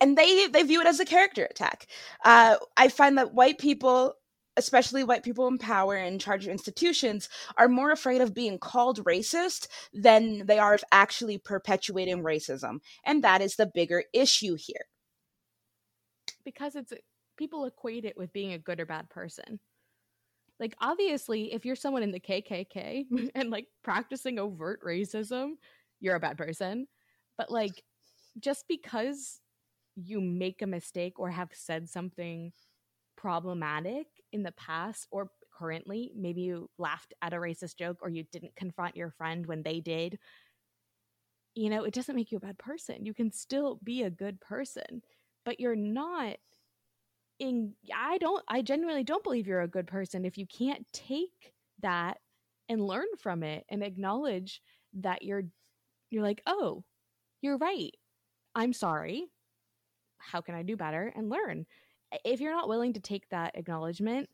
and 0.00 0.18
they 0.18 0.46
they 0.48 0.62
view 0.62 0.80
it 0.80 0.86
as 0.86 1.00
a 1.00 1.04
character 1.04 1.44
attack. 1.44 1.86
Uh, 2.24 2.56
I 2.76 2.88
find 2.88 3.16
that 3.18 3.34
white 3.34 3.58
people, 3.58 4.14
especially 4.56 5.04
white 5.04 5.22
people 5.22 5.46
in 5.48 5.58
power 5.58 5.94
and 5.94 6.14
in 6.14 6.18
charge 6.18 6.44
of 6.44 6.52
institutions, 6.52 7.28
are 7.56 7.68
more 7.68 7.90
afraid 7.90 8.20
of 8.20 8.34
being 8.34 8.58
called 8.58 9.04
racist 9.04 9.68
than 9.92 10.46
they 10.46 10.58
are 10.58 10.74
of 10.74 10.84
actually 10.92 11.38
perpetuating 11.38 12.22
racism, 12.22 12.80
and 13.04 13.24
that 13.24 13.40
is 13.40 13.56
the 13.56 13.70
bigger 13.72 14.04
issue 14.12 14.56
here. 14.58 14.86
Because 16.44 16.76
it's 16.76 16.92
people 17.36 17.64
equate 17.64 18.04
it 18.04 18.16
with 18.16 18.32
being 18.32 18.52
a 18.52 18.58
good 18.58 18.80
or 18.80 18.86
bad 18.86 19.08
person. 19.10 19.58
Like 20.60 20.74
obviously, 20.80 21.52
if 21.52 21.64
you're 21.64 21.76
someone 21.76 22.02
in 22.02 22.12
the 22.12 22.20
KKK 22.20 23.06
and 23.34 23.50
like 23.50 23.66
practicing 23.82 24.38
overt 24.38 24.80
racism, 24.84 25.52
you're 26.00 26.16
a 26.16 26.20
bad 26.20 26.38
person. 26.38 26.86
But 27.36 27.50
like 27.50 27.82
just 28.40 28.66
because 28.68 29.40
you 29.96 30.20
make 30.20 30.62
a 30.62 30.66
mistake 30.66 31.18
or 31.18 31.30
have 31.30 31.50
said 31.52 31.88
something 31.88 32.52
problematic 33.16 34.06
in 34.32 34.42
the 34.42 34.52
past 34.52 35.06
or 35.10 35.30
currently, 35.56 36.12
maybe 36.16 36.42
you 36.42 36.68
laughed 36.78 37.14
at 37.22 37.32
a 37.32 37.36
racist 37.36 37.76
joke 37.76 37.98
or 38.02 38.08
you 38.08 38.24
didn't 38.32 38.56
confront 38.56 38.96
your 38.96 39.10
friend 39.10 39.46
when 39.46 39.62
they 39.62 39.80
did, 39.80 40.18
you 41.54 41.70
know, 41.70 41.84
it 41.84 41.94
doesn't 41.94 42.16
make 42.16 42.32
you 42.32 42.38
a 42.38 42.40
bad 42.40 42.58
person. 42.58 43.06
You 43.06 43.14
can 43.14 43.30
still 43.30 43.78
be 43.82 44.02
a 44.02 44.10
good 44.10 44.40
person, 44.40 45.02
but 45.44 45.60
you're 45.60 45.76
not 45.76 46.36
in 47.38 47.74
I 47.94 48.18
don't 48.18 48.44
I 48.48 48.62
genuinely 48.62 49.04
don't 49.04 49.24
believe 49.24 49.46
you're 49.46 49.62
a 49.62 49.68
good 49.68 49.86
person 49.86 50.24
if 50.24 50.38
you 50.38 50.46
can't 50.46 50.86
take 50.92 51.52
that 51.80 52.18
and 52.68 52.86
learn 52.86 53.06
from 53.18 53.42
it 53.42 53.64
and 53.68 53.82
acknowledge 53.82 54.62
that 54.94 55.22
you're 55.22 55.44
you're 56.10 56.22
like, 56.22 56.42
"Oh, 56.46 56.84
you're 57.42 57.58
right. 57.58 57.92
I'm 58.54 58.72
sorry 58.72 59.26
how 60.18 60.40
can 60.40 60.54
I 60.54 60.62
do 60.62 60.76
better 60.76 61.12
and 61.14 61.28
learn. 61.30 61.66
If 62.24 62.40
you're 62.40 62.54
not 62.54 62.68
willing 62.68 62.94
to 62.94 63.00
take 63.00 63.28
that 63.30 63.56
acknowledgement, 63.56 64.28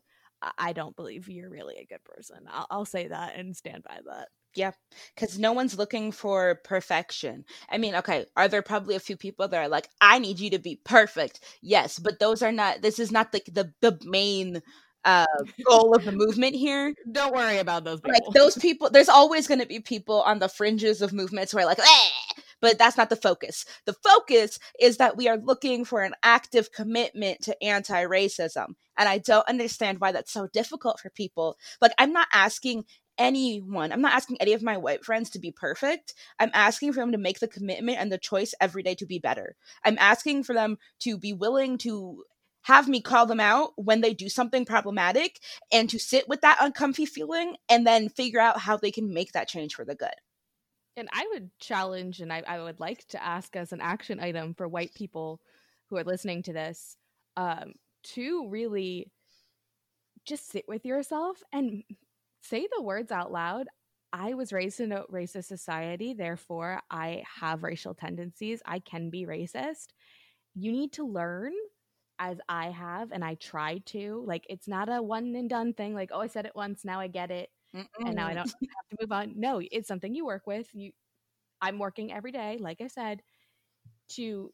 I 0.57 0.73
don't 0.73 0.95
believe 0.95 1.29
you're 1.29 1.49
really 1.49 1.77
a 1.77 1.85
good 1.85 2.03
person. 2.03 2.45
I'll, 2.49 2.67
I'll 2.71 2.85
say 2.85 3.07
that 3.07 3.35
and 3.35 3.55
stand 3.55 3.83
by 3.83 3.99
that. 4.05 4.29
Yeah, 4.53 4.71
because 5.15 5.39
no 5.39 5.53
one's 5.53 5.77
looking 5.77 6.11
for 6.11 6.59
perfection. 6.63 7.45
I 7.69 7.77
mean, 7.77 7.95
okay, 7.95 8.25
are 8.35 8.49
there 8.49 8.61
probably 8.61 8.95
a 8.95 8.99
few 8.99 9.15
people 9.15 9.47
that 9.47 9.57
are 9.57 9.69
like, 9.69 9.87
I 10.01 10.19
need 10.19 10.39
you 10.39 10.49
to 10.51 10.59
be 10.59 10.79
perfect? 10.83 11.39
Yes, 11.61 11.99
but 11.99 12.19
those 12.19 12.41
are 12.41 12.51
not, 12.51 12.81
this 12.81 12.99
is 12.99 13.11
not 13.11 13.31
the, 13.31 13.41
the, 13.51 13.73
the 13.81 13.99
main 14.05 14.61
uh 15.03 15.25
goal 15.65 15.95
of 15.95 16.05
the 16.05 16.11
movement 16.11 16.53
here. 16.53 16.93
Don't 17.11 17.33
worry 17.33 17.57
about 17.57 17.83
those 17.83 18.01
people. 18.01 18.21
Like 18.23 18.33
those 18.35 18.57
people, 18.57 18.89
there's 18.91 19.09
always 19.09 19.47
going 19.47 19.59
to 19.59 19.65
be 19.65 19.79
people 19.79 20.21
on 20.21 20.37
the 20.39 20.49
fringes 20.49 21.01
of 21.01 21.11
movements 21.11 21.51
who 21.51 21.57
are 21.57 21.65
like, 21.65 21.79
eh! 21.79 22.09
but 22.61 22.77
that's 22.77 22.97
not 22.97 23.09
the 23.09 23.15
focus. 23.15 23.65
The 23.85 23.93
focus 23.93 24.59
is 24.79 24.97
that 24.97 25.17
we 25.17 25.27
are 25.27 25.37
looking 25.37 25.83
for 25.83 26.03
an 26.03 26.13
active 26.23 26.71
commitment 26.71 27.41
to 27.43 27.63
anti 27.63 28.03
racism. 28.05 28.75
And 28.97 29.09
I 29.09 29.17
don't 29.17 29.47
understand 29.49 29.99
why 29.99 30.11
that's 30.11 30.31
so 30.31 30.47
difficult 30.53 30.99
for 30.99 31.09
people. 31.09 31.57
Like, 31.81 31.93
I'm 31.97 32.13
not 32.13 32.27
asking 32.31 32.85
anyone, 33.21 33.91
I'm 33.91 34.01
not 34.01 34.13
asking 34.13 34.37
any 34.39 34.53
of 34.53 34.63
my 34.63 34.77
white 34.77 35.05
friends 35.05 35.29
to 35.31 35.39
be 35.39 35.51
perfect. 35.51 36.13
I'm 36.39 36.51
asking 36.53 36.93
for 36.93 36.99
them 36.99 37.11
to 37.11 37.17
make 37.17 37.39
the 37.39 37.47
commitment 37.47 37.99
and 37.99 38.11
the 38.11 38.17
choice 38.17 38.53
every 38.59 38.83
day 38.83 38.95
to 38.95 39.05
be 39.05 39.19
better. 39.19 39.55
I'm 39.85 39.97
asking 39.99 40.43
for 40.43 40.53
them 40.53 40.77
to 41.01 41.17
be 41.17 41.33
willing 41.33 41.77
to 41.79 42.23
have 42.63 42.87
me 42.87 43.01
call 43.01 43.25
them 43.25 43.39
out 43.39 43.71
when 43.75 44.01
they 44.01 44.13
do 44.13 44.29
something 44.29 44.65
problematic 44.65 45.39
and 45.71 45.89
to 45.89 45.99
sit 45.99 46.27
with 46.27 46.41
that 46.41 46.57
uncomfy 46.59 47.05
feeling 47.05 47.55
and 47.69 47.87
then 47.87 48.09
figure 48.09 48.39
out 48.39 48.59
how 48.59 48.77
they 48.77 48.91
can 48.91 49.13
make 49.13 49.31
that 49.31 49.47
change 49.47 49.73
for 49.73 49.85
the 49.85 49.95
good 49.95 50.13
and 50.97 51.07
I 51.13 51.27
would 51.31 51.49
challenge 51.59 52.19
and 52.19 52.31
I, 52.31 52.43
I 52.47 52.61
would 52.61 52.79
like 52.79 53.07
to 53.09 53.23
ask 53.23 53.55
as 53.55 53.71
an 53.71 53.81
action 53.81 54.19
item 54.19 54.53
for 54.53 54.67
white 54.67 54.93
people 54.93 55.41
who 55.89 55.97
are 55.97 56.03
listening 56.03 56.43
to 56.43 56.53
this 56.53 56.97
um, 57.37 57.73
to 58.03 58.47
really 58.49 59.11
just 60.25 60.49
sit 60.49 60.65
with 60.67 60.85
yourself 60.85 61.41
and 61.51 61.83
say 62.41 62.67
the 62.75 62.81
words 62.81 63.11
out 63.11 63.31
loud. 63.31 63.67
I 64.13 64.33
was 64.33 64.51
raised 64.53 64.79
in 64.81 64.91
a 64.91 65.03
racist 65.05 65.45
society, 65.45 66.13
therefore, 66.13 66.81
I 66.91 67.23
have 67.39 67.63
racial 67.63 67.93
tendencies. 67.93 68.61
I 68.65 68.79
can 68.79 69.09
be 69.09 69.25
racist. 69.25 69.87
You 70.55 70.71
need 70.71 70.93
to 70.93 71.05
learn 71.07 71.53
as 72.19 72.39
I 72.49 72.71
have, 72.71 73.11
and 73.11 73.23
I 73.23 73.35
try 73.35 73.79
to. 73.87 74.23
Like, 74.27 74.45
it's 74.49 74.67
not 74.67 74.89
a 74.89 75.01
one 75.01 75.35
and 75.35 75.49
done 75.49 75.73
thing. 75.73 75.93
Like, 75.95 76.11
oh, 76.13 76.21
I 76.21 76.27
said 76.27 76.45
it 76.45 76.55
once, 76.55 76.85
now 76.85 76.99
I 76.99 77.07
get 77.07 77.31
it, 77.31 77.49
Mm-mm. 77.75 77.85
and 78.05 78.15
now 78.15 78.27
I 78.27 78.33
don't 78.33 78.47
have 78.49 78.89
to 78.91 78.97
move 79.01 79.11
on. 79.11 79.33
No, 79.37 79.61
it's 79.71 79.87
something 79.87 80.13
you 80.13 80.25
work 80.25 80.47
with. 80.47 80.67
You, 80.73 80.91
I'm 81.61 81.79
working 81.79 82.11
every 82.13 82.31
day, 82.31 82.57
like 82.59 82.81
I 82.81 82.87
said, 82.87 83.21
to 84.09 84.51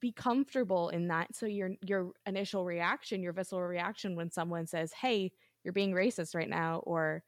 be 0.00 0.12
comfortable 0.12 0.90
in 0.90 1.08
that. 1.08 1.34
So 1.34 1.46
your 1.46 1.70
your 1.82 2.12
initial 2.26 2.64
reaction, 2.64 3.22
your 3.22 3.32
visceral 3.32 3.62
reaction 3.62 4.16
when 4.16 4.30
someone 4.30 4.66
says, 4.66 4.92
"Hey, 4.92 5.32
you're 5.64 5.72
being 5.72 5.92
racist 5.92 6.34
right 6.34 6.48
now," 6.48 6.80
or 6.84 7.22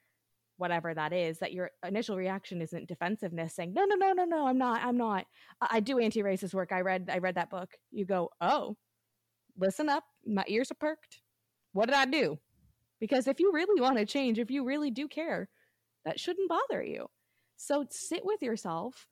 whatever 0.56 0.94
that 0.94 1.12
is 1.12 1.38
that 1.38 1.52
your 1.52 1.70
initial 1.86 2.16
reaction 2.16 2.62
isn't 2.62 2.86
defensiveness 2.86 3.54
saying 3.54 3.72
no 3.74 3.84
no 3.84 3.96
no 3.96 4.12
no 4.12 4.24
no 4.24 4.46
i'm 4.46 4.58
not 4.58 4.80
i'm 4.84 4.96
not. 4.96 5.24
I 5.60 5.80
do 5.80 5.98
anti-racist 5.98 6.54
work. 6.54 6.70
I 6.72 6.82
read 6.82 7.10
i 7.12 7.18
read 7.18 7.34
that 7.34 7.50
book. 7.50 7.70
You 7.90 8.04
go 8.04 8.30
oh 8.40 8.76
listen 9.58 9.88
up. 9.88 10.04
My 10.24 10.44
ears 10.46 10.70
are 10.70 10.76
perked. 10.76 11.20
What 11.72 11.86
did 11.86 11.96
i 11.96 12.04
do? 12.04 12.38
Because 13.00 13.26
if 13.26 13.40
you 13.40 13.50
really 13.52 13.80
want 13.80 13.98
to 13.98 14.06
change 14.06 14.38
if 14.38 14.50
you 14.50 14.64
really 14.64 14.90
do 14.90 15.08
care 15.08 15.48
that 16.04 16.20
shouldn't 16.20 16.48
bother 16.48 16.82
you. 16.82 17.06
So 17.56 17.86
sit 17.90 18.24
with 18.24 18.42
yourself 18.42 19.06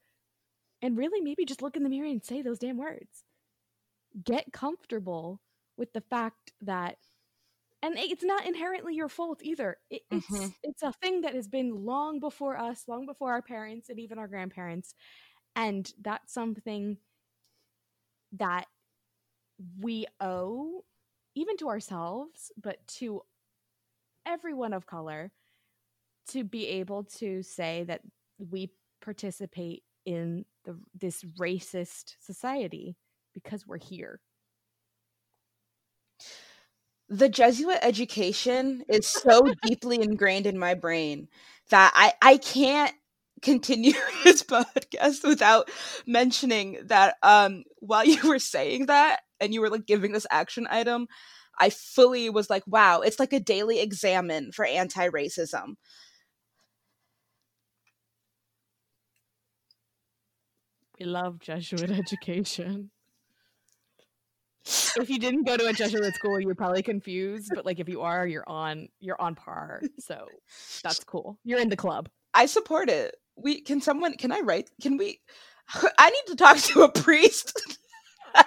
and 0.83 0.97
really 0.97 1.21
maybe 1.21 1.45
just 1.45 1.63
look 1.63 1.77
in 1.77 1.83
the 1.83 1.89
mirror 1.89 2.09
and 2.09 2.23
say 2.25 2.43
those 2.43 2.59
damn 2.59 2.79
words. 2.79 3.25
Get 4.25 4.53
comfortable 4.53 5.41
with 5.77 5.93
the 5.93 6.01
fact 6.01 6.53
that 6.63 6.97
and 7.83 7.97
it's 7.99 8.23
not 8.23 8.47
inherently 8.47 8.95
your 8.95 9.09
fault 9.09 9.41
either. 9.43 9.79
It, 9.91 10.03
it's 10.11 10.27
mm-hmm. 10.27 10.49
it's 10.63 10.83
a 10.83 10.93
thing 10.93 11.23
that 11.23 11.35
has 11.35 11.49
been 11.49 11.85
long 11.85 12.21
before 12.21 12.59
us, 12.59 12.85
long 12.89 13.07
before 13.07 13.33
our 13.33 13.43
parents 13.43 13.89
and 13.89 13.99
even 13.99 14.19
our 14.19 14.29
grandparents, 14.29 14.95
and 15.57 15.91
that's 16.01 16.33
something 16.33 16.99
that 18.33 18.67
we 19.81 20.07
owe 20.21 20.85
even 21.35 21.57
to 21.59 21.69
ourselves, 21.69 22.53
but 22.61 22.77
to 22.87 23.23
everyone 24.27 24.73
of 24.73 24.87
color 24.87 25.33
to 26.29 26.45
be 26.45 26.67
able 26.67 27.05
to 27.05 27.43
say 27.43 27.85
that 27.85 28.03
we 28.39 28.71
participate 29.03 29.83
in 30.07 30.45
the 30.65 30.79
this 30.95 31.25
racist 31.39 32.15
society 32.21 32.97
because 33.35 33.67
we're 33.67 33.79
here 33.79 34.21
the 37.11 37.29
Jesuit 37.29 37.79
education 37.83 38.85
is 38.89 39.07
so 39.09 39.43
deeply 39.63 40.01
ingrained 40.01 40.47
in 40.47 40.59
my 40.59 40.75
brain 40.75 41.29
that 41.71 41.93
I 41.95 42.15
I 42.23 42.39
can't 42.39 42.95
continue 43.43 43.93
this 44.25 44.43
podcast 44.45 45.25
without 45.27 45.71
mentioning 46.07 46.79
that 46.87 47.17
um 47.23 47.65
while 47.81 48.05
you 48.07 48.29
were 48.29 48.39
saying 48.39 48.87
that 48.87 49.21
and 49.41 49.53
you 49.55 49.61
were 49.61 49.71
like 49.71 49.87
giving 49.87 50.13
this 50.13 50.27
action 50.31 50.67
item 50.71 51.09
I 51.59 51.71
fully 51.71 52.31
was 52.31 52.49
like 52.51 52.65
wow 52.67 53.01
it's 53.01 53.21
like 53.21 53.33
a 53.33 53.41
daily 53.41 53.81
examen 53.81 54.53
for 54.53 54.65
anti-racism. 54.65 55.75
We 61.01 61.07
love 61.07 61.41
Jesuit 61.41 61.91
education 61.99 62.91
if 64.97 65.11
you 65.11 65.19
didn't 65.19 65.45
go 65.45 65.57
to 65.57 65.67
a 65.67 65.73
Jesuit 65.73 66.15
school, 66.15 66.41
you're 66.41 66.55
probably 66.55 66.83
confused. 66.83 67.51
But 67.55 67.67
like 67.67 67.81
if 67.81 67.89
you 67.89 68.03
are, 68.03 68.27
you're 68.27 68.49
on 68.49 68.89
you're 69.01 69.21
on 69.21 69.35
par. 69.35 69.83
So 69.99 70.27
that's 70.83 71.03
cool. 71.05 71.39
You're 71.45 71.61
in 71.61 71.69
the 71.69 71.77
club. 71.77 72.09
I 72.35 72.47
support 72.47 72.89
it. 72.89 73.17
We 73.37 73.61
can 73.61 73.81
someone 73.81 74.17
can 74.17 74.33
I 74.33 74.41
write? 74.41 74.71
Can 74.81 74.97
we? 74.97 75.21
I 75.99 76.11
need 76.11 76.23
to 76.29 76.37
talk 76.37 76.59
to 76.59 76.83
a 76.83 76.93
priest. 76.93 77.79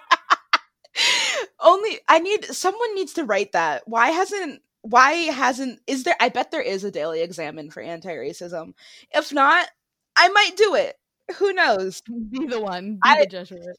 Only 1.59 1.99
I 2.07 2.19
need 2.19 2.45
someone 2.45 2.95
needs 2.95 3.13
to 3.13 3.24
write 3.24 3.53
that. 3.53 3.84
Why 3.86 4.09
hasn't 4.09 4.61
why 4.82 5.11
hasn't 5.13 5.80
is 5.88 6.03
there 6.03 6.15
I 6.19 6.30
bet 6.30 6.51
there 6.51 6.61
is 6.61 6.84
a 6.84 6.91
daily 6.91 7.21
examen 7.21 7.71
for 7.71 7.82
anti-racism. 7.82 8.74
If 9.11 9.34
not, 9.34 9.67
I 10.15 10.28
might 10.30 10.55
do 10.57 10.76
it. 10.76 10.97
Who 11.38 11.53
knows? 11.53 12.01
Be 12.01 12.47
the 12.47 12.61
one. 12.61 12.95
Be 12.95 12.99
I, 13.03 13.19
the 13.21 13.28
Jesuit. 13.28 13.78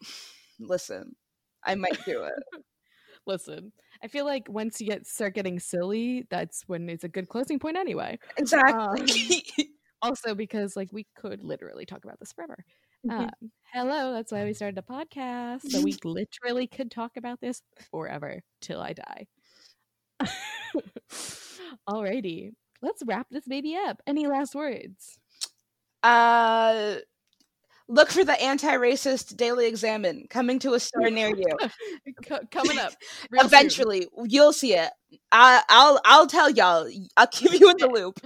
Listen, 0.60 1.16
I 1.64 1.74
might 1.74 2.04
do 2.04 2.22
it. 2.24 2.32
Listen, 3.26 3.72
I 4.02 4.08
feel 4.08 4.24
like 4.24 4.46
once 4.48 4.80
you 4.80 4.88
get 4.88 5.06
start 5.06 5.34
getting 5.34 5.60
silly, 5.60 6.26
that's 6.28 6.64
when 6.66 6.88
it's 6.88 7.04
a 7.04 7.08
good 7.08 7.28
closing 7.28 7.58
point 7.58 7.76
anyway. 7.76 8.18
Exactly. 8.36 9.44
Um, 9.58 9.66
also, 10.02 10.34
because 10.34 10.76
like 10.76 10.92
we 10.92 11.06
could 11.16 11.44
literally 11.44 11.86
talk 11.86 12.04
about 12.04 12.18
this 12.18 12.32
forever. 12.32 12.64
Mm-hmm. 13.06 13.20
Um, 13.20 13.30
hello, 13.72 14.12
that's 14.12 14.32
why 14.32 14.44
we 14.44 14.54
started 14.54 14.78
a 14.78 14.92
podcast. 14.92 15.70
So 15.70 15.82
we 15.82 15.96
literally 16.04 16.66
could 16.66 16.90
talk 16.90 17.12
about 17.16 17.40
this 17.40 17.62
forever 17.90 18.40
till 18.60 18.80
I 18.80 18.92
die. 18.92 19.26
Alrighty, 21.88 22.52
let's 22.80 23.02
wrap 23.06 23.28
this 23.30 23.46
baby 23.46 23.76
up. 23.76 24.02
Any 24.06 24.26
last 24.26 24.54
words? 24.54 25.18
Uh 26.02 26.96
Look 27.92 28.08
for 28.08 28.24
the 28.24 28.40
anti-racist 28.40 29.36
Daily 29.36 29.66
Examen 29.66 30.24
coming 30.30 30.58
to 30.60 30.72
a 30.72 30.80
store 30.80 31.10
near 31.10 31.28
you. 31.28 31.44
coming 32.50 32.78
up. 32.78 32.94
Eventually, 33.34 34.08
soon. 34.16 34.30
you'll 34.30 34.54
see 34.54 34.72
it. 34.72 34.90
I, 35.30 35.62
will 35.68 36.00
I'll 36.06 36.26
tell 36.26 36.48
y'all. 36.48 36.88
I'll 37.18 37.26
keep 37.26 37.52
you 37.52 37.68
in 37.68 37.76
the 37.76 37.88
loop. 37.92 38.18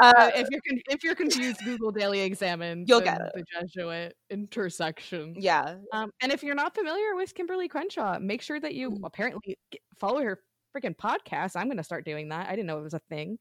Uh, 0.00 0.14
uh, 0.16 0.30
if 0.34 0.48
you're 0.50 0.62
con- 0.66 0.80
if 0.88 1.04
you're 1.04 1.14
confused, 1.14 1.62
Google 1.62 1.90
Daily 1.90 2.20
Examen. 2.20 2.86
You'll 2.88 3.02
get 3.02 3.20
it. 3.20 3.30
The 3.34 3.44
Jesuit 3.60 4.16
intersection. 4.30 5.34
Yeah. 5.36 5.74
Um, 5.92 6.10
and 6.22 6.32
if 6.32 6.42
you're 6.42 6.54
not 6.54 6.74
familiar 6.74 7.14
with 7.14 7.34
Kimberlé 7.34 7.68
Crenshaw, 7.68 8.18
make 8.20 8.40
sure 8.40 8.58
that 8.58 8.74
you 8.74 8.90
mm. 8.90 9.00
apparently 9.04 9.58
follow 9.98 10.22
her 10.22 10.40
freaking 10.74 10.96
podcast. 10.96 11.56
I'm 11.56 11.66
going 11.66 11.76
to 11.76 11.84
start 11.84 12.06
doing 12.06 12.30
that. 12.30 12.48
I 12.48 12.52
didn't 12.52 12.68
know 12.68 12.78
it 12.78 12.84
was 12.84 12.94
a 12.94 13.02
thing. 13.10 13.38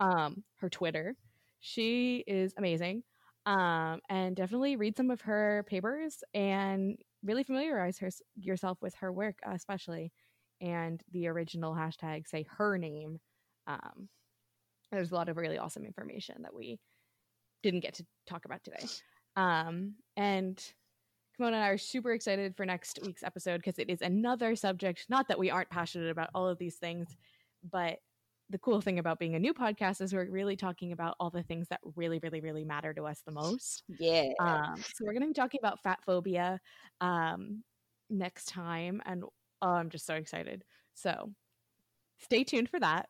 Um, 0.00 0.44
her 0.60 0.70
Twitter. 0.70 1.14
She 1.60 2.24
is 2.26 2.54
amazing 2.56 3.02
um, 3.46 4.00
and 4.08 4.34
definitely 4.36 4.76
read 4.76 4.96
some 4.96 5.10
of 5.10 5.20
her 5.22 5.64
papers 5.68 6.22
and 6.32 6.96
really 7.22 7.42
familiarize 7.42 7.98
her, 7.98 8.10
yourself 8.36 8.78
with 8.80 8.94
her 8.96 9.12
work, 9.12 9.38
especially 9.46 10.12
and 10.60 11.02
the 11.12 11.26
original 11.28 11.74
hashtag 11.74 12.26
say 12.26 12.46
her 12.56 12.78
name. 12.78 13.20
Um, 13.66 14.08
there's 14.90 15.10
a 15.10 15.14
lot 15.14 15.28
of 15.28 15.36
really 15.36 15.58
awesome 15.58 15.84
information 15.84 16.42
that 16.42 16.54
we 16.54 16.78
didn't 17.62 17.80
get 17.80 17.94
to 17.94 18.06
talk 18.26 18.44
about 18.44 18.62
today. 18.62 18.86
Um, 19.36 19.94
and 20.16 20.56
Kimona 21.38 21.48
and 21.48 21.56
I 21.56 21.68
are 21.68 21.78
super 21.78 22.12
excited 22.12 22.56
for 22.56 22.64
next 22.64 23.00
week's 23.04 23.24
episode 23.24 23.58
because 23.58 23.78
it 23.78 23.90
is 23.90 24.00
another 24.00 24.54
subject. 24.54 25.06
Not 25.08 25.28
that 25.28 25.38
we 25.38 25.50
aren't 25.50 25.70
passionate 25.70 26.10
about 26.10 26.30
all 26.34 26.48
of 26.48 26.58
these 26.58 26.76
things, 26.76 27.08
but 27.70 27.98
the 28.54 28.58
cool 28.58 28.80
thing 28.80 29.00
about 29.00 29.18
being 29.18 29.34
a 29.34 29.38
new 29.40 29.52
podcast 29.52 30.00
is 30.00 30.14
we're 30.14 30.30
really 30.30 30.54
talking 30.54 30.92
about 30.92 31.16
all 31.18 31.28
the 31.28 31.42
things 31.42 31.66
that 31.70 31.80
really, 31.96 32.20
really, 32.20 32.40
really 32.40 32.64
matter 32.64 32.94
to 32.94 33.02
us 33.02 33.20
the 33.26 33.32
most. 33.32 33.82
Yeah. 33.88 34.30
Um, 34.38 34.76
so 34.76 35.04
we're 35.04 35.12
going 35.12 35.22
to 35.22 35.26
be 35.26 35.34
talking 35.34 35.58
about 35.60 35.82
fat 35.82 35.98
phobia 36.06 36.60
um, 37.00 37.64
next 38.08 38.44
time, 38.44 39.02
and 39.06 39.24
oh, 39.60 39.68
I'm 39.68 39.90
just 39.90 40.06
so 40.06 40.14
excited. 40.14 40.62
So 40.94 41.32
stay 42.20 42.44
tuned 42.44 42.68
for 42.68 42.78
that. 42.78 43.08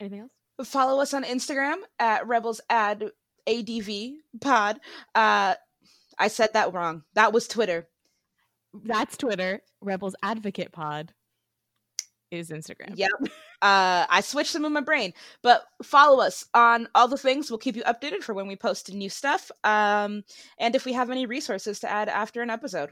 Anything 0.00 0.20
else? 0.20 0.70
Follow 0.70 1.02
us 1.02 1.12
on 1.12 1.24
Instagram 1.24 1.76
at 1.98 2.26
Rebels 2.26 2.62
Ad 2.70 3.10
ADV 3.46 3.90
Pod. 4.40 4.80
Uh, 5.14 5.56
I 6.18 6.28
said 6.28 6.54
that 6.54 6.72
wrong. 6.72 7.02
That 7.12 7.34
was 7.34 7.48
Twitter. 7.48 7.86
That's 8.72 9.18
Twitter. 9.18 9.60
Rebels 9.82 10.16
Advocate 10.22 10.72
Pod 10.72 11.12
is 12.38 12.50
Instagram. 12.50 12.96
Yep. 12.96 13.10
Uh, 13.62 14.04
I 14.10 14.20
switched 14.20 14.52
them 14.52 14.64
in 14.64 14.72
my 14.72 14.80
brain. 14.80 15.12
But 15.42 15.64
follow 15.82 16.22
us 16.22 16.44
on 16.54 16.88
all 16.94 17.08
the 17.08 17.16
things. 17.16 17.50
We'll 17.50 17.58
keep 17.58 17.76
you 17.76 17.84
updated 17.84 18.22
for 18.22 18.34
when 18.34 18.46
we 18.46 18.56
post 18.56 18.92
new 18.92 19.08
stuff. 19.08 19.50
Um, 19.62 20.24
and 20.58 20.74
if 20.74 20.84
we 20.84 20.92
have 20.92 21.10
any 21.10 21.26
resources 21.26 21.80
to 21.80 21.90
add 21.90 22.08
after 22.08 22.42
an 22.42 22.50
episode. 22.50 22.90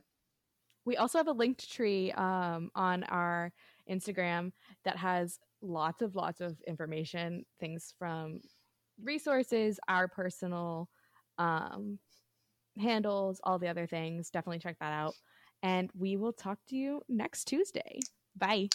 We 0.85 0.97
also 0.97 1.19
have 1.19 1.29
a 1.29 1.35
Linktree 1.35 2.19
um, 2.19 2.71
on 2.75 3.05
our 3.05 3.53
Instagram 3.89 4.53
that 4.85 4.97
has 4.97 5.39
lots 5.61 6.03
of 6.03 6.17
lots 6.17 6.41
of 6.41 6.61
information, 6.67 7.45
things 7.61 7.95
from 7.99 8.41
resources, 9.03 9.79
our 9.89 10.09
personal 10.09 10.89
um, 11.39 11.99
handles, 12.79 13.41
all 13.45 13.59
the 13.59 13.69
other 13.69 13.87
things. 13.87 14.31
Definitely 14.31 14.59
check 14.59 14.79
that 14.81 14.93
out. 14.93 15.15
And 15.63 15.91
we 15.97 16.17
will 16.17 16.33
talk 16.33 16.59
to 16.69 16.77
you 16.77 17.03
next 17.09 17.45
Tuesday. 17.45 18.01
Bye. 18.37 18.69